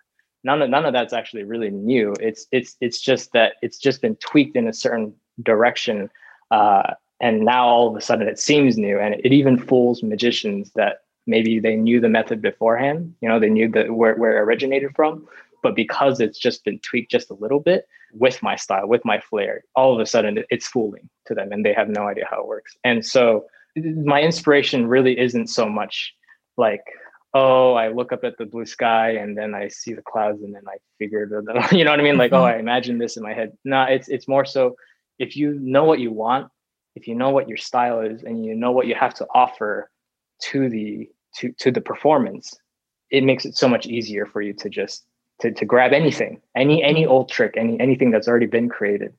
None 0.44 0.62
of 0.62 0.70
none 0.70 0.86
of 0.86 0.94
that's 0.94 1.14
actually 1.14 1.44
really 1.44 1.70
new. 1.70 2.14
It's 2.20 2.46
it's 2.52 2.76
it's 2.82 3.02
just 3.02 3.32
that 3.34 3.54
it's 3.62 3.78
just 3.78 4.02
been 4.02 4.16
tweaked 4.18 4.56
in 4.56 4.68
a 4.68 4.74
certain 4.74 5.14
direction, 5.44 6.10
uh, 6.52 6.94
and 7.22 7.42
now 7.46 7.68
all 7.68 7.90
of 7.90 7.96
a 7.96 8.02
sudden 8.02 8.28
it 8.28 8.40
seems 8.40 8.78
new, 8.78 9.00
and 9.00 9.16
it 9.16 9.32
even 9.34 9.58
fools 9.58 10.04
magicians 10.04 10.72
that 10.76 11.02
maybe 11.26 11.60
they 11.60 11.76
knew 11.76 12.00
the 12.00 12.10
method 12.10 12.42
beforehand. 12.42 13.16
You 13.22 13.30
know, 13.30 13.40
they 13.40 13.50
knew 13.50 13.70
the 13.70 13.86
where 13.94 14.16
where 14.16 14.38
it 14.38 14.42
originated 14.42 14.92
from, 14.96 15.28
but 15.68 15.76
because 15.76 16.22
it's 16.22 16.40
just 16.40 16.64
been 16.64 16.80
tweaked 16.80 17.12
just 17.12 17.30
a 17.30 17.34
little 17.34 17.60
bit 17.60 17.90
with 18.14 18.42
my 18.42 18.56
style, 18.56 18.88
with 18.88 19.04
my 19.04 19.20
flair, 19.20 19.66
all 19.76 19.94
of 19.94 20.00
a 20.00 20.06
sudden 20.06 20.42
it's 20.50 20.66
fooling 20.66 21.10
to 21.26 21.36
them 21.36 21.52
and 21.52 21.66
they 21.66 21.74
have 21.74 21.90
no 21.90 22.08
idea 22.08 22.24
how 22.30 22.40
it 22.40 22.48
works. 22.48 22.78
And 22.86 23.06
so 23.06 23.48
my 23.76 24.22
inspiration 24.22 24.88
really 24.88 25.20
isn't 25.20 25.48
so 25.48 25.68
much 25.68 26.14
like, 26.56 26.86
oh, 27.34 27.74
I 27.74 27.90
look 27.90 28.14
up 28.14 28.24
at 28.24 28.38
the 28.38 28.46
blue 28.46 28.66
sky 28.66 29.10
and 29.10 29.38
then 29.38 29.54
I 29.54 29.68
see 29.68 29.94
the 29.94 30.02
clouds 30.02 30.42
and 30.42 30.56
then 30.56 30.64
I 30.70 30.78
figure 31.00 31.24
you 31.74 31.84
know 31.84 31.92
what 31.92 32.00
I 32.00 32.04
mean? 32.04 32.18
Like, 32.18 32.32
oh, 32.32 32.38
mm-hmm. 32.38 32.56
I 32.56 32.60
imagine 32.60 32.98
this 32.98 33.18
in 33.18 33.24
my 33.24 33.34
head. 33.34 33.52
No, 33.66 33.84
it's 33.84 34.08
it's 34.08 34.30
more 34.30 34.46
so 34.46 34.78
if 35.20 35.36
you 35.36 35.60
know 35.60 35.84
what 35.84 36.00
you 36.00 36.14
want, 36.14 36.50
if 36.96 37.10
you 37.10 37.14
know 37.14 37.32
what 37.32 37.50
your 37.50 37.58
style 37.58 38.00
is 38.00 38.24
and 38.24 38.46
you 38.46 38.56
know 38.56 38.72
what 38.72 38.88
you 38.88 38.96
have 38.96 39.16
to 39.16 39.28
offer 39.36 39.92
to 40.44 40.70
the 40.70 41.10
to 41.40 41.52
to 41.60 41.72
the 41.72 41.82
performance, 41.82 42.58
it 43.12 43.26
makes 43.26 43.44
it 43.44 43.58
so 43.58 43.68
much 43.68 43.86
easier 43.86 44.26
for 44.26 44.42
you 44.42 44.54
to 44.54 44.70
just 44.70 45.06
to, 45.42 45.52
to 45.52 45.66
grab 45.66 45.94
anything, 45.94 46.42
any 46.56 46.84
any 46.84 47.04
mm-hmm. 47.04 47.12
old 47.12 47.30
trick, 47.30 47.54
any 47.58 47.80
anything 47.80 48.12
that's 48.12 48.28
already 48.28 48.48
been 48.48 48.70
created, 48.70 49.14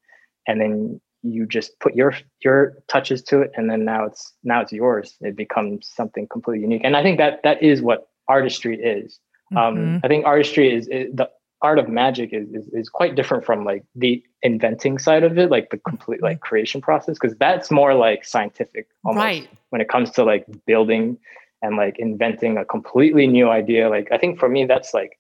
and 0.46 0.60
then 0.60 1.00
you 1.22 1.46
just 1.46 1.78
put 1.80 1.94
your 1.94 2.14
your 2.44 2.76
touches 2.88 3.22
to 3.22 3.40
it 3.40 3.50
and 3.56 3.70
then 3.70 3.84
now 3.84 4.04
it's 4.04 4.32
now 4.44 4.60
it's 4.60 4.72
yours 4.72 5.16
it 5.20 5.36
becomes 5.36 5.88
something 5.88 6.26
completely 6.28 6.62
unique 6.62 6.82
and 6.84 6.96
i 6.96 7.02
think 7.02 7.18
that 7.18 7.40
that 7.42 7.62
is 7.62 7.82
what 7.82 8.08
artistry 8.28 8.78
is 8.80 9.18
um, 9.56 9.56
mm-hmm. 9.56 9.94
um, 9.94 10.00
i 10.04 10.08
think 10.08 10.24
artistry 10.24 10.72
is, 10.72 10.86
is, 10.88 11.12
the 11.14 11.28
art 11.60 11.80
of 11.80 11.88
magic 11.88 12.32
is, 12.32 12.48
is, 12.50 12.68
is 12.72 12.88
quite 12.88 13.16
different 13.16 13.44
from 13.44 13.64
like 13.64 13.84
the 13.96 14.22
inventing 14.42 14.96
side 14.96 15.24
of 15.24 15.36
it 15.38 15.50
like 15.50 15.70
the 15.70 15.78
complete 15.78 16.22
like 16.22 16.40
creation 16.40 16.80
process 16.80 17.18
because 17.20 17.36
that's 17.38 17.70
more 17.70 17.94
like 17.94 18.24
scientific 18.24 18.86
almost 19.04 19.24
right. 19.24 19.48
when 19.70 19.80
it 19.80 19.88
comes 19.88 20.10
to 20.10 20.22
like 20.22 20.46
building 20.66 21.18
and 21.62 21.76
like 21.76 21.98
inventing 21.98 22.56
a 22.56 22.64
completely 22.64 23.26
new 23.26 23.48
idea 23.48 23.88
like 23.88 24.06
i 24.12 24.18
think 24.18 24.38
for 24.38 24.48
me 24.48 24.64
that's 24.64 24.94
like 24.94 25.18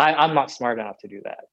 I, 0.00 0.14
i'm 0.14 0.34
not 0.34 0.50
smart 0.50 0.78
enough 0.78 0.98
to 0.98 1.08
do 1.08 1.20
that 1.24 1.44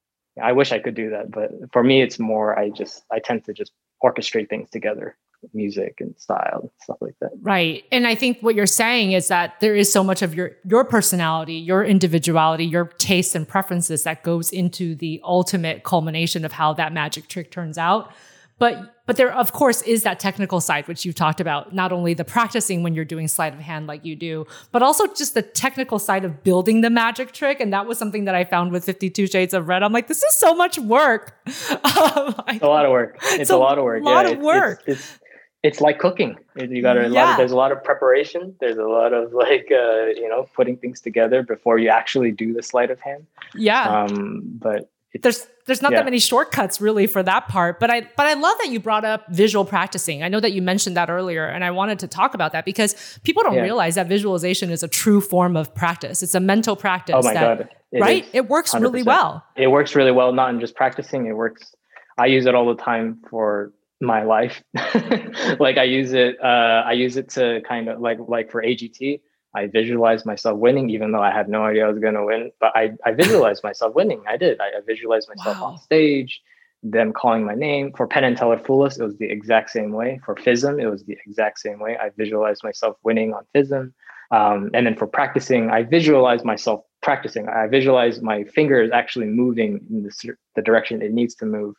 I 0.42 0.52
wish 0.52 0.72
I 0.72 0.80
could 0.80 0.96
do 0.96 1.10
that, 1.12 1.32
but 1.32 1.52
for 1.72 1.84
me, 1.84 2.02
it's 2.02 2.20
more 2.20 2.58
I 2.58 2.70
just 2.70 3.04
I 3.12 3.20
tend 3.20 3.46
to 3.46 3.54
just 3.54 3.72
orchestrate 4.04 4.50
things 4.50 4.70
together 4.70 5.18
music 5.54 5.98
and 6.00 6.18
style 6.18 6.62
and 6.62 6.72
stuff 6.82 6.98
like 7.00 7.14
that. 7.22 7.30
Right. 7.42 7.84
And 7.92 8.08
I 8.08 8.16
think 8.16 8.40
what 8.42 8.56
you're 8.56 8.66
saying 8.66 9.12
is 9.12 9.28
that 9.28 9.60
there 9.60 9.76
is 9.76 9.92
so 9.92 10.04
much 10.04 10.22
of 10.22 10.34
your 10.34 10.52
your 10.66 10.84
personality, 10.84 11.56
your 11.56 11.84
individuality, 11.84 12.66
your 12.66 12.86
tastes 12.86 13.36
and 13.36 13.48
preferences 13.48 14.04
that 14.04 14.24
goes 14.24 14.52
into 14.52 14.96
the 14.96 15.22
ultimate 15.24 15.84
culmination 15.84 16.44
of 16.44 16.54
how 16.54 16.74
that 16.74 16.92
magic 16.92 17.28
trick 17.28 17.52
turns 17.52 17.78
out. 17.78 18.12
But 18.60 18.96
but 19.06 19.18
there 19.18 19.32
of 19.32 19.54
course 19.54 19.82
is 19.84 20.04
that 20.04 20.20
technical 20.20 20.60
side 20.60 20.88
which 20.88 21.06
you've 21.06 21.16
talked 21.16 21.40
about, 21.40 21.74
not 21.74 21.92
only 21.92 22.14
the 22.14 22.26
practicing 22.26 22.84
when 22.84 22.96
you're 22.96 23.06
doing 23.06 23.28
sleight 23.28 23.54
of 23.54 23.60
hand 23.60 23.88
like 23.88 24.04
you 24.04 24.16
do, 24.16 24.46
but 24.72 24.82
also 24.82 25.06
just 25.08 25.34
the 25.34 25.42
technical 25.42 26.00
side 26.00 26.26
of 26.26 26.44
building 26.44 26.82
the 26.82 26.90
magic 26.90 27.32
trick 27.32 27.60
and 27.60 27.72
that 27.72 27.86
was 27.86 27.98
something 27.98 28.26
that 28.26 28.36
I 28.36 28.44
found 28.44 28.72
with 28.72 28.84
52 28.84 29.28
Shades 29.28 29.54
of 29.54 29.68
Red. 29.68 29.84
I'm 29.84 29.94
like 29.94 30.08
this 30.08 30.24
is 30.24 30.38
so 30.38 30.56
much 30.56 30.78
work. 30.80 31.36
Um, 31.88 32.36
it's 32.48 32.64
a 32.64 32.68
lot 32.68 32.86
of 32.86 32.92
work. 32.92 33.18
It's, 33.24 33.42
it's 33.42 33.50
a, 33.50 33.56
a, 33.56 33.58
lot 33.58 33.78
of 33.78 33.84
work. 33.84 34.02
A 34.02 34.06
lot 34.06 34.26
yeah, 34.26 34.34
of 34.34 34.40
work. 34.40 34.84
It's, 34.86 35.00
it's, 35.00 35.20
it's 35.64 35.82
like 35.82 36.00
cooking. 36.00 36.36
You 36.56 36.82
got 36.82 36.98
a 36.98 37.10
yeah. 37.10 37.24
lot. 37.24 37.32
Of, 37.32 37.38
there's 37.38 37.52
a 37.52 37.56
lot 37.56 37.72
of 37.72 37.84
preparation. 37.84 38.56
There's 38.60 38.78
a 38.78 38.84
lot 38.84 39.14
of 39.14 39.34
like 39.46 39.68
uh, 39.72 40.08
you 40.16 40.30
know 40.30 40.48
putting 40.56 40.78
things 40.78 41.02
together 41.02 41.44
before 41.44 41.78
you 41.78 41.90
actually 41.90 42.32
do 42.32 42.54
the 42.54 42.64
sleight 42.64 42.92
of 42.92 43.00
hand. 43.00 43.26
Yeah. 43.56 43.84
Um, 43.84 44.42
but 44.46 44.90
there's 45.22 45.48
there's 45.66 45.82
not 45.82 45.92
yeah. 45.92 46.00
that 46.00 46.06
many 46.06 46.20
shortcuts 46.20 46.82
really 46.82 47.08
for 47.08 47.24
that 47.24 47.48
part 47.48 47.80
but 47.80 47.90
i 47.90 48.02
but 48.16 48.26
i 48.26 48.34
love 48.34 48.58
that 48.60 48.70
you 48.70 48.80
brought 48.80 49.06
up 49.06 49.26
visual 49.30 49.66
practicing. 49.66 50.24
I 50.24 50.28
know 50.28 50.40
that 50.40 50.52
you 50.52 50.62
mentioned 50.62 50.98
that 50.98 51.10
earlier 51.10 51.46
and 51.46 51.64
i 51.64 51.72
wanted 51.72 52.00
to 52.00 52.08
talk 52.08 52.34
about 52.34 52.52
that 52.52 52.66
because 52.66 53.20
people 53.24 53.44
don't 53.44 53.56
yeah. 53.56 53.62
realize 53.62 53.96
that 53.96 54.08
visualization 54.08 54.70
is 54.70 54.84
a 54.84 54.88
true 54.88 55.22
form 55.22 55.56
of 55.56 55.74
practice. 55.74 56.24
It's 56.24 56.36
a 56.36 56.40
mental 56.40 56.76
practice 56.76 57.16
oh 57.18 57.22
my 57.22 57.34
that, 57.34 57.58
god. 57.58 57.70
It 57.92 58.02
right? 58.02 58.28
it 58.34 58.50
works 58.50 58.74
100%. 58.74 58.82
really 58.82 59.04
well. 59.04 59.46
It 59.56 59.68
works 59.68 59.96
really 59.96 60.12
well 60.12 60.34
not 60.34 60.50
in 60.54 60.60
just 60.60 60.76
practicing. 60.76 61.26
It 61.26 61.34
works 61.34 61.74
i 62.18 62.26
use 62.26 62.46
it 62.46 62.56
all 62.56 62.68
the 62.68 62.82
time 62.82 63.22
for 63.30 63.72
my 64.02 64.24
life. 64.24 64.62
Like 65.60 65.78
i 65.78 65.84
use 65.84 66.14
it 66.14 66.38
uh 66.44 66.84
i 66.86 66.92
use 66.92 67.18
it 67.18 67.30
to 67.30 67.62
kind 67.68 67.88
of 67.88 68.00
like 68.00 68.20
like 68.28 68.52
for 68.52 68.62
agt 68.62 69.22
I 69.58 69.68
visualized 69.68 70.26
myself 70.26 70.58
winning, 70.58 70.90
even 70.90 71.12
though 71.12 71.22
I 71.22 71.32
had 71.32 71.50
no 71.50 71.66
idea 71.66 71.86
I 71.86 71.90
was 71.90 72.00
going 72.00 72.14
to 72.14 72.26
win. 72.26 72.52
But 72.60 72.72
I, 72.76 72.92
I 73.06 73.12
visualized 73.12 73.64
myself 73.64 73.96
winning. 73.96 74.22
I 74.28 74.38
did. 74.38 74.60
I, 74.62 74.68
I 74.78 74.82
visualized 74.86 75.28
myself 75.34 75.60
wow. 75.60 75.68
on 75.68 75.78
stage, 75.80 76.42
them 76.84 77.12
calling 77.14 77.44
my 77.44 77.56
name. 77.56 77.92
For 77.98 78.08
Penn 78.08 78.24
and 78.24 78.38
Teller 78.38 78.60
Fool 78.60 78.84
Us, 78.84 78.98
it 79.00 79.04
was 79.04 79.18
the 79.18 79.30
exact 79.38 79.72
same 79.72 79.92
way. 79.92 80.20
For 80.26 80.36
FISM, 80.36 80.80
it 80.82 80.88
was 80.88 81.04
the 81.04 81.18
exact 81.26 81.60
same 81.60 81.80
way. 81.80 81.98
I 81.98 82.12
visualized 82.16 82.64
myself 82.64 82.98
winning 83.04 83.34
on 83.34 83.44
FISM. 83.56 83.94
Um, 84.30 84.70
and 84.74 84.86
then 84.86 84.96
for 84.96 85.08
practicing, 85.08 85.70
I 85.72 85.84
visualized 85.84 86.46
myself 86.46 86.82
practicing. 87.02 87.48
I 87.50 87.68
visualized 87.68 88.22
my 88.22 88.44
fingers 88.44 88.92
actually 88.94 89.28
moving 89.28 89.80
in 89.90 90.04
the, 90.04 90.36
the 90.56 90.62
direction 90.62 91.02
it 91.02 91.14
needs 91.14 91.36
to 91.36 91.46
move. 91.46 91.76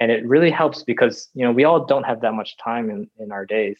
And 0.00 0.10
it 0.10 0.26
really 0.26 0.50
helps 0.50 0.82
because, 0.82 1.28
you 1.34 1.44
know, 1.44 1.52
we 1.52 1.64
all 1.64 1.84
don't 1.84 2.04
have 2.04 2.22
that 2.22 2.32
much 2.32 2.56
time 2.56 2.90
in, 2.90 3.08
in 3.18 3.32
our 3.32 3.44
days. 3.44 3.78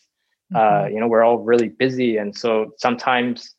Uh, 0.54 0.58
mm-hmm. 0.58 0.84
Uh, 0.84 0.88
you 0.88 1.00
know, 1.00 1.08
we're 1.08 1.22
all 1.22 1.38
really 1.38 1.68
busy. 1.68 2.16
And 2.16 2.36
so 2.36 2.72
sometimes 2.78 3.54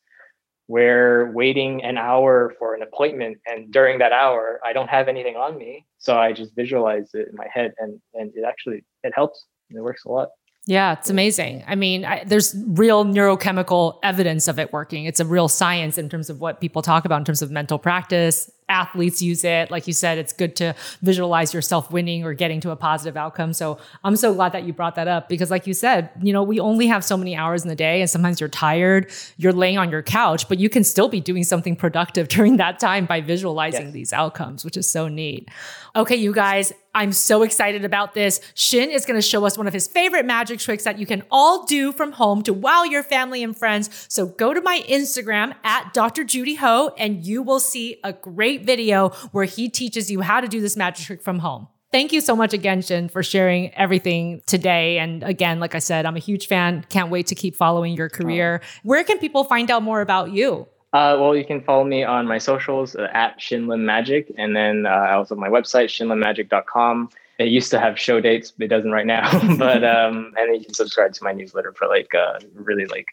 we're 0.72 1.30
waiting 1.34 1.84
an 1.84 1.98
hour 1.98 2.54
for 2.58 2.74
an 2.74 2.82
appointment 2.82 3.38
and 3.46 3.74
during 3.74 4.00
that 4.00 4.14
hour 4.14 4.62
i 4.64 4.72
don't 4.72 4.90
have 4.90 5.10
anything 5.10 5.36
on 5.36 5.58
me 5.58 5.86
so 5.98 6.18
i 6.18 6.32
just 6.32 6.56
visualize 6.56 7.10
it 7.14 7.28
in 7.28 7.36
my 7.36 7.48
head 7.54 7.74
and 7.80 8.00
and 8.14 8.32
it 8.36 8.46
actually 8.48 8.82
it 9.04 9.12
helps 9.14 9.48
it 9.70 9.82
works 9.82 10.06
a 10.06 10.10
lot 10.10 10.30
yeah, 10.68 10.94
it's 10.94 11.10
amazing. 11.10 11.64
I 11.66 11.74
mean, 11.74 12.06
I, 12.06 12.24
there's 12.24 12.56
real 12.68 13.04
neurochemical 13.04 13.98
evidence 14.04 14.48
of 14.48 14.60
it 14.60 14.72
working. 14.72 15.06
It's 15.06 15.20
a 15.20 15.26
real 15.26 15.48
science 15.48 15.98
in 15.98 16.08
terms 16.08 16.30
of 16.30 16.40
what 16.40 16.62
people 16.62 16.84
talk 16.84 17.04
about 17.04 17.18
in 17.18 17.26
terms 17.26 17.42
of 17.42 17.50
mental 17.50 17.80
practice. 17.80 18.48
Athletes 18.72 19.22
use 19.22 19.44
it. 19.44 19.70
Like 19.70 19.86
you 19.86 19.94
said, 19.94 20.18
it's 20.18 20.34
good 20.34 20.56
to 20.56 20.74
visualize 21.02 21.54
yourself 21.54 21.92
winning 21.92 22.24
or 22.24 22.34
getting 22.34 22.62
to 22.62 22.72
a 22.72 22.76
positive 22.76 23.18
outcome. 23.18 23.54
So 23.54 23.78
I'm 24.04 24.16
so 24.16 24.34
glad 24.34 24.54
that 24.54 24.64
you 24.64 24.72
brought 24.74 24.96
that 24.96 25.08
up 25.08 25.28
because, 25.28 25.52
like 25.52 25.68
you 25.68 25.74
said, 25.74 26.10
you 26.22 26.32
know, 26.32 26.42
we 26.42 26.60
only 26.60 26.88
have 26.88 27.04
so 27.04 27.18
many 27.18 27.36
hours 27.36 27.64
in 27.64 27.70
the 27.70 27.76
day, 27.76 28.02
and 28.02 28.10
sometimes 28.10 28.40
you're 28.40 28.50
tired, 28.50 29.12
you're 29.38 29.54
laying 29.54 29.78
on 29.78 29.92
your 29.92 30.02
couch, 30.02 30.48
but 30.48 30.58
you 30.58 30.70
can 30.70 30.84
still 30.84 31.10
be 31.10 31.20
doing 31.20 31.44
something 31.44 31.76
productive 31.76 32.28
during 32.36 32.58
that 32.58 32.80
time 32.80 33.06
by 33.06 33.22
visualizing 33.22 33.88
yes. 33.88 33.94
these 33.94 34.14
outcomes, 34.14 34.64
which 34.64 34.78
is 34.78 34.90
so 34.90 35.08
neat. 35.08 35.50
Okay, 35.94 36.16
you 36.16 36.34
guys, 36.34 36.72
I'm 36.94 37.14
so 37.14 37.44
excited 37.44 37.86
about 37.86 38.14
this. 38.14 38.42
Shin 38.54 38.90
is 38.92 39.06
going 39.06 39.18
to 39.18 39.22
show 39.22 39.46
us 39.46 39.58
one 39.58 39.68
of 39.68 39.74
his 39.74 39.88
favorite 39.88 40.26
magic 40.26 40.60
tricks 40.60 40.84
that 40.84 41.00
you 41.00 41.06
can 41.06 41.24
all 41.32 41.66
do 41.66 41.94
from 41.94 42.12
home 42.12 42.42
to 42.44 42.54
wow 42.54 42.84
your 42.84 43.04
family 43.04 43.44
and 43.44 43.58
friends. 43.58 43.90
So 44.10 44.26
go 44.26 44.54
to 44.54 44.62
my 44.62 44.84
Instagram 44.90 45.56
at 45.64 45.94
Dr. 45.94 46.24
Judy 46.24 46.56
Ho 46.56 46.94
and 46.98 47.26
you 47.26 47.42
will 47.44 47.62
see 47.62 48.00
a 48.04 48.12
great 48.12 48.61
video 48.66 49.10
where 49.32 49.46
he 49.46 49.70
teaches 49.70 50.10
you 50.10 50.22
how 50.22 50.42
to 50.42 50.48
do 50.48 50.62
this 50.62 50.76
magic 50.78 51.06
trick 51.06 51.22
from 51.22 51.40
home. 51.40 51.68
Thank 51.92 52.14
you 52.14 52.22
so 52.22 52.38
much 52.38 52.54
again, 52.54 52.82
Shin, 52.82 53.10
for 53.10 53.22
sharing 53.22 53.74
everything 53.76 54.42
today. 54.46 54.98
And 54.98 55.24
again, 55.24 55.60
like 55.60 55.76
I 55.76 55.80
said, 55.80 56.06
I'm 56.06 56.16
a 56.16 56.20
huge 56.20 56.48
fan. 56.48 56.86
Can't 56.90 57.12
wait 57.12 57.28
to 57.28 57.36
keep 57.36 57.54
following 57.54 57.94
your 57.94 58.08
career. 58.08 58.62
Where 58.84 59.04
can 59.04 59.20
people 59.20 59.44
find 59.44 59.70
out 59.70 59.84
more 59.84 60.00
about 60.00 60.32
you? 60.32 60.68
Uh, 60.94 61.16
well, 61.20 61.36
you 61.36 61.46
can 61.46 61.62
follow 61.62 61.84
me 61.84 62.04
on 62.04 62.28
my 62.28 62.38
socials 62.38 62.96
uh, 62.96 63.08
at 63.14 63.40
Shinlim 63.40 63.82
Magic, 63.82 64.32
and 64.38 64.56
then 64.56 64.86
uh, 64.86 64.90
I 64.90 65.14
also 65.14 65.36
my 65.36 65.48
website 65.48 65.86
shinlimmagic.com. 65.86 67.10
It 67.40 67.48
used 67.48 67.72
to 67.72 67.80
have 67.80 67.98
show 67.98 68.20
dates, 68.20 68.52
but 68.52 68.66
it 68.66 68.68
doesn't 68.68 68.92
right 68.92 69.06
now. 69.06 69.32
but 69.58 69.84
um, 69.84 70.34
and 70.38 70.50
then 70.50 70.56
you 70.56 70.64
can 70.64 70.74
subscribe 70.74 71.14
to 71.14 71.24
my 71.24 71.32
newsletter 71.32 71.74
for 71.74 71.88
like 71.88 72.14
uh, 72.14 72.40
really 72.54 72.86
like 72.86 73.08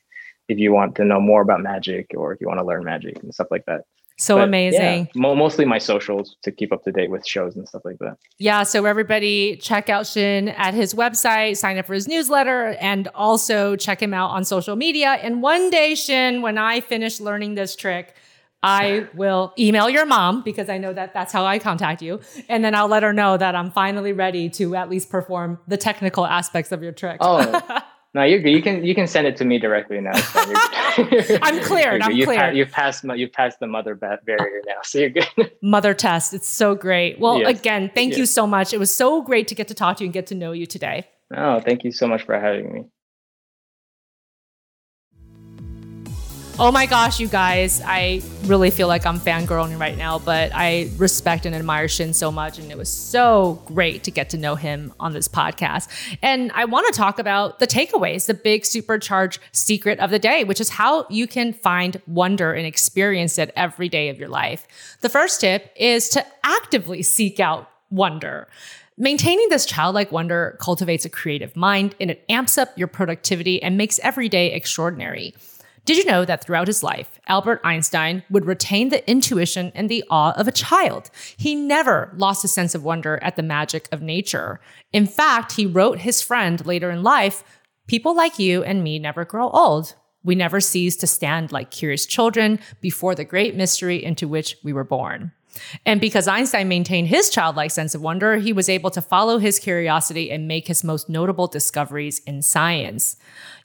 if 0.48 0.58
you 0.58 0.72
want 0.72 0.96
to 0.96 1.04
know 1.04 1.20
more 1.20 1.40
about 1.40 1.62
magic 1.62 2.12
or 2.16 2.32
if 2.32 2.40
you 2.40 2.48
want 2.48 2.58
to 2.58 2.64
learn 2.64 2.84
magic 2.84 3.22
and 3.22 3.32
stuff 3.32 3.48
like 3.50 3.64
that. 3.66 3.82
So 4.18 4.36
but, 4.36 4.48
amazing. 4.48 4.80
Yeah, 4.80 5.04
mo- 5.14 5.36
mostly 5.36 5.64
my 5.64 5.78
socials 5.78 6.36
to 6.42 6.50
keep 6.50 6.72
up 6.72 6.82
to 6.84 6.92
date 6.92 7.10
with 7.10 7.24
shows 7.26 7.54
and 7.54 7.66
stuff 7.68 7.82
like 7.84 7.98
that. 8.00 8.18
Yeah. 8.38 8.64
So 8.64 8.84
everybody 8.84 9.56
check 9.56 9.88
out 9.88 10.06
Shin 10.06 10.48
at 10.48 10.74
his 10.74 10.92
website, 10.92 11.56
sign 11.56 11.78
up 11.78 11.86
for 11.86 11.94
his 11.94 12.08
newsletter, 12.08 12.76
and 12.80 13.06
also 13.14 13.76
check 13.76 14.02
him 14.02 14.12
out 14.12 14.30
on 14.30 14.44
social 14.44 14.74
media. 14.74 15.18
And 15.22 15.40
one 15.40 15.70
day, 15.70 15.94
Shin, 15.94 16.42
when 16.42 16.58
I 16.58 16.80
finish 16.80 17.20
learning 17.20 17.54
this 17.54 17.76
trick, 17.76 18.14
I 18.60 19.06
will 19.14 19.54
email 19.56 19.88
your 19.88 20.04
mom 20.04 20.42
because 20.42 20.68
I 20.68 20.78
know 20.78 20.92
that 20.92 21.14
that's 21.14 21.32
how 21.32 21.44
I 21.46 21.60
contact 21.60 22.02
you. 22.02 22.20
And 22.48 22.64
then 22.64 22.74
I'll 22.74 22.88
let 22.88 23.04
her 23.04 23.12
know 23.12 23.36
that 23.36 23.54
I'm 23.54 23.70
finally 23.70 24.12
ready 24.12 24.50
to 24.50 24.74
at 24.74 24.90
least 24.90 25.10
perform 25.10 25.60
the 25.68 25.76
technical 25.76 26.26
aspects 26.26 26.72
of 26.72 26.82
your 26.82 26.90
trick. 26.90 27.18
Oh, 27.20 27.80
No, 28.18 28.24
you're 28.24 28.40
good. 28.40 28.50
You 28.50 28.62
can 28.62 28.84
you 28.84 28.96
can 28.96 29.06
send 29.06 29.28
it 29.28 29.36
to 29.36 29.44
me 29.44 29.60
directly 29.60 30.00
now. 30.00 30.12
So 30.16 30.40
I'm 31.40 31.62
cleared. 31.62 32.02
I'm 32.02 32.10
you've 32.10 32.26
cleared. 32.26 32.40
Pa- 32.40 32.48
you've 32.48 32.72
passed 32.72 33.04
you've 33.04 33.32
passed 33.32 33.60
the 33.60 33.68
mother 33.68 33.94
barrier 33.94 34.60
now, 34.66 34.78
so 34.82 34.98
you're 34.98 35.10
good. 35.10 35.52
mother 35.62 35.94
test. 35.94 36.34
It's 36.34 36.48
so 36.48 36.74
great. 36.74 37.20
Well, 37.20 37.38
yes. 37.38 37.60
again, 37.60 37.92
thank 37.94 38.10
yes. 38.10 38.18
you 38.18 38.26
so 38.26 38.44
much. 38.44 38.72
It 38.72 38.78
was 38.78 38.92
so 38.92 39.22
great 39.22 39.46
to 39.46 39.54
get 39.54 39.68
to 39.68 39.74
talk 39.74 39.98
to 39.98 40.02
you 40.02 40.08
and 40.08 40.12
get 40.12 40.26
to 40.26 40.34
know 40.34 40.50
you 40.50 40.66
today. 40.66 41.06
Oh, 41.32 41.60
thank 41.60 41.84
you 41.84 41.92
so 41.92 42.08
much 42.08 42.24
for 42.24 42.36
having 42.40 42.72
me. 42.72 42.86
Oh 46.60 46.72
my 46.72 46.86
gosh, 46.86 47.20
you 47.20 47.28
guys. 47.28 47.80
I 47.84 48.20
really 48.46 48.70
feel 48.70 48.88
like 48.88 49.06
I'm 49.06 49.20
fangirling 49.20 49.78
right 49.78 49.96
now, 49.96 50.18
but 50.18 50.50
I 50.52 50.90
respect 50.96 51.46
and 51.46 51.54
admire 51.54 51.86
Shin 51.86 52.12
so 52.12 52.32
much. 52.32 52.58
And 52.58 52.72
it 52.72 52.76
was 52.76 52.88
so 52.88 53.62
great 53.66 54.02
to 54.04 54.10
get 54.10 54.30
to 54.30 54.36
know 54.36 54.56
him 54.56 54.92
on 54.98 55.12
this 55.12 55.28
podcast. 55.28 55.86
And 56.20 56.50
I 56.56 56.64
want 56.64 56.92
to 56.92 56.98
talk 56.98 57.20
about 57.20 57.60
the 57.60 57.68
takeaways, 57.68 58.26
the 58.26 58.34
big 58.34 58.66
supercharged 58.66 59.38
secret 59.52 60.00
of 60.00 60.10
the 60.10 60.18
day, 60.18 60.42
which 60.42 60.60
is 60.60 60.70
how 60.70 61.06
you 61.08 61.28
can 61.28 61.52
find 61.52 62.02
wonder 62.08 62.52
and 62.52 62.66
experience 62.66 63.38
it 63.38 63.52
every 63.54 63.88
day 63.88 64.08
of 64.08 64.18
your 64.18 64.28
life. 64.28 64.66
The 65.00 65.08
first 65.08 65.40
tip 65.40 65.70
is 65.76 66.08
to 66.08 66.26
actively 66.42 67.04
seek 67.04 67.38
out 67.38 67.70
wonder. 67.88 68.48
Maintaining 68.96 69.48
this 69.48 69.64
childlike 69.64 70.10
wonder 70.10 70.56
cultivates 70.60 71.04
a 71.04 71.08
creative 71.08 71.54
mind 71.54 71.94
and 72.00 72.10
it 72.10 72.24
amps 72.28 72.58
up 72.58 72.76
your 72.76 72.88
productivity 72.88 73.62
and 73.62 73.78
makes 73.78 74.00
every 74.00 74.28
day 74.28 74.50
extraordinary. 74.52 75.36
Did 75.88 75.96
you 75.96 76.04
know 76.04 76.26
that 76.26 76.44
throughout 76.44 76.66
his 76.66 76.82
life, 76.82 77.18
Albert 77.28 77.62
Einstein 77.64 78.22
would 78.28 78.44
retain 78.44 78.90
the 78.90 79.10
intuition 79.10 79.72
and 79.74 79.88
the 79.88 80.04
awe 80.10 80.34
of 80.36 80.46
a 80.46 80.52
child? 80.52 81.10
He 81.38 81.54
never 81.54 82.12
lost 82.18 82.44
a 82.44 82.48
sense 82.48 82.74
of 82.74 82.84
wonder 82.84 83.18
at 83.22 83.36
the 83.36 83.42
magic 83.42 83.88
of 83.90 84.02
nature. 84.02 84.60
In 84.92 85.06
fact, 85.06 85.52
he 85.52 85.64
wrote 85.64 86.00
his 86.00 86.20
friend 86.20 86.66
later 86.66 86.90
in 86.90 87.02
life 87.02 87.42
People 87.86 88.14
like 88.14 88.38
you 88.38 88.62
and 88.62 88.84
me 88.84 88.98
never 88.98 89.24
grow 89.24 89.48
old. 89.48 89.94
We 90.22 90.34
never 90.34 90.60
cease 90.60 90.94
to 90.96 91.06
stand 91.06 91.52
like 91.52 91.70
curious 91.70 92.04
children 92.04 92.60
before 92.82 93.14
the 93.14 93.24
great 93.24 93.56
mystery 93.56 94.04
into 94.04 94.28
which 94.28 94.58
we 94.62 94.74
were 94.74 94.84
born. 94.84 95.32
And 95.84 96.00
because 96.00 96.28
Einstein 96.28 96.68
maintained 96.68 97.08
his 97.08 97.30
childlike 97.30 97.70
sense 97.70 97.94
of 97.94 98.02
wonder, 98.02 98.36
he 98.36 98.52
was 98.52 98.68
able 98.68 98.90
to 98.90 99.02
follow 99.02 99.38
his 99.38 99.58
curiosity 99.58 100.30
and 100.30 100.48
make 100.48 100.66
his 100.66 100.84
most 100.84 101.08
notable 101.08 101.46
discoveries 101.46 102.20
in 102.20 102.42
science. 102.42 103.16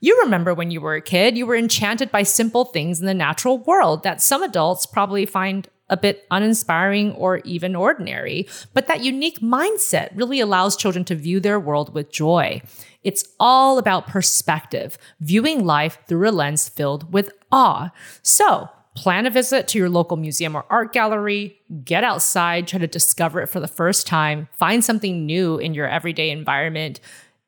You 0.02 0.20
remember 0.24 0.54
when 0.54 0.72
you 0.72 0.82
were 0.82 0.96
a 0.96 1.02
kid, 1.02 1.38
you 1.38 1.46
were 1.46 1.56
enchanted 1.56 2.12
by 2.12 2.24
simple 2.24 2.66
things 2.66 3.00
in 3.00 3.06
the 3.06 3.14
natural 3.14 3.60
world 3.60 4.04
that 4.04 4.22
some 4.22 4.44
adults 4.44 4.86
probably 4.86 5.26
find 5.26 5.68
a 5.90 5.98
bit 5.98 6.26
uninspiring 6.32 7.12
or 7.14 7.38
even 7.40 7.76
ordinary. 7.76 8.48
But 8.74 8.88
that 8.88 9.04
unique 9.04 9.40
mindset 9.40 10.10
really 10.16 10.40
allows 10.40 10.76
children 10.76 11.06
to 11.06 11.16
view 11.16 11.40
their 11.40 11.60
world 11.60 11.94
with 11.94 12.12
joy. 12.12 12.62
It's 13.04 13.26
all 13.40 13.78
about 13.78 14.08
perspective, 14.08 14.98
viewing 15.20 15.66
life 15.66 16.00
through 16.08 16.30
a 16.30 16.32
lens 16.32 16.70
filled 16.70 17.14
with 17.14 17.32
awe. 17.52 17.92
So, 18.22 18.70
plan 18.96 19.26
a 19.26 19.30
visit 19.30 19.68
to 19.70 19.78
your 19.78 19.89
local 19.89 20.18
museum 20.18 20.56
or 20.56 20.66
art 20.70 20.94
gallery, 20.94 21.58
get 21.84 22.04
outside, 22.04 22.68
try 22.68 22.80
to 22.80 22.88
discover 22.88 23.41
it 23.41 23.48
for 23.48 23.60
the 23.60 23.68
first 23.68 24.08
time, 24.08 24.48
find 24.54 24.84
something 24.84 25.26
new 25.26 25.58
in 25.58 25.74
your 25.74 25.88
everyday 25.88 26.30
environment, 26.30 27.00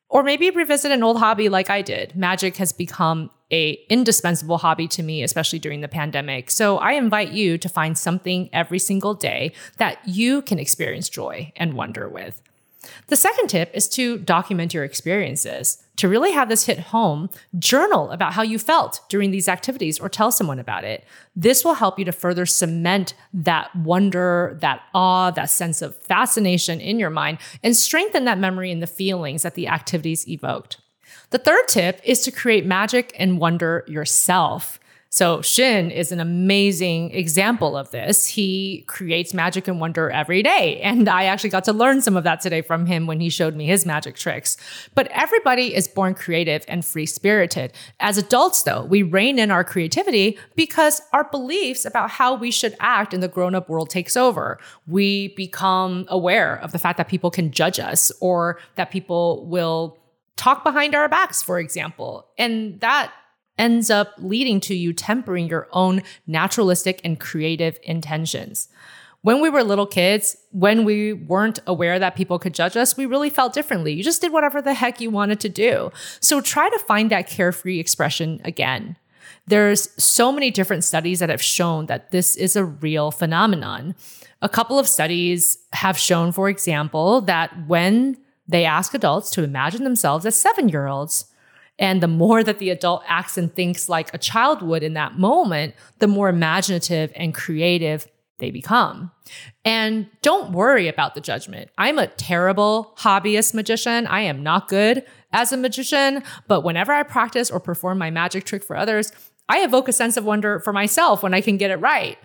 or 0.10 0.24
maybe 0.24 0.50
revisit 0.50 0.91
an 0.91 1.04
old 1.04 1.18
hobby 1.18 1.50
like 1.50 1.70
I 1.70 1.82
did. 1.82 2.16
Magic 2.16 2.58
has 2.58 2.72
become 2.72 3.30
a 3.52 3.74
indispensable 3.89 4.58
hobby 4.58 4.88
to 4.88 5.04
me, 5.04 5.24
especially 5.24 5.60
during 5.60 5.82
the 5.82 5.88
pandemic. 5.88 6.50
So 6.50 6.78
I 6.78 6.93
invite 6.93 7.32
you 7.32 7.58
to 7.60 7.70
find 7.70 7.98
something 7.98 8.50
every 8.52 8.80
single 8.80 9.14
day 9.14 9.54
that 9.78 10.00
you 10.08 10.41
can 10.41 10.58
experience 10.58 11.10
joy 11.10 11.52
and 11.56 11.74
wonder 11.74 12.10
with. 12.10 12.41
The 13.08 13.16
second 13.16 13.48
tip 13.48 13.72
is 13.74 13.88
to 13.90 14.18
document 14.18 14.74
your 14.74 14.84
experiences. 14.84 15.82
To 15.98 16.10
really 16.10 16.32
have 16.32 16.50
this 16.50 16.66
hit 16.66 16.80
home, 16.80 17.30
journal 17.58 18.12
about 18.12 18.34
how 18.34 18.42
you 18.42 18.60
felt 18.60 19.02
during 19.08 19.32
these 19.32 19.48
activities 19.48 19.98
or 19.98 20.10
tell 20.10 20.32
someone 20.32 20.60
about 20.60 20.84
it. 20.84 21.06
This 21.36 21.64
will 21.64 21.76
help 21.76 21.98
you 21.98 22.06
to 22.06 22.12
further 22.12 22.46
cement 22.46 23.14
that 23.34 23.74
wonder, 23.76 24.58
that 24.62 24.82
awe, 24.94 25.32
that 25.32 25.50
sense 25.50 25.82
of 25.82 25.96
fascination 25.96 26.82
in 26.82 27.00
your 27.00 27.10
mind 27.10 27.38
and 27.64 27.78
strengthen 27.78 28.26
that 28.26 28.40
memory 28.40 28.72
and 28.72 28.82
the 28.82 28.88
feelings 28.88 29.44
that 29.44 29.56
the 29.56 29.68
activities 29.68 30.28
evoked. 30.28 30.82
The 31.30 31.38
third 31.38 31.68
tip 31.68 32.02
is 32.04 32.22
to 32.22 32.32
create 32.32 32.66
magic 32.66 33.16
and 33.18 33.40
wonder 33.40 33.84
yourself. 33.88 34.80
So 35.16 35.41
Shin 35.41 35.91
is 35.91 36.11
an 36.11 36.20
amazing 36.20 37.11
example 37.11 37.78
of 37.78 37.89
this. 37.91 38.28
He 38.28 38.84
creates 38.88 39.34
magic 39.34 39.66
and 39.70 39.80
wonder 39.80 40.11
every 40.11 40.43
day. 40.43 40.82
And 40.82 41.07
I 41.07 41.24
actually 41.24 41.51
got 41.51 41.63
to 41.63 41.72
learn 41.72 42.01
some 42.01 42.18
of 42.18 42.26
that 42.26 42.41
today 42.41 42.61
from 42.61 42.86
him 42.86 43.07
when 43.07 43.22
he 43.22 43.30
showed 43.30 43.55
me 43.55 43.66
his 43.66 43.86
magic 43.86 44.18
tricks. 44.18 44.57
But 44.93 45.07
everybody 45.11 45.74
is 45.74 45.88
born 45.88 46.16
creative 46.16 46.66
and 46.68 46.84
free 46.84 47.05
spirited. 47.05 47.72
As 48.01 48.18
adults, 48.18 48.63
though, 48.63 48.84
we 48.84 49.03
rein 49.03 49.39
in 49.39 49.51
our 49.51 49.63
creativity 49.63 50.38
because 50.53 51.01
our 51.13 51.24
beliefs 51.24 51.86
about 51.86 52.09
how 52.09 52.36
we 52.36 52.51
should 52.51 52.76
act 52.82 53.13
in 53.13 53.22
the 53.22 53.30
grown 53.30 53.55
up 53.55 53.70
world 53.70 53.89
takes 53.89 54.18
over. 54.18 54.59
We 54.86 55.30
become 55.36 56.07
aware 56.09 56.57
of 56.57 56.74
the 56.74 56.80
fact 56.80 56.97
that 56.97 57.07
people 57.07 57.32
can 57.32 57.51
judge 57.51 57.80
us 57.80 58.11
or 58.20 58.59
that 58.76 58.91
people 58.91 59.47
will 59.47 59.97
talk 60.36 60.66
behind 60.66 60.93
our 60.93 61.07
backs, 61.07 61.41
for 61.41 61.57
example. 61.57 62.28
And 62.38 62.82
that 62.82 63.13
ends 63.58 63.89
up 63.89 64.14
leading 64.18 64.60
to 64.62 64.76
you 64.76 64.93
tempering 64.93 65.47
your 65.47 65.68
own 65.72 66.01
naturalistic 66.28 67.01
and 67.03 67.20
creative 67.20 67.80
intentions. 67.84 68.68
When 69.22 69.41
we 69.41 69.49
were 69.49 69.64
little 69.64 69.88
kids, 69.88 70.38
when 70.51 70.86
we 70.86 71.14
weren't 71.14 71.60
aware 71.66 71.97
that 71.97 72.16
people 72.16 72.38
could 72.38 72.53
judge 72.53 72.78
us, 72.78 72.95
we 72.95 73.08
really 73.08 73.32
felt 73.32 73.53
differently. 73.53 73.91
You 73.91 74.03
just 74.03 74.22
did 74.22 74.32
whatever 74.32 74.62
the 74.62 74.76
heck 74.76 75.01
you 75.01 75.10
wanted 75.10 75.39
to 75.39 75.49
do. 75.49 75.91
So 76.20 76.41
try 76.41 76.70
to 76.70 76.78
find 76.80 77.10
that 77.10 77.28
carefree 77.28 77.80
expression 77.80 78.39
again. 78.43 78.97
There's 79.47 79.89
so 80.03 80.32
many 80.32 80.51
different 80.51 80.84
studies 80.84 81.20
that 81.20 81.30
have 81.30 81.41
shown 81.41 81.88
that 81.88 82.12
this 82.12 82.36
is 82.36 82.56
a 82.56 82.66
real 82.66 83.10
phenomenon. 83.10 83.95
A 84.43 84.49
couple 84.49 84.78
of 84.78 84.88
studies 84.88 85.58
have 85.74 85.97
shown, 85.97 86.32
for 86.32 86.47
example, 86.47 87.22
that 87.22 87.51
when 87.68 88.18
they 88.47 88.64
ask 88.66 88.93
adults 88.93 89.32
to 89.32 89.43
imagine 89.43 89.84
themselves 89.84 90.26
as 90.28 90.39
seven 90.39 90.70
year 90.70 90.86
olds, 90.86 91.26
and 91.78 92.02
the 92.02 92.08
more 92.08 92.44
that 92.44 92.60
the 92.60 92.70
adult 92.70 93.04
acts 93.08 93.38
and 93.38 93.54
thinks 93.54 93.90
like 93.90 94.14
a 94.14 94.18
child 94.18 94.62
would 94.62 94.84
in 94.84 94.94
that 94.94 95.18
moment, 95.18 95.76
the 96.00 96.08
more 96.08 96.30
imaginative 96.30 97.12
and 97.16 97.34
creative 97.34 98.08
they 98.40 98.52
become. 98.52 99.12
And 99.64 100.08
don't 100.22 100.52
worry 100.52 100.88
about 100.88 101.16
the 101.16 101.22
judgment. 101.22 101.70
I'm 101.78 101.98
a 101.98 102.08
terrible 102.08 102.94
hobbyist 102.98 103.54
magician. 103.54 104.08
I 104.08 104.22
am 104.22 104.44
not 104.44 104.68
good 104.68 105.06
as 105.32 105.52
a 105.52 105.58
magician, 105.58 106.24
but 106.48 106.62
whenever 106.62 106.92
I 106.92 107.04
practice 107.04 107.50
or 107.50 107.60
perform 107.60 107.98
my 107.98 108.10
magic 108.10 108.44
trick 108.44 108.64
for 108.64 108.76
others, 108.76 109.12
I 109.48 109.64
evoke 109.64 109.88
a 109.88 109.94
sense 109.94 110.18
of 110.18 110.26
wonder 110.26 110.60
for 110.60 110.74
myself 110.74 111.24
when 111.24 111.34
I 111.34 111.42
can 111.42 111.58
get 111.58 111.72
it 111.72 111.78
right. 111.78 112.18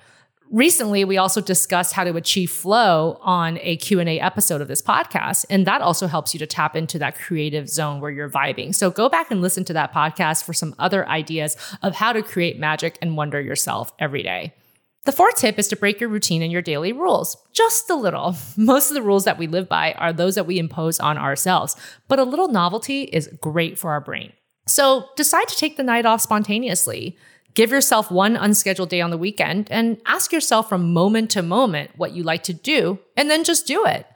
Recently, 0.50 1.04
we 1.04 1.16
also 1.16 1.40
discussed 1.40 1.92
how 1.92 2.02
to 2.02 2.16
achieve 2.16 2.50
flow 2.50 3.20
on 3.20 3.60
a 3.62 3.76
Q&A 3.76 4.18
episode 4.18 4.60
of 4.60 4.66
this 4.66 4.82
podcast, 4.82 5.46
and 5.48 5.64
that 5.64 5.80
also 5.80 6.08
helps 6.08 6.34
you 6.34 6.40
to 6.40 6.46
tap 6.46 6.74
into 6.74 6.98
that 6.98 7.16
creative 7.16 7.68
zone 7.68 8.00
where 8.00 8.10
you're 8.10 8.28
vibing. 8.28 8.74
So 8.74 8.90
go 8.90 9.08
back 9.08 9.30
and 9.30 9.40
listen 9.40 9.64
to 9.66 9.72
that 9.74 9.94
podcast 9.94 10.42
for 10.42 10.52
some 10.52 10.74
other 10.76 11.08
ideas 11.08 11.56
of 11.84 11.94
how 11.94 12.12
to 12.12 12.20
create 12.20 12.58
magic 12.58 12.98
and 13.00 13.16
wonder 13.16 13.40
yourself 13.40 13.92
every 14.00 14.24
day. 14.24 14.52
The 15.04 15.12
fourth 15.12 15.36
tip 15.36 15.56
is 15.56 15.68
to 15.68 15.76
break 15.76 16.00
your 16.00 16.10
routine 16.10 16.42
and 16.42 16.50
your 16.50 16.62
daily 16.62 16.92
rules, 16.92 17.36
just 17.52 17.88
a 17.88 17.94
little. 17.94 18.34
Most 18.56 18.90
of 18.90 18.94
the 18.94 19.02
rules 19.02 19.26
that 19.26 19.38
we 19.38 19.46
live 19.46 19.68
by 19.68 19.92
are 19.92 20.12
those 20.12 20.34
that 20.34 20.48
we 20.48 20.58
impose 20.58 20.98
on 20.98 21.16
ourselves, 21.16 21.76
but 22.08 22.18
a 22.18 22.24
little 22.24 22.48
novelty 22.48 23.02
is 23.04 23.30
great 23.40 23.78
for 23.78 23.92
our 23.92 24.00
brain. 24.00 24.32
So 24.66 25.06
decide 25.16 25.46
to 25.46 25.56
take 25.56 25.76
the 25.76 25.84
night 25.84 26.06
off 26.06 26.20
spontaneously. 26.20 27.16
Give 27.54 27.70
yourself 27.70 28.10
one 28.10 28.36
unscheduled 28.36 28.88
day 28.88 29.00
on 29.00 29.10
the 29.10 29.18
weekend 29.18 29.70
and 29.70 30.00
ask 30.06 30.32
yourself 30.32 30.68
from 30.68 30.92
moment 30.92 31.30
to 31.32 31.42
moment 31.42 31.90
what 31.96 32.12
you 32.12 32.22
like 32.22 32.42
to 32.44 32.54
do, 32.54 32.98
and 33.16 33.30
then 33.30 33.44
just 33.44 33.66
do 33.66 33.84
it. 33.86 34.06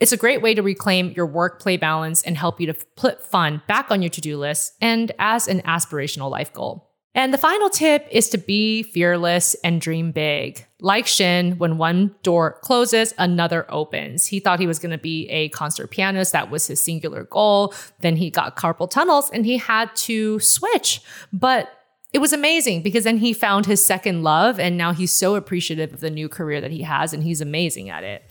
It's 0.00 0.12
a 0.12 0.16
great 0.16 0.42
way 0.42 0.54
to 0.54 0.62
reclaim 0.62 1.12
your 1.12 1.26
work 1.26 1.60
play 1.60 1.76
balance 1.76 2.22
and 2.22 2.36
help 2.36 2.60
you 2.60 2.66
to 2.66 2.74
put 2.96 3.24
fun 3.24 3.62
back 3.68 3.90
on 3.90 4.02
your 4.02 4.10
to 4.10 4.20
do 4.20 4.36
list 4.36 4.74
and 4.80 5.12
as 5.18 5.46
an 5.46 5.62
aspirational 5.62 6.30
life 6.30 6.52
goal. 6.52 6.90
And 7.16 7.32
the 7.32 7.38
final 7.38 7.70
tip 7.70 8.08
is 8.10 8.28
to 8.30 8.38
be 8.38 8.82
fearless 8.82 9.54
and 9.62 9.80
dream 9.80 10.10
big. 10.10 10.66
Like 10.80 11.06
Shin, 11.06 11.58
when 11.58 11.78
one 11.78 12.16
door 12.24 12.58
closes, 12.62 13.14
another 13.18 13.66
opens. 13.68 14.26
He 14.26 14.40
thought 14.40 14.58
he 14.58 14.66
was 14.66 14.80
going 14.80 14.90
to 14.90 14.98
be 14.98 15.28
a 15.28 15.48
concert 15.50 15.92
pianist. 15.92 16.32
That 16.32 16.50
was 16.50 16.66
his 16.66 16.82
singular 16.82 17.22
goal. 17.22 17.72
Then 18.00 18.16
he 18.16 18.30
got 18.30 18.56
carpal 18.56 18.90
tunnels 18.90 19.30
and 19.30 19.46
he 19.46 19.58
had 19.58 19.94
to 19.96 20.40
switch. 20.40 21.02
But 21.32 21.70
it 22.14 22.20
was 22.20 22.32
amazing 22.32 22.80
because 22.80 23.02
then 23.02 23.16
he 23.16 23.32
found 23.32 23.66
his 23.66 23.84
second 23.84 24.22
love 24.22 24.60
and 24.60 24.78
now 24.78 24.92
he's 24.92 25.10
so 25.10 25.34
appreciative 25.34 25.92
of 25.92 25.98
the 25.98 26.10
new 26.10 26.28
career 26.28 26.60
that 26.60 26.70
he 26.70 26.82
has 26.82 27.12
and 27.12 27.24
he's 27.24 27.40
amazing 27.40 27.90
at 27.90 28.04
it. 28.04 28.22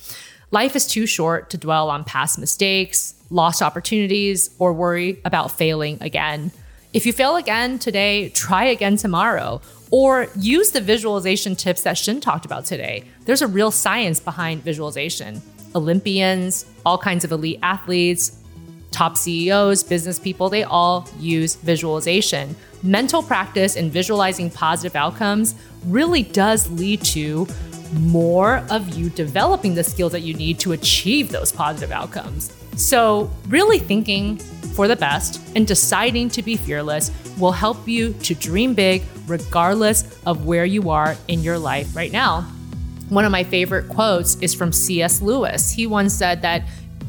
Life 0.52 0.78
is 0.78 0.88
too 0.88 1.06
short 1.06 1.50
to 1.50 1.58
dwell 1.58 1.90
on 1.90 2.06
past 2.06 2.40
mistakes, 2.40 3.14
lost 3.30 3.62
opportunities, 3.62 4.52
or 4.58 4.72
worry 4.72 5.20
about 5.26 5.52
failing 5.52 5.98
again. 6.00 6.54
If 6.94 7.06
you 7.06 7.12
fail 7.12 7.36
again 7.36 7.78
today, 7.78 8.30
try 8.30 8.64
again 8.64 8.96
tomorrow. 8.96 9.62
Or 9.92 10.28
use 10.40 10.72
the 10.72 10.80
visualization 10.80 11.56
tips 11.56 11.84
that 11.84 11.98
Shin 11.98 12.22
talked 12.22 12.46
about 12.46 12.64
today. 12.64 13.04
There's 13.26 13.42
a 13.42 13.48
real 13.48 13.70
science 13.70 14.22
behind 14.22 14.64
visualization. 14.64 15.42
Olympians, 15.76 16.66
all 16.86 16.98
kinds 16.98 17.26
of 17.26 17.34
elite 17.34 17.60
athletes, 17.62 18.43
top 18.94 19.18
CEOs, 19.18 19.84
business 19.84 20.20
people, 20.20 20.50
they 20.50 20.64
all 20.64 21.10
use 21.20 21.56
visualization 21.56 22.56
mental 22.84 23.24
practice 23.24 23.78
and 23.78 23.92
visualizing 23.92 24.52
positive 24.52 24.96
outcomes 24.96 25.56
really 25.86 26.22
does 26.22 26.70
lead 26.72 27.02
to 27.02 27.48
more 27.94 28.58
of 28.70 28.90
you 28.96 29.10
developing 29.10 29.74
the 29.74 29.84
skills 29.84 30.12
that 30.12 30.22
you 30.22 30.34
need 30.34 30.60
to 30.60 30.74
achieve 30.74 31.32
those 31.32 31.52
positive 31.52 31.92
outcomes. 31.92 32.54
So, 32.76 33.32
really 33.48 33.80
thinking 33.80 34.38
for 34.38 34.88
the 34.88 34.96
best 34.96 35.40
and 35.56 35.66
deciding 35.68 36.30
to 36.30 36.42
be 36.42 36.58
fearless 36.58 37.12
will 37.38 37.52
help 37.52 37.88
you 37.88 38.14
to 38.14 38.34
dream 38.34 38.74
big 38.74 39.04
regardless 39.28 40.20
of 40.26 40.46
where 40.46 40.66
you 40.66 40.90
are 40.90 41.16
in 41.28 41.42
your 41.42 41.60
life 41.60 41.96
right 41.96 42.12
now. 42.12 42.42
One 43.10 43.26
of 43.26 43.32
my 43.32 43.44
favorite 43.44 43.90
quotes 43.90 44.36
is 44.38 44.56
from 44.56 44.72
C.S. 44.72 45.22
Lewis. 45.22 45.70
He 45.70 45.86
once 45.86 46.14
said 46.14 46.42
that 46.42 46.64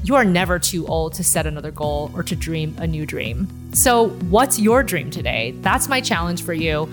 you 0.04 0.14
are 0.14 0.24
never 0.24 0.58
too 0.58 0.86
old 0.86 1.14
to 1.14 1.24
set 1.24 1.46
another 1.46 1.70
goal 1.70 2.10
or 2.14 2.22
to 2.22 2.36
dream 2.36 2.76
a 2.78 2.86
new 2.86 3.06
dream. 3.06 3.48
So, 3.72 4.10
what's 4.28 4.60
your 4.60 4.82
dream 4.82 5.10
today? 5.10 5.54
That's 5.62 5.88
my 5.88 6.02
challenge 6.02 6.42
for 6.42 6.52
you. 6.52 6.86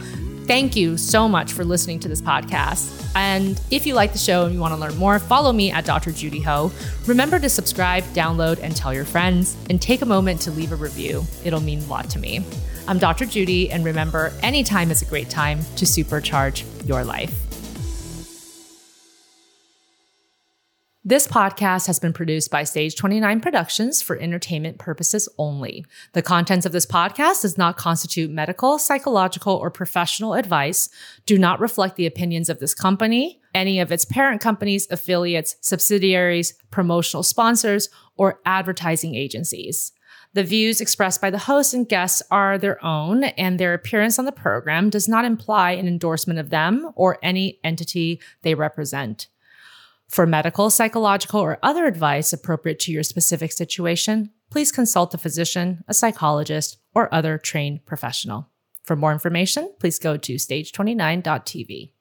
Thank 0.47 0.75
you 0.75 0.97
so 0.97 1.27
much 1.27 1.51
for 1.51 1.63
listening 1.65 1.99
to 1.99 2.07
this 2.07 2.21
podcast. 2.21 3.11
And 3.13 3.61
if 3.69 3.85
you 3.85 3.95
like 3.95 4.13
the 4.13 4.17
show 4.17 4.45
and 4.45 4.53
you 4.53 4.61
want 4.61 4.73
to 4.73 4.79
learn 4.79 4.95
more, 4.97 5.19
follow 5.19 5.51
me 5.51 5.71
at 5.71 5.85
Dr. 5.85 6.11
Judy 6.11 6.41
Ho. 6.41 6.71
Remember 7.05 7.37
to 7.37 7.49
subscribe, 7.49 8.03
download, 8.05 8.59
and 8.63 8.75
tell 8.75 8.93
your 8.93 9.05
friends, 9.05 9.57
and 9.69 9.81
take 9.81 10.01
a 10.01 10.05
moment 10.05 10.41
to 10.41 10.51
leave 10.51 10.71
a 10.71 10.75
review. 10.77 11.23
It'll 11.43 11.59
mean 11.59 11.79
a 11.81 11.85
lot 11.87 12.09
to 12.11 12.19
me. 12.19 12.45
I'm 12.87 12.97
Dr. 12.97 13.25
Judy, 13.25 13.71
and 13.71 13.83
remember, 13.83 14.33
anytime 14.41 14.89
is 14.89 15.01
a 15.01 15.05
great 15.05 15.29
time 15.29 15.59
to 15.75 15.85
supercharge 15.85 16.65
your 16.87 17.03
life. 17.03 17.50
This 21.03 21.25
podcast 21.25 21.87
has 21.87 21.97
been 21.97 22.13
produced 22.13 22.51
by 22.51 22.63
Stage 22.63 22.95
29 22.95 23.39
Productions 23.39 24.03
for 24.03 24.19
entertainment 24.19 24.77
purposes 24.77 25.27
only. 25.39 25.83
The 26.13 26.21
contents 26.21 26.63
of 26.63 26.73
this 26.73 26.85
podcast 26.85 27.41
does 27.41 27.57
not 27.57 27.75
constitute 27.75 28.29
medical, 28.29 28.77
psychological, 28.77 29.55
or 29.55 29.71
professional 29.71 30.35
advice, 30.35 30.89
do 31.25 31.39
not 31.39 31.59
reflect 31.59 31.95
the 31.95 32.05
opinions 32.05 32.49
of 32.49 32.59
this 32.59 32.75
company, 32.75 33.41
any 33.55 33.79
of 33.79 33.91
its 33.91 34.05
parent 34.05 34.41
companies, 34.41 34.87
affiliates, 34.91 35.55
subsidiaries, 35.59 36.53
promotional 36.69 37.23
sponsors, 37.23 37.89
or 38.15 38.39
advertising 38.45 39.15
agencies. 39.15 39.93
The 40.33 40.43
views 40.43 40.79
expressed 40.79 41.19
by 41.19 41.31
the 41.31 41.39
hosts 41.39 41.73
and 41.73 41.89
guests 41.89 42.21
are 42.29 42.59
their 42.59 42.77
own, 42.85 43.23
and 43.23 43.59
their 43.59 43.73
appearance 43.73 44.19
on 44.19 44.25
the 44.25 44.31
program 44.31 44.91
does 44.91 45.09
not 45.09 45.25
imply 45.25 45.71
an 45.71 45.87
endorsement 45.87 46.37
of 46.37 46.51
them 46.51 46.91
or 46.93 47.17
any 47.23 47.59
entity 47.63 48.21
they 48.43 48.53
represent. 48.53 49.29
For 50.11 50.27
medical, 50.27 50.69
psychological, 50.69 51.39
or 51.39 51.57
other 51.63 51.85
advice 51.85 52.33
appropriate 52.33 52.79
to 52.79 52.91
your 52.91 53.01
specific 53.01 53.53
situation, 53.53 54.31
please 54.51 54.69
consult 54.69 55.13
a 55.13 55.17
physician, 55.17 55.85
a 55.87 55.93
psychologist, 55.93 56.79
or 56.93 57.13
other 57.13 57.37
trained 57.37 57.85
professional. 57.85 58.49
For 58.83 58.97
more 58.97 59.13
information, 59.13 59.73
please 59.79 59.99
go 59.99 60.17
to 60.17 60.35
stage29.tv. 60.35 61.93